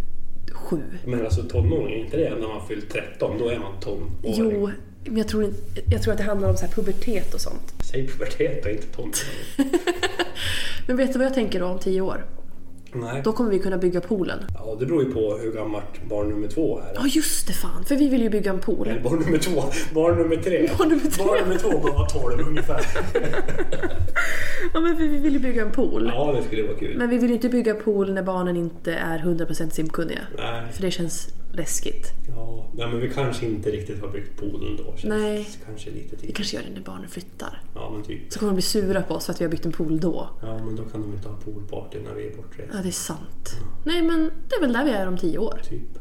sju. 0.51 0.81
Men 1.05 1.25
alltså 1.25 1.43
tonåring, 1.43 1.93
är 1.93 2.05
inte 2.05 2.17
det 2.17 2.29
när 2.29 2.47
man 2.47 2.67
fyllt 2.67 2.89
13? 2.89 3.37
Då 3.39 3.49
är 3.49 3.59
man 3.59 3.79
tonåring. 3.79 4.11
Jo, 4.23 4.69
men 5.05 5.17
jag 5.17 5.27
tror, 5.27 5.53
jag 5.91 6.01
tror 6.01 6.11
att 6.11 6.17
det 6.17 6.23
handlar 6.23 6.49
om 6.49 6.57
så 6.57 6.65
här 6.65 6.73
pubertet 6.73 7.33
och 7.33 7.41
sånt. 7.41 7.73
Säg 7.91 8.07
pubertet 8.07 8.65
och 8.65 8.71
inte 8.71 8.87
tonåring. 8.87 9.13
Men 10.87 10.97
vet 10.97 11.13
du 11.13 11.19
vad 11.19 11.25
jag 11.25 11.33
tänker 11.33 11.59
då 11.59 11.65
om 11.65 11.79
tio 11.79 12.01
år? 12.01 12.25
Nej. 12.93 13.21
Då 13.23 13.33
kommer 13.33 13.49
vi 13.49 13.59
kunna 13.59 13.77
bygga 13.77 14.01
poolen. 14.01 14.39
Ja, 14.53 14.75
det 14.79 14.85
beror 14.85 15.03
ju 15.03 15.13
på 15.13 15.37
hur 15.41 15.51
gammalt 15.51 16.03
barn 16.09 16.29
nummer 16.29 16.47
två 16.47 16.79
är. 16.79 16.91
Ja 16.95 17.07
just 17.07 17.47
det 17.47 17.53
fan, 17.53 17.85
för 17.85 17.95
vi 17.95 18.09
vill 18.09 18.21
ju 18.21 18.29
bygga 18.29 18.51
en 18.51 18.59
pool. 18.59 18.87
Eller 18.87 19.01
barn 19.01 19.19
nummer 19.19 19.37
två. 19.37 19.63
Barn 19.93 20.17
nummer 20.17 20.35
tre. 20.35 20.69
Barn 20.77 20.89
nummer 20.89 21.09
tre. 21.09 21.25
Barn 21.25 21.39
nummer 21.39 21.57
två 21.59 21.69
kommer 21.69 21.93
vara 21.93 22.09
12 22.09 22.47
ungefär. 22.47 22.81
Ja 24.73 24.79
men 24.79 24.97
vi 24.97 25.07
vi 25.07 25.17
vill 25.17 25.33
ju 25.33 25.39
bygga 25.39 25.61
en 25.61 25.71
pool. 25.71 26.11
Ja, 26.15 26.33
det 26.37 26.43
skulle 26.43 26.63
vara 26.63 26.77
kul. 26.77 26.97
Men 26.97 27.09
vi 27.09 27.17
vill 27.17 27.29
ju 27.29 27.35
inte 27.35 27.49
bygga 27.49 27.73
pool 27.75 28.13
när 28.13 28.23
barnen 28.23 28.57
inte 28.57 28.93
är 28.93 29.19
100% 29.19 29.69
simkunniga. 29.69 30.19
Nej. 30.37 30.71
För 30.73 30.81
det 30.81 30.91
känns 30.91 31.27
läskigt. 31.57 32.11
Ja, 32.77 32.87
men 32.87 32.99
vi 32.99 33.09
kanske 33.09 33.45
inte 33.45 33.69
riktigt 33.71 34.01
har 34.01 34.07
byggt 34.07 34.39
poolen 34.39 34.77
då. 34.77 34.83
Känns 34.83 35.03
Nej. 35.03 35.49
Kanske 35.65 35.89
lite 35.89 36.15
Vi 36.21 36.31
kanske 36.31 36.55
gör 36.55 36.63
det 36.63 36.73
när 36.73 36.81
barnen 36.81 37.09
flyttar. 37.09 37.61
Ja, 37.75 37.89
men 37.93 38.03
typ. 38.03 38.33
Så 38.33 38.39
kommer 38.39 38.51
de 38.51 38.55
bli 38.55 38.61
sura 38.61 39.01
på 39.01 39.13
oss 39.13 39.25
för 39.25 39.33
att 39.33 39.41
vi 39.41 39.45
har 39.45 39.51
byggt 39.51 39.65
en 39.65 39.71
pool 39.71 39.99
då. 39.99 40.29
Ja, 40.41 40.57
men 40.65 40.75
då 40.75 40.83
kan 40.83 41.01
de 41.01 41.13
inte 41.13 41.27
ha 41.27 41.35
poolparty 41.35 41.99
när 41.99 42.13
vi 42.13 42.27
är 42.27 42.35
bortresta. 42.35 42.77
Ja, 42.77 42.81
det 42.81 42.89
är 42.89 42.91
sant. 42.91 43.49
Nej, 43.85 44.01
men 44.01 44.31
det 44.49 44.55
är 44.55 44.61
väl 44.61 44.73
där 44.73 44.85
vi 44.85 44.91
är 44.91 45.07
om 45.07 45.17
tio 45.17 45.37
år. 45.37 45.61
Typ. 45.69 45.99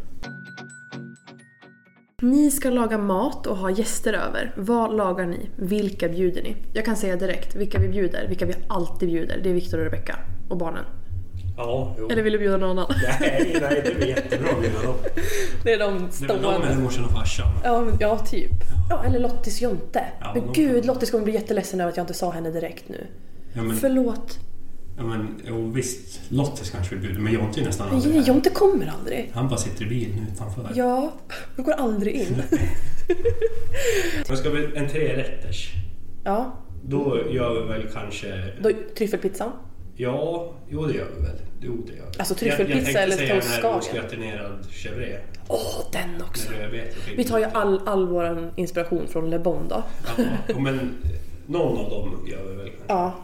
Ni 2.22 2.50
ska 2.50 2.70
laga 2.70 2.98
mat 2.98 3.46
och 3.46 3.56
ha 3.56 3.70
gäster 3.70 4.12
över. 4.12 4.54
Vad 4.56 4.96
lagar 4.96 5.26
ni? 5.26 5.50
Vilka 5.56 6.08
bjuder 6.08 6.42
ni? 6.42 6.56
Jag 6.74 6.84
kan 6.84 6.96
säga 6.96 7.16
direkt 7.16 7.54
vilka 7.54 7.78
vi 7.78 7.88
bjuder, 7.88 8.28
vilka 8.28 8.46
vi 8.46 8.54
alltid 8.68 9.08
bjuder. 9.08 9.40
Det 9.42 9.50
är 9.50 9.54
Viktor 9.54 9.78
och 9.78 9.84
Rebecca 9.84 10.16
och 10.48 10.56
barnen. 10.56 10.84
Ja, 11.56 11.94
jo. 11.98 12.08
Eller 12.10 12.22
vill 12.22 12.32
du 12.32 12.38
bjuda 12.38 12.56
någon 12.56 12.70
annan? 12.78 12.94
Nej, 13.20 13.58
nej, 13.60 13.82
det 13.84 13.94
blir 13.96 14.06
jättebra 14.06 14.48
med 14.60 14.70
dem. 14.84 14.94
Det 15.64 15.72
är 15.72 15.78
de 15.78 16.08
Det 16.20 16.24
är 16.24 16.28
väl 16.28 16.42
de 16.42 16.62
eller 16.62 16.76
morsan 16.82 17.04
och 17.04 17.10
farsan. 17.12 17.46
Ja, 17.64 17.80
men- 17.80 17.96
ja, 18.00 18.18
typ. 18.18 18.50
Ja, 18.90 19.04
eller 19.04 19.18
Lottis 19.18 19.60
Jonte. 19.62 20.04
Ja, 20.20 20.32
men 20.34 20.52
gud, 20.52 20.76
kan- 20.84 20.86
Lottis 20.86 21.10
kommer 21.10 21.24
bli 21.24 21.34
jätteledsen 21.34 21.80
över 21.80 21.90
att 21.90 21.96
jag 21.96 22.04
inte 22.04 22.14
sa 22.14 22.30
henne 22.30 22.50
direkt 22.50 22.88
nu. 22.88 23.06
Ja, 23.52 23.62
men, 23.62 23.76
Förlåt. 23.76 24.38
ja, 24.96 25.02
men 25.02 25.28
jo, 25.48 25.70
visst. 25.70 26.20
Lottis 26.28 26.70
kanske 26.70 26.94
vill 26.94 27.04
bjuda, 27.04 27.20
men 27.20 27.32
Jonte 27.32 27.60
är 27.60 27.64
nästan 27.64 27.88
aldrig 27.88 28.12
Nej, 28.14 28.22
här. 28.22 28.28
Jonte 28.28 28.50
kommer 28.50 28.92
aldrig. 29.00 29.30
Han 29.34 29.48
bara 29.48 29.58
sitter 29.58 29.84
i 29.84 29.88
bilen 29.88 30.26
utanför. 30.34 30.70
Ja, 30.74 31.12
jag 31.56 31.64
går 31.66 31.72
aldrig 31.72 32.14
in. 32.14 32.42
Men 34.28 34.36
ska 34.36 34.50
vi 34.50 34.76
en 34.76 34.88
trerätters? 34.88 35.72
Ja, 36.24 36.52
Då 36.84 37.18
gör 37.30 37.60
vi 37.62 37.68
väl 37.68 37.88
kanske... 37.94 38.26
då, 38.62 38.70
tryffelpizzan. 38.98 39.52
Ja, 39.96 40.52
jo 40.68 40.86
det 40.86 40.94
gör 40.94 41.06
vi 41.16 41.22
väl. 41.22 41.36
Jo, 41.60 41.84
det 41.86 41.92
gör 41.92 42.04
vi. 42.12 42.18
Alltså, 42.18 42.34
tryffelpizza 42.34 42.90
jag, 42.90 42.96
jag 42.96 43.02
eller 43.02 43.16
tänkte 43.16 43.34
toast 43.34 43.48
säga 43.48 43.62
den 43.62 43.72
här 43.72 43.80
Skagen? 43.80 44.00
osgratinerad 44.00 44.66
chèvre. 44.70 45.18
Åh, 45.48 45.80
den 45.92 46.22
också. 46.28 46.50
Med 46.50 46.60
rödbete 46.60 46.96
och 47.12 47.18
Vi 47.18 47.24
tar 47.24 47.38
ju 47.38 47.44
all, 47.44 47.80
all 47.88 48.08
vår 48.08 48.52
inspiration 48.56 49.06
från 49.08 49.30
Le 49.30 49.38
Bon 49.38 49.68
då. 49.68 49.82
Ja, 50.48 50.58
men 50.58 50.94
någon 51.46 51.84
av 51.84 51.90
dem 51.90 52.26
gör 52.30 52.44
vi 52.50 52.56
väl. 52.56 52.70
Ja. 52.86 53.14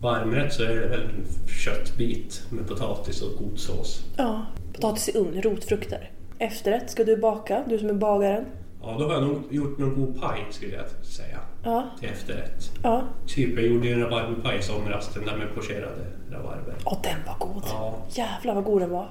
Varmrätt 0.00 0.52
så 0.52 0.62
är 0.62 0.68
det 0.68 0.88
väl 0.88 1.00
en 1.02 1.24
köttbit 1.48 2.42
med 2.50 2.68
potatis 2.68 3.22
och 3.22 3.38
god 3.38 3.58
sås. 3.58 4.04
Ja. 4.16 4.46
Potatis 4.72 5.08
i 5.08 5.18
ugn, 5.18 5.42
rotfrukter. 5.42 6.10
Efterrätt 6.38 6.90
ska 6.90 7.04
du 7.04 7.16
baka, 7.16 7.64
du 7.68 7.78
som 7.78 7.88
är 7.88 7.94
bagaren. 7.94 8.44
Ja, 8.82 8.96
då 8.98 9.04
har 9.04 9.12
jag 9.12 9.22
nog 9.22 9.42
gjort 9.50 9.78
någon 9.78 9.94
god 9.94 10.20
paj 10.20 10.46
skulle 10.50 10.72
jag 10.74 10.84
säga. 11.04 11.35
Ja. 11.66 11.84
Till 12.00 12.08
efterrätt. 12.08 12.70
Ja. 12.82 13.02
Typ, 13.26 13.58
jag 13.58 13.66
gjorde 13.66 13.86
ju 13.86 13.92
en 13.92 14.00
rabarberpaj 14.00 14.58
i 14.58 14.62
somras, 14.62 15.14
den 15.14 15.24
där 15.24 15.36
med 15.36 15.54
pocherade 15.54 16.06
rabarber. 16.30 16.74
Åh, 16.84 16.98
den 17.02 17.16
var 17.26 17.46
god. 17.46 17.62
Ja. 17.66 17.94
Jävlar 18.10 18.54
vad 18.54 18.64
god 18.64 18.80
den 18.82 18.90
var. 18.90 19.08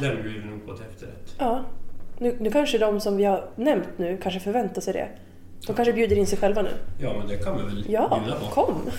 Den 0.00 0.22
blir 0.22 0.40
vi 0.40 0.50
nog 0.50 0.66
på 0.66 0.76
till 0.76 0.86
efterrätt. 0.94 1.34
Ja. 1.38 1.60
Nu, 2.18 2.36
nu 2.40 2.50
kanske 2.50 2.78
de 2.78 3.00
som 3.00 3.16
vi 3.16 3.24
har 3.24 3.44
nämnt 3.56 3.88
nu 3.96 4.16
kanske 4.22 4.40
förväntar 4.40 4.80
sig 4.80 4.92
det. 4.92 5.08
De 5.66 5.72
kanske 5.76 5.92
bjuder 5.92 6.18
in 6.18 6.26
sig 6.26 6.38
själva 6.38 6.62
nu. 6.62 6.70
Ja, 7.00 7.12
men 7.18 7.28
det 7.28 7.36
kan 7.36 7.56
vi 7.56 7.62
väl 7.62 7.84
Ja, 7.88 8.20
bjuda 8.24 8.38
på. 8.40 8.46
kom! 8.46 8.74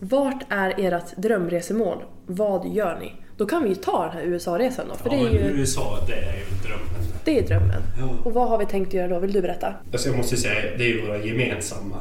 Vart 0.00 0.42
är 0.48 0.74
ert 0.78 1.16
drömresemål? 1.16 2.04
Vad 2.26 2.66
gör 2.68 2.98
ni? 3.00 3.12
Då 3.40 3.46
kan 3.46 3.62
vi 3.62 3.68
ju 3.68 3.74
ta 3.74 4.02
den 4.04 4.12
här 4.12 4.22
USA-resan 4.22 4.88
då, 4.88 4.94
för 4.94 5.10
ja, 5.10 5.16
det 5.16 5.28
är 5.28 5.32
ju 5.32 5.38
USA, 5.38 5.98
det 6.06 6.12
är 6.12 6.34
ju 6.34 6.68
drömmen. 6.68 7.12
det 7.24 7.38
är 7.38 7.42
drömmen. 7.42 7.82
Ja. 7.98 8.08
Och 8.24 8.34
vad 8.34 8.48
har 8.48 8.58
vi 8.58 8.66
tänkt 8.66 8.94
göra 8.94 9.08
då? 9.08 9.18
Vill 9.18 9.32
du 9.32 9.42
berätta? 9.42 9.74
Alltså 9.92 10.08
jag 10.08 10.16
måste 10.16 10.36
säga, 10.36 10.54
det 10.78 10.84
är 10.84 10.88
ju 10.88 11.06
våra 11.06 11.18
gemensamma. 11.18 11.96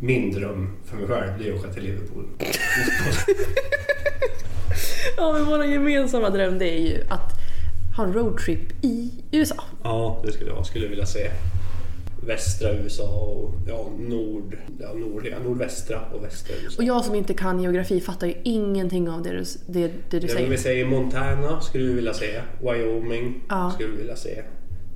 Min 0.00 0.32
dröm 0.32 0.76
för 0.84 0.96
mig 0.96 1.06
själv, 1.06 1.32
det 1.38 1.48
är 1.48 1.52
att 1.52 1.60
åka 1.60 1.72
till 1.72 1.82
Liverpool. 1.82 2.24
Ja, 5.16 5.32
men 5.32 5.44
vår 5.44 5.64
gemensamma 5.64 6.30
dröm 6.30 6.58
det 6.58 6.68
är 6.68 6.80
ju 6.80 7.04
att 7.08 7.32
ha 7.96 8.04
en 8.04 8.12
roadtrip 8.12 8.84
i 8.84 9.10
USA. 9.32 9.64
ja, 9.82 10.22
det 10.26 10.32
skulle 10.32 10.50
jag 10.50 10.66
skulle 10.66 10.88
vilja 10.88 11.06
se. 11.06 11.30
Västra 12.26 12.72
USA 12.72 13.20
och 13.20 13.54
ja, 13.68 13.90
nord, 13.98 14.56
ja, 14.80 14.92
nord, 14.94 15.26
ja, 15.30 15.38
nordvästra 15.44 16.00
och 16.14 16.24
västra 16.24 16.56
USA. 16.64 16.76
Och 16.78 16.84
jag 16.84 17.04
som 17.04 17.14
inte 17.14 17.34
kan 17.34 17.60
geografi 17.60 18.00
fattar 18.00 18.26
ju 18.26 18.34
ingenting 18.44 19.08
av 19.10 19.22
det 19.22 19.30
du, 19.30 19.44
det, 19.66 19.92
det 20.10 20.18
du 20.20 20.26
Ja, 20.26 20.34
säger. 20.34 20.48
vi 20.50 20.58
säger 20.58 20.86
Montana 20.86 21.60
skulle 21.60 21.84
vi 21.84 21.92
vilja 21.92 22.14
se. 22.14 22.40
Wyoming 22.62 23.42
Ja. 23.48 23.70
skulle 23.74 23.88
vi 23.90 23.96
vilja 23.96 24.16
se. 24.16 24.42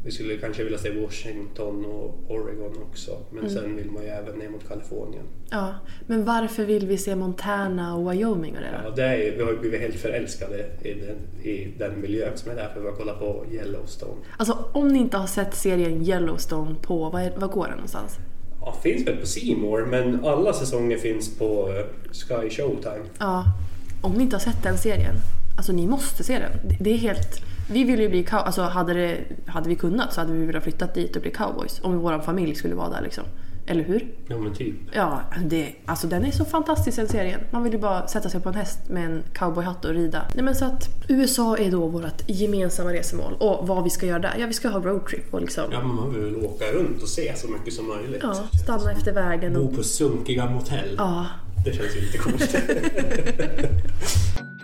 Vi 0.08 0.12
skulle 0.12 0.36
kanske 0.36 0.64
vilja 0.64 0.78
se 0.78 0.90
Washington 1.00 1.84
och 1.84 2.14
Oregon 2.28 2.82
också. 2.90 3.10
Men 3.30 3.38
Mm. 3.38 3.54
sen 3.54 3.76
vill 3.76 3.90
man 3.90 4.02
ju 4.02 4.08
även 4.08 4.38
ner 4.38 4.48
mot 4.48 4.68
Kalifornien. 4.68 5.22
Ja, 5.50 5.74
men 6.06 6.24
varför 6.24 6.64
vill 6.64 6.86
vi 6.86 6.98
se 6.98 7.16
Montana 7.16 7.94
och 7.96 8.12
Wyoming 8.12 8.54
och 8.56 8.60
det 8.60 8.68
Ja, 8.82 8.90
då? 8.90 8.96
det 8.96 9.02
är, 9.04 9.36
vi 9.36 9.42
har 9.42 9.50
ju 9.52 9.58
blivit 9.58 9.80
helt 9.80 9.94
förälskade 9.94 10.66
i 10.82 10.92
den, 10.94 11.44
i 11.46 11.74
den 11.78 12.00
miljön 12.00 12.32
som 12.36 12.50
är 12.50 12.54
där 12.56 12.68
för 12.74 12.80
vi 12.80 12.86
har 12.88 12.94
kollat 12.96 13.18
på 13.18 13.44
Yellowstone. 13.52 14.20
Alltså 14.36 14.58
om 14.72 14.88
ni 14.88 14.98
inte 14.98 15.16
har 15.16 15.26
sett 15.26 15.54
serien 15.54 16.02
Yellowstone 16.06 16.74
på, 16.82 17.10
vad, 17.10 17.22
är, 17.22 17.32
vad 17.36 17.50
går 17.50 17.64
den 17.64 17.74
någonstans? 17.74 18.16
Ja, 18.60 18.76
finns 18.82 19.06
väl 19.08 19.16
på 19.16 19.60
More, 19.60 19.86
men 19.86 20.24
alla 20.24 20.52
säsonger 20.52 20.96
finns 20.98 21.38
på 21.38 21.68
eh, 21.72 21.84
Sky 22.12 22.50
Showtime. 22.50 23.04
Ja, 23.18 23.44
om 24.02 24.12
ni 24.12 24.22
inte 24.22 24.36
har 24.36 24.40
sett 24.40 24.62
den 24.62 24.78
serien, 24.78 25.14
alltså 25.58 25.72
ni 25.72 25.86
måste 25.86 26.24
se 26.24 26.38
den. 26.38 26.52
Det, 26.80 26.90
är 26.90 26.96
helt... 26.96 27.42
Vi 27.70 27.84
vill 27.84 28.00
ju 28.00 28.08
bli 28.08 28.24
cow... 28.24 28.38
Alltså 28.38 28.62
hade, 28.62 28.94
det, 28.94 29.18
hade 29.46 29.68
vi 29.68 29.74
kunnat 29.74 30.12
så 30.12 30.20
hade 30.20 30.32
vi 30.32 30.46
velat 30.46 30.62
flytta 30.62 30.86
dit 30.86 31.16
och 31.16 31.22
bli 31.22 31.30
cowboys. 31.30 31.80
Om 31.82 31.98
vår 31.98 32.18
familj 32.18 32.54
skulle 32.54 32.74
vara 32.74 32.88
där 32.88 33.02
liksom. 33.02 33.24
Eller 33.66 33.84
hur? 33.84 34.08
Ja 34.28 34.38
men 34.38 34.54
typ. 34.54 34.74
Ja, 34.92 35.20
det, 35.44 35.74
alltså 35.86 36.06
den 36.06 36.24
är 36.24 36.30
så 36.30 36.44
fantastisk 36.44 36.96
den 36.96 37.08
serien. 37.08 37.40
Man 37.50 37.62
vill 37.62 37.72
ju 37.72 37.78
bara 37.78 38.06
sätta 38.06 38.28
sig 38.28 38.40
på 38.40 38.48
en 38.48 38.54
häst 38.54 38.78
med 38.88 39.04
en 39.04 39.22
cowboyhatt 39.34 39.84
och 39.84 39.94
rida. 39.94 40.22
Nej 40.34 40.44
men 40.44 40.54
så 40.54 40.64
att 40.64 40.88
USA 41.08 41.56
är 41.56 41.70
då 41.70 41.86
vårt 41.86 42.22
gemensamma 42.26 42.92
resemål. 42.92 43.34
Och 43.38 43.68
vad 43.68 43.84
vi 43.84 43.90
ska 43.90 44.06
göra 44.06 44.18
där? 44.18 44.36
Ja, 44.38 44.46
vi 44.46 44.52
ska 44.52 44.68
ha 44.68 44.80
roadtrip 44.80 45.34
och 45.34 45.40
liksom... 45.40 45.64
Ja 45.72 45.82
men 45.82 45.94
man 45.94 46.14
vill 46.14 46.36
åka 46.36 46.64
runt 46.64 47.02
och 47.02 47.08
se 47.08 47.36
så 47.36 47.48
mycket 47.48 47.74
som 47.74 47.88
möjligt. 47.88 48.20
Ja, 48.22 48.34
stanna 48.64 48.92
efter 48.92 49.12
vägen 49.12 49.54
Bo 49.54 49.60
och... 49.60 49.76
på 49.76 49.82
sunkiga 49.82 50.50
motell. 50.50 50.94
Ja. 50.98 51.26
Det 51.64 51.72
känns 51.72 51.96
ju 51.96 52.00
lite 52.00 52.18
coolt. 52.18 52.56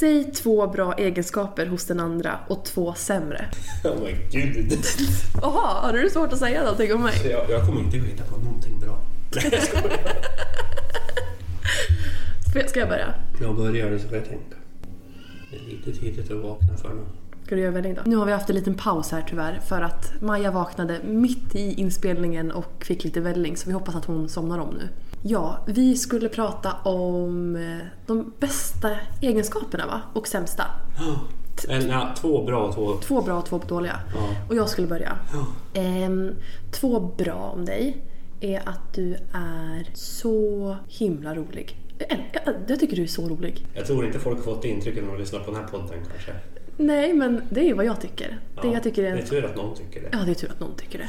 Säg 0.00 0.32
två 0.32 0.66
bra 0.66 0.92
egenskaper 0.92 1.66
hos 1.66 1.84
den 1.84 2.00
andra 2.00 2.38
och 2.48 2.64
två 2.64 2.94
sämre. 2.94 3.44
oh 3.84 4.02
my 4.02 4.16
gud. 4.30 4.72
Jaha, 5.42 5.86
hade 5.86 6.02
du 6.02 6.10
svårt 6.10 6.32
att 6.32 6.38
säga 6.38 6.62
någonting 6.62 6.94
om 6.94 7.02
mig? 7.02 7.14
Jag, 7.30 7.50
jag 7.50 7.66
kommer 7.66 7.80
inte 7.80 7.96
hitta 7.96 8.24
på 8.24 8.36
någonting 8.36 8.80
bra. 8.80 8.98
Ska 12.68 12.80
jag 12.80 12.88
börja? 12.88 13.14
Jag 13.40 13.56
börjar 13.56 13.98
så 13.98 14.08
får 14.08 14.16
jag 14.16 14.28
tänka. 14.28 14.56
Det 15.50 15.56
är 15.56 15.60
lite 15.60 16.00
tidigt 16.00 16.30
att 16.30 16.36
vakna 16.36 16.76
för 16.76 16.88
nu. 16.88 17.02
Ska 17.46 17.54
du 17.54 17.60
göra 17.60 17.72
välling 17.72 17.94
då? 17.94 18.00
Nu 18.04 18.16
har 18.16 18.26
vi 18.26 18.32
haft 18.32 18.50
en 18.50 18.56
liten 18.56 18.74
paus 18.74 19.10
här 19.10 19.24
tyvärr 19.28 19.60
för 19.68 19.82
att 19.82 20.12
Maja 20.20 20.50
vaknade 20.50 21.00
mitt 21.04 21.54
i 21.54 21.74
inspelningen 21.74 22.50
och 22.50 22.84
fick 22.84 23.04
lite 23.04 23.20
välling 23.20 23.56
så 23.56 23.66
vi 23.66 23.72
hoppas 23.72 23.94
att 23.94 24.04
hon 24.04 24.28
somnar 24.28 24.58
om 24.58 24.74
nu. 24.74 24.88
Ja, 25.22 25.64
vi 25.66 25.96
skulle 25.96 26.28
prata 26.28 26.72
om 26.72 27.56
eh, 27.56 27.86
de 28.06 28.32
bästa 28.38 28.90
egenskaperna 29.20 29.86
va? 29.86 30.00
Och 30.12 30.28
sämsta. 30.28 30.64
En, 31.68 31.88
ja, 31.88 32.14
två 32.16 32.44
bra 32.44 32.66
och 32.68 32.74
två... 32.74 32.96
Två 32.96 33.22
bra 33.22 33.38
och 33.38 33.46
två 33.46 33.60
dåliga. 33.68 34.00
Ja. 34.14 34.34
Och 34.48 34.54
jag 34.56 34.68
skulle 34.68 34.86
börja. 34.86 35.18
Ehm, 35.74 36.34
två 36.70 37.00
bra 37.00 37.52
om 37.54 37.64
dig 37.64 37.96
är 38.40 38.68
att 38.68 38.94
du 38.94 39.14
är 39.32 39.88
så 39.94 40.76
himla 40.88 41.34
rolig. 41.34 41.78
Jag, 41.98 42.30
jag, 42.32 42.54
jag 42.66 42.80
tycker 42.80 42.96
du 42.96 43.02
är 43.02 43.06
så 43.06 43.28
rolig. 43.28 43.66
Jag 43.74 43.86
tror 43.86 44.06
inte 44.06 44.18
folk 44.18 44.36
har 44.36 44.44
fått 44.44 44.62
det 44.62 44.68
intrycket 44.68 45.04
när 45.04 45.12
de 45.12 45.18
lyssnar 45.18 45.40
på 45.40 45.50
den 45.50 45.60
här 45.60 45.68
podden 45.68 45.98
kanske. 46.10 46.32
Nej, 46.76 47.12
men 47.12 47.42
det 47.50 47.60
är 47.60 47.64
ju 47.64 47.74
vad 47.74 47.84
jag 47.84 48.00
tycker. 48.00 48.38
Det 48.54 48.66
Ja, 48.68 48.72
jag 48.72 48.82
tycker 48.82 49.02
är 49.04 49.10
Det 49.10 49.18
en 49.18 49.24
är 49.24 49.28
tur 49.28 49.44
att 49.44 49.56
någon 49.56 49.76
tycker 49.76 50.00
det. 50.00 50.08
Ja, 50.12 50.18
det 50.24 50.30
är 50.30 50.34
tur 50.34 50.50
att 50.50 50.60
någon 50.60 50.74
tycker 50.76 50.98
det. 50.98 51.08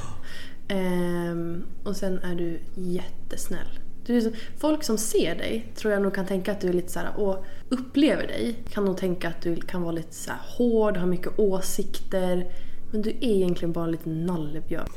Ehm, 0.74 1.64
och 1.84 1.96
sen 1.96 2.20
är 2.20 2.36
du 2.36 2.60
jättesnäll. 2.76 3.80
Du 4.06 4.18
är 4.18 4.22
så, 4.22 4.30
folk 4.58 4.84
som 4.84 4.98
ser 4.98 5.36
dig 5.36 5.72
tror 5.76 5.94
jag 5.94 6.02
nog 6.02 6.16
kan 6.16 6.26
tänka 6.26 6.52
att 6.52 6.62
du 6.62 6.68
är 6.70 6.74
lite 6.74 6.92
så 6.92 7.00
här, 7.00 7.10
och 7.20 7.46
upplever 7.70 8.28
dig 8.28 8.56
kan 8.70 8.86
nog 8.86 8.98
tänka 8.98 9.28
att 9.28 9.42
du 9.42 9.56
kan 9.56 9.82
vara 9.82 9.92
lite 9.92 10.14
så 10.16 10.30
här 10.32 10.40
hård, 10.58 10.98
har 10.98 11.08
mycket 11.08 11.40
åsikter. 11.40 12.52
Men 12.92 13.02
du 13.02 13.10
är 13.10 13.24
egentligen 13.24 13.72
bara 13.72 13.86
en 13.86 13.92
liten 13.92 14.26
nallebjörn. 14.26 14.88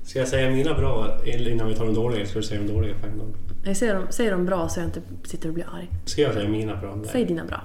Ska 0.04 0.18
jag 0.18 0.28
säga 0.28 0.50
mina 0.50 0.74
bra 0.74 1.20
innan 1.24 1.68
vi 1.68 1.74
tar 1.74 1.86
de 1.86 1.94
dåliga? 1.94 2.26
Ska 2.26 2.38
du 2.38 2.44
säga 2.44 2.60
de 2.60 2.72
dåliga 2.72 2.94
på 3.00 3.06
en 3.06 3.18
gång? 3.18 3.34
Jag 3.64 3.76
säger 3.76 3.94
dem, 3.94 4.06
säger 4.10 4.30
dem 4.30 4.46
bra 4.46 4.68
så 4.68 4.80
jag 4.80 4.86
inte 4.86 5.02
sitter 5.24 5.48
och 5.48 5.54
blir 5.54 5.66
arg. 5.74 5.90
Ska 6.04 6.22
jag 6.22 6.34
säga 6.34 6.48
mina 6.48 6.76
bra? 6.76 6.96
det? 6.96 7.08
Säg 7.08 7.24
dina 7.24 7.44
bra. 7.44 7.60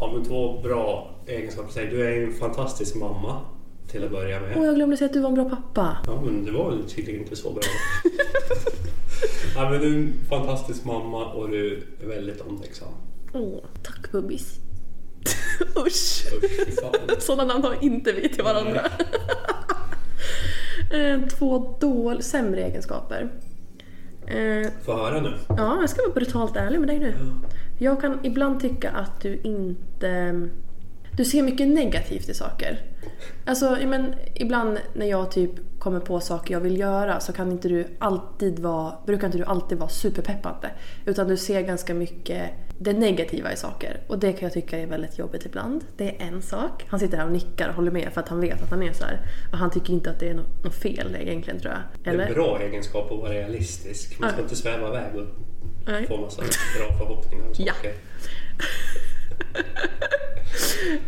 Ja, 0.00 0.12
men 0.14 0.24
två 0.24 0.60
bra 0.62 1.14
egenskaper. 1.26 1.72
Säg, 1.72 1.86
Du 1.86 2.06
är 2.06 2.26
en 2.26 2.32
fantastisk 2.32 2.96
mamma 2.96 3.40
till 3.90 4.04
att 4.04 4.10
börja 4.10 4.40
med. 4.40 4.52
Åh, 4.56 4.66
jag 4.66 4.74
glömde 4.74 4.96
säga 4.96 5.06
att 5.06 5.12
du 5.12 5.20
var 5.20 5.28
en 5.28 5.34
bra 5.34 5.44
pappa. 5.44 5.96
Ja, 6.06 6.20
men 6.24 6.44
det 6.44 6.50
var 6.52 6.78
tydligen 6.88 7.22
inte 7.22 7.36
så 7.36 7.52
bra. 7.52 7.62
ja, 9.54 9.70
men 9.70 9.80
du 9.80 9.86
är 9.86 9.96
en 9.98 10.14
fantastisk 10.28 10.84
mamma 10.84 11.24
och 11.32 11.50
du 11.50 11.84
är 12.02 12.06
väldigt 12.06 12.40
omtänksam. 12.40 12.88
Åh, 13.32 13.58
tack 13.82 14.12
bubbis. 14.12 14.54
Usch! 15.86 16.26
Usch. 16.42 17.22
Sådana 17.22 17.52
namn 17.52 17.64
har 17.64 17.84
inte 17.84 18.12
vi 18.12 18.28
till 18.28 18.44
varandra. 18.44 18.80
Eh, 20.92 21.20
Två 21.28 21.76
dål, 21.80 22.22
sämre 22.22 22.62
egenskaper. 22.62 23.28
Eh, 24.26 24.70
Få 24.84 24.96
höra 24.96 25.20
nu. 25.20 25.34
Ja, 25.48 25.78
jag 25.80 25.90
ska 25.90 26.02
vara 26.02 26.14
brutalt 26.14 26.56
ärlig 26.56 26.78
med 26.80 26.88
dig 26.88 26.98
nu. 26.98 27.14
Jag 27.78 28.00
kan 28.00 28.18
ibland 28.22 28.60
tycka 28.60 28.90
att 28.90 29.20
du 29.20 29.40
inte... 29.42 30.40
Du 31.16 31.24
ser 31.24 31.42
mycket 31.42 31.68
negativt 31.68 32.28
i 32.28 32.34
saker. 32.34 32.80
Alltså, 33.44 33.78
ja, 33.80 33.86
men, 33.86 34.14
ibland 34.34 34.78
när 34.94 35.06
jag 35.06 35.30
typ 35.30 35.50
kommer 35.86 36.00
på 36.00 36.20
saker 36.20 36.54
jag 36.54 36.60
vill 36.60 36.78
göra 36.80 37.20
så 37.20 37.32
kan 37.32 37.52
inte 37.52 37.68
du 37.68 37.86
alltid 37.98 38.58
vara, 38.58 38.92
brukar 39.06 39.26
inte 39.26 39.38
du 39.38 39.44
alltid 39.44 39.78
vara 39.78 39.88
superpeppande. 39.88 40.70
Utan 41.04 41.28
du 41.28 41.36
ser 41.36 41.60
ganska 41.60 41.94
mycket 41.94 42.42
det 42.78 42.92
negativa 42.92 43.52
i 43.52 43.56
saker. 43.56 44.00
Och 44.06 44.18
det 44.18 44.32
kan 44.32 44.40
jag 44.46 44.52
tycka 44.52 44.78
är 44.78 44.86
väldigt 44.86 45.18
jobbigt 45.18 45.46
ibland. 45.46 45.84
Det 45.96 46.08
är 46.22 46.26
en 46.26 46.42
sak. 46.42 46.84
Han 46.88 47.00
sitter 47.00 47.16
här 47.16 47.24
och 47.26 47.32
nickar 47.32 47.68
och 47.68 47.74
håller 47.74 47.90
med 47.90 48.12
för 48.12 48.20
att 48.20 48.28
han 48.28 48.40
vet 48.40 48.62
att 48.62 48.70
han 48.70 48.82
är 48.82 48.92
så 48.92 49.04
här. 49.04 49.20
Och 49.52 49.58
han 49.58 49.70
tycker 49.70 49.92
inte 49.92 50.10
att 50.10 50.20
det 50.20 50.28
är 50.28 50.34
något, 50.34 50.64
något 50.64 50.74
fel 50.74 51.16
egentligen 51.20 51.60
tror 51.60 51.72
jag. 51.72 51.82
Det 52.04 52.10
är 52.10 52.14
Eller? 52.14 52.26
en 52.26 52.34
bra 52.34 52.60
egenskap 52.60 53.12
att 53.12 53.18
vara 53.18 53.32
realistisk. 53.32 54.20
Man 54.20 54.28
ska 54.30 54.38
Ja. 54.38 54.42
inte 54.42 54.56
sväva 54.56 54.88
iväg 54.88 55.14
och 55.16 55.26
Nej. 55.86 56.06
få 56.06 56.16
massa 56.16 56.42
bra 56.78 56.98
förhoppningar 56.98 57.44
och 57.48 57.54
Ja. 57.58 57.72
saker. 57.74 57.92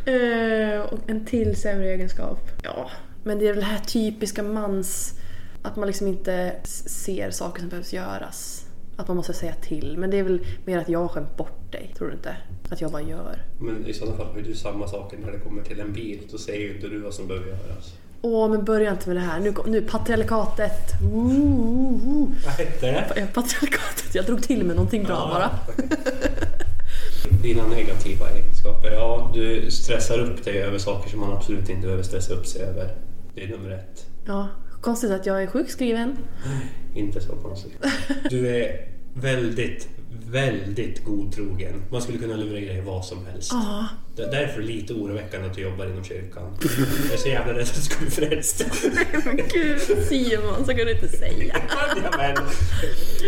Eh, 0.05 0.81
och 0.81 0.99
en 1.07 1.25
till 1.25 1.57
sämre 1.57 1.89
egenskap. 1.89 2.39
Ja, 2.63 2.91
men 3.29 3.39
det 3.39 3.49
är 3.49 3.53
väl 3.53 3.61
det 3.61 3.67
här 3.67 3.79
typiska 3.79 4.43
mans... 4.43 5.15
Att 5.63 5.77
man 5.77 5.87
liksom 5.87 6.07
inte 6.07 6.57
ser 6.65 7.31
saker 7.31 7.61
som 7.61 7.69
behövs 7.69 7.93
göras. 7.93 8.67
Att 8.97 9.09
man 9.09 9.17
måste 9.17 9.33
säga 9.33 9.55
till. 9.55 9.99
Men 9.99 10.11
det 10.11 10.19
är 10.19 10.23
väl 10.23 10.47
mer 10.65 10.79
att 10.79 10.89
jag 10.89 10.99
har 10.99 11.09
skämt 11.09 11.37
bort 11.37 11.73
dig, 11.73 11.95
tror 11.97 12.09
du 12.09 12.15
inte? 12.15 12.37
Att 12.71 12.81
jag 12.81 12.93
bara 12.93 13.03
gör. 13.03 13.43
Men 13.61 13.87
i 13.87 13.93
sådana 13.95 14.17
fall 14.17 14.27
har 14.27 14.37
ju 14.37 14.43
du 14.43 14.55
samma 14.55 14.89
saker 14.89 15.19
när 15.19 15.33
det 15.33 15.39
kommer 15.39 15.63
till 15.63 15.81
en 15.81 15.93
bil. 15.93 16.21
Då 16.31 16.39
säger 16.39 16.61
ju 16.61 16.75
inte 16.75 16.89
du 16.89 16.99
vad 17.01 17.15
som 17.15 17.27
behöver 17.27 17.47
göras. 17.49 17.95
Åh, 18.23 18.51
men 18.51 18.65
börja 18.65 18.91
inte 18.91 19.09
med 19.09 19.17
det 19.17 19.21
här. 19.21 19.41
Nu, 19.41 19.55
nu 19.67 19.83
patriarkatet. 19.83 20.93
Vad 22.45 22.55
hette 22.55 22.87
det? 22.87 23.27
Patriarkatet. 23.35 24.15
Jag 24.15 24.25
drog 24.25 24.43
till 24.43 24.65
med 24.65 24.77
någonting 24.77 25.05
bra 25.05 25.17
bara. 25.17 25.51
Dina 27.43 27.67
negativa 27.67 28.31
egenskaper. 28.31 28.91
Ja, 28.91 29.31
du 29.35 29.71
stressar 29.71 30.19
upp 30.19 30.45
dig 30.45 30.63
över 30.63 30.79
saker 30.79 31.11
som 31.11 31.21
man 31.21 31.33
absolut 31.33 31.69
inte 31.69 31.83
behöver 31.83 32.03
stressa 32.03 32.35
upp 32.35 32.47
sig 32.47 32.63
över. 32.63 33.08
Det 33.39 33.45
är 33.45 33.49
nummer 33.49 33.71
ett. 33.71 34.07
Ja, 34.27 34.49
konstigt 34.81 35.11
att 35.11 35.27
jag 35.27 35.43
är 35.43 35.47
sjukskriven. 35.47 36.17
Inte 36.95 37.21
så 37.21 37.33
konstigt. 37.33 37.73
Du 38.31 38.49
är 38.49 38.89
väldigt, 39.15 39.89
väldigt 40.31 41.05
godtrogen. 41.05 41.83
Man 41.91 42.03
skulle 42.03 42.19
kunna 42.19 42.37
lura 42.37 42.59
i 42.59 42.65
dig 42.65 42.81
vad 42.81 43.05
som 43.05 43.27
helst. 43.27 43.53
Ja. 43.53 43.89
Det 44.19 44.25
är 44.25 44.31
därför 44.31 44.63
lite 44.63 44.95
oroväckande 44.95 45.47
att 45.47 45.55
du 45.55 45.63
jobbar 45.63 45.87
inom 45.87 46.05
kyrkan. 46.05 46.57
Jag 47.05 47.13
är 47.13 47.17
så 47.17 47.29
jävla 47.29 47.53
rädd 47.53 47.63
att 47.63 47.75
du 47.75 47.81
ska 47.81 47.99
bli 48.01 48.11
frälst. 48.11 48.65
Men 49.25 49.37
gud, 49.37 49.81
Simon, 49.81 50.65
så 50.67 50.75
kan 50.75 50.87
du 50.87 50.93
inte 50.93 51.09
säga. 51.09 51.57
Ja, 52.03 52.11
men, 52.17 52.37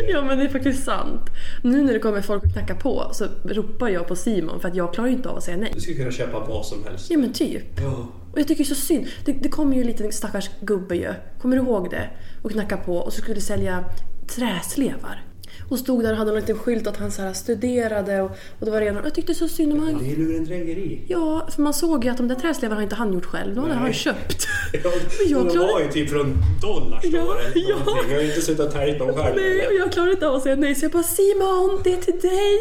Ja 0.09 0.25
men 0.25 0.39
det 0.39 0.45
är 0.45 0.49
faktiskt 0.49 0.85
sant. 0.85 1.21
Nu 1.63 1.83
när 1.85 1.93
det 1.93 1.99
kommer 1.99 2.23
folk 2.23 2.45
och 2.45 2.53
knackar 2.53 2.75
på 2.75 3.11
så 3.13 3.25
ropar 3.45 3.89
jag 3.89 4.09
på 4.09 4.17
Simon 4.17 4.61
för 4.61 4.69
att 4.69 4.75
jag 4.75 4.95
klarar 4.95 5.09
ju 5.09 5.15
inte 5.15 5.29
av 5.29 5.37
att 5.37 5.45
säga 5.45 5.57
nej. 5.57 5.71
du 5.75 5.81
skulle 5.81 5.97
kunna 5.97 6.11
köpa 6.11 6.39
vad 6.39 6.67
som 6.67 6.85
helst. 6.85 7.11
Ja 7.11 7.19
men 7.19 7.33
typ. 7.33 7.81
Ja. 7.81 8.09
Och 8.33 8.39
jag 8.39 8.49
tycker 8.49 8.65
det 8.65 8.71
är 8.71 8.75
så 8.75 8.81
synd. 8.81 9.07
Det, 9.25 9.33
det 9.33 9.49
kom 9.49 9.73
ju 9.73 9.81
en 9.81 9.87
liten 9.87 10.13
stackars 10.13 10.51
gubbe 10.61 10.97
ju. 10.97 11.15
Kommer 11.41 11.57
du 11.57 11.63
ihåg 11.63 11.91
det? 11.91 12.11
Och 12.43 12.51
knackade 12.51 12.83
på 12.83 12.97
och 12.97 13.13
så 13.13 13.21
skulle 13.23 13.41
sälja 13.41 13.85
träslevar. 14.29 15.30
Och 15.71 15.79
stod 15.79 16.03
där 16.03 16.13
och 16.13 16.19
hade 16.19 16.31
en 16.31 16.37
liten 16.37 16.59
skylt 16.59 16.87
att 16.87 16.97
han 16.97 17.11
så 17.11 17.23
här 17.23 17.33
studerade 17.33 18.23
och, 18.23 18.31
och 18.59 18.65
det 18.67 18.71
var 18.71 18.81
redan... 18.81 19.05
Jag 19.05 19.15
tyckte 19.15 19.35
så 19.35 19.49
synd 19.49 19.73
om 19.73 19.79
Det 19.87 19.93
han. 19.93 20.05
är 20.07 20.17
lurendrejeri. 20.17 21.05
Ja, 21.09 21.49
för 21.55 21.63
man 21.63 21.75
såg 21.75 22.05
ju 22.05 22.11
att 22.11 22.17
de 22.17 22.29
där 22.29 22.35
träslevarna 22.35 22.77
har 22.79 22.83
inte 22.83 22.95
han 22.95 23.13
gjort 23.13 23.25
själv. 23.27 23.55
De 23.55 23.61
hade 23.61 23.75
han 23.75 23.93
köpt. 23.93 24.47
Ja, 24.85 24.91
jag 25.29 25.47
de 25.47 25.51
klarar- 25.53 25.73
var 25.73 25.81
ju 25.81 25.89
typ 25.89 26.11
från 26.11 26.37
Dollarstore 26.63 27.17
Ja, 27.17 27.37
eller 27.39 27.69
ja. 27.71 27.77
Jag 28.11 28.17
har 28.17 28.23
inte 28.25 28.41
suttit 28.41 28.61
och 28.61 28.73
täljt 28.73 28.99
dem 28.99 29.15
själv. 29.17 29.37
Nej, 29.37 29.67
och 29.67 29.75
jag 29.75 29.93
klarar 29.93 30.11
inte 30.11 30.29
av 30.29 30.35
att 30.35 30.43
säga 30.43 30.57
nej 30.57 30.75
så 30.75 30.85
jag 30.85 30.93
bara 30.93 31.03
Simon, 31.03 31.81
det 31.85 31.93
är 31.93 31.97
till 31.97 32.21
dig! 32.21 32.59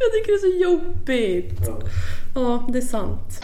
jag 0.00 0.12
tycker 0.12 0.32
det 0.32 0.46
är 0.46 0.50
så 0.50 0.62
jobbigt. 0.70 1.60
Ja. 1.66 1.78
Ja, 2.34 2.68
det 2.72 2.78
är 2.78 2.82
sant. 2.82 3.40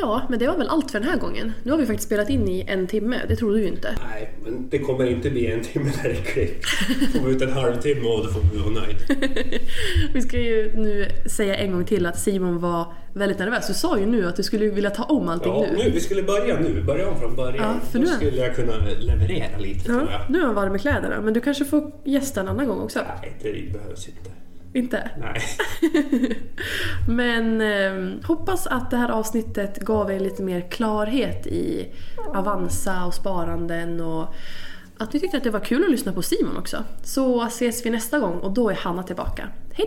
Ja, 0.00 0.22
men 0.28 0.38
det 0.38 0.46
var 0.46 0.56
väl 0.56 0.68
allt 0.68 0.90
för 0.90 1.00
den 1.00 1.08
här 1.08 1.18
gången. 1.18 1.52
Nu 1.62 1.70
har 1.70 1.78
vi 1.78 1.86
faktiskt 1.86 2.06
spelat 2.08 2.30
in 2.30 2.48
i 2.48 2.64
en 2.68 2.86
timme, 2.86 3.16
det 3.28 3.36
trodde 3.36 3.56
du 3.56 3.62
ju 3.62 3.68
inte. 3.68 3.94
Nej, 4.10 4.30
men 4.44 4.68
det 4.70 4.78
kommer 4.78 5.06
inte 5.06 5.30
bli 5.30 5.46
en 5.52 5.60
timme 5.62 5.90
när 5.96 6.08
det 6.08 6.14
är 6.18 6.22
klippt. 6.22 6.66
Får 7.12 7.26
vi 7.26 7.34
ut 7.34 7.42
en 7.42 7.52
halvtimme 7.52 8.08
och 8.08 8.24
då 8.26 8.30
får 8.32 8.40
vi 8.52 8.58
vara 8.58 8.70
nöjd. 8.70 8.96
Vi 10.14 10.22
ska 10.22 10.38
ju 10.38 10.72
nu 10.76 11.06
säga 11.26 11.54
en 11.56 11.72
gång 11.72 11.84
till 11.84 12.06
att 12.06 12.18
Simon 12.18 12.58
var 12.60 12.92
väldigt 13.12 13.38
nervös. 13.38 13.66
Du 13.68 13.74
sa 13.74 13.98
ju 13.98 14.06
nu 14.06 14.26
att 14.26 14.36
du 14.36 14.42
skulle 14.42 14.68
vilja 14.68 14.90
ta 14.90 15.02
om 15.02 15.28
allting 15.28 15.52
Ja, 15.52 15.66
nu. 15.72 15.84
nu, 15.84 15.90
vi 15.90 16.00
skulle 16.00 16.22
börja 16.22 16.60
nu. 16.60 16.82
Börja 16.82 17.08
om 17.08 17.18
från 17.20 17.36
början. 17.36 17.56
Ja, 17.56 17.74
för 17.90 17.98
då 17.98 18.04
nu 18.04 18.10
skulle 18.10 18.36
jag 18.36 18.56
kunna 18.56 18.72
leverera 19.00 19.58
lite 19.58 19.84
tror 19.84 20.00
Ja, 20.00 20.08
jag. 20.12 20.30
nu 20.30 20.38
är 20.40 20.42
han 20.46 20.54
varm 20.54 20.76
i 20.76 20.78
kläderna, 20.78 21.20
men 21.20 21.34
du 21.34 21.40
kanske 21.40 21.64
får 21.64 21.92
gästa 22.04 22.40
en 22.40 22.48
annan 22.48 22.66
gång 22.68 22.80
också? 22.80 22.98
Nej, 23.22 23.32
det 23.42 23.72
behövs 23.78 24.08
inte. 24.08 24.30
Inte? 24.72 25.10
Nej. 25.18 25.42
Men 27.08 27.60
eh, 27.60 28.26
hoppas 28.26 28.66
att 28.66 28.90
det 28.90 28.96
här 28.96 29.08
avsnittet 29.08 29.80
gav 29.80 30.12
er 30.12 30.20
lite 30.20 30.42
mer 30.42 30.70
klarhet 30.70 31.46
i 31.46 31.88
Avanza 32.34 33.04
och 33.04 33.14
sparanden 33.14 34.00
och 34.00 34.34
att 34.98 35.12
ni 35.12 35.20
tyckte 35.20 35.36
att 35.36 35.44
det 35.44 35.50
var 35.50 35.60
kul 35.60 35.84
att 35.84 35.90
lyssna 35.90 36.12
på 36.12 36.22
Simon 36.22 36.56
också. 36.56 36.84
Så 37.02 37.42
ses 37.42 37.86
vi 37.86 37.90
nästa 37.90 38.18
gång 38.18 38.38
och 38.38 38.52
då 38.52 38.70
är 38.70 38.74
Hanna 38.74 39.02
tillbaka. 39.02 39.48
Hej 39.72 39.86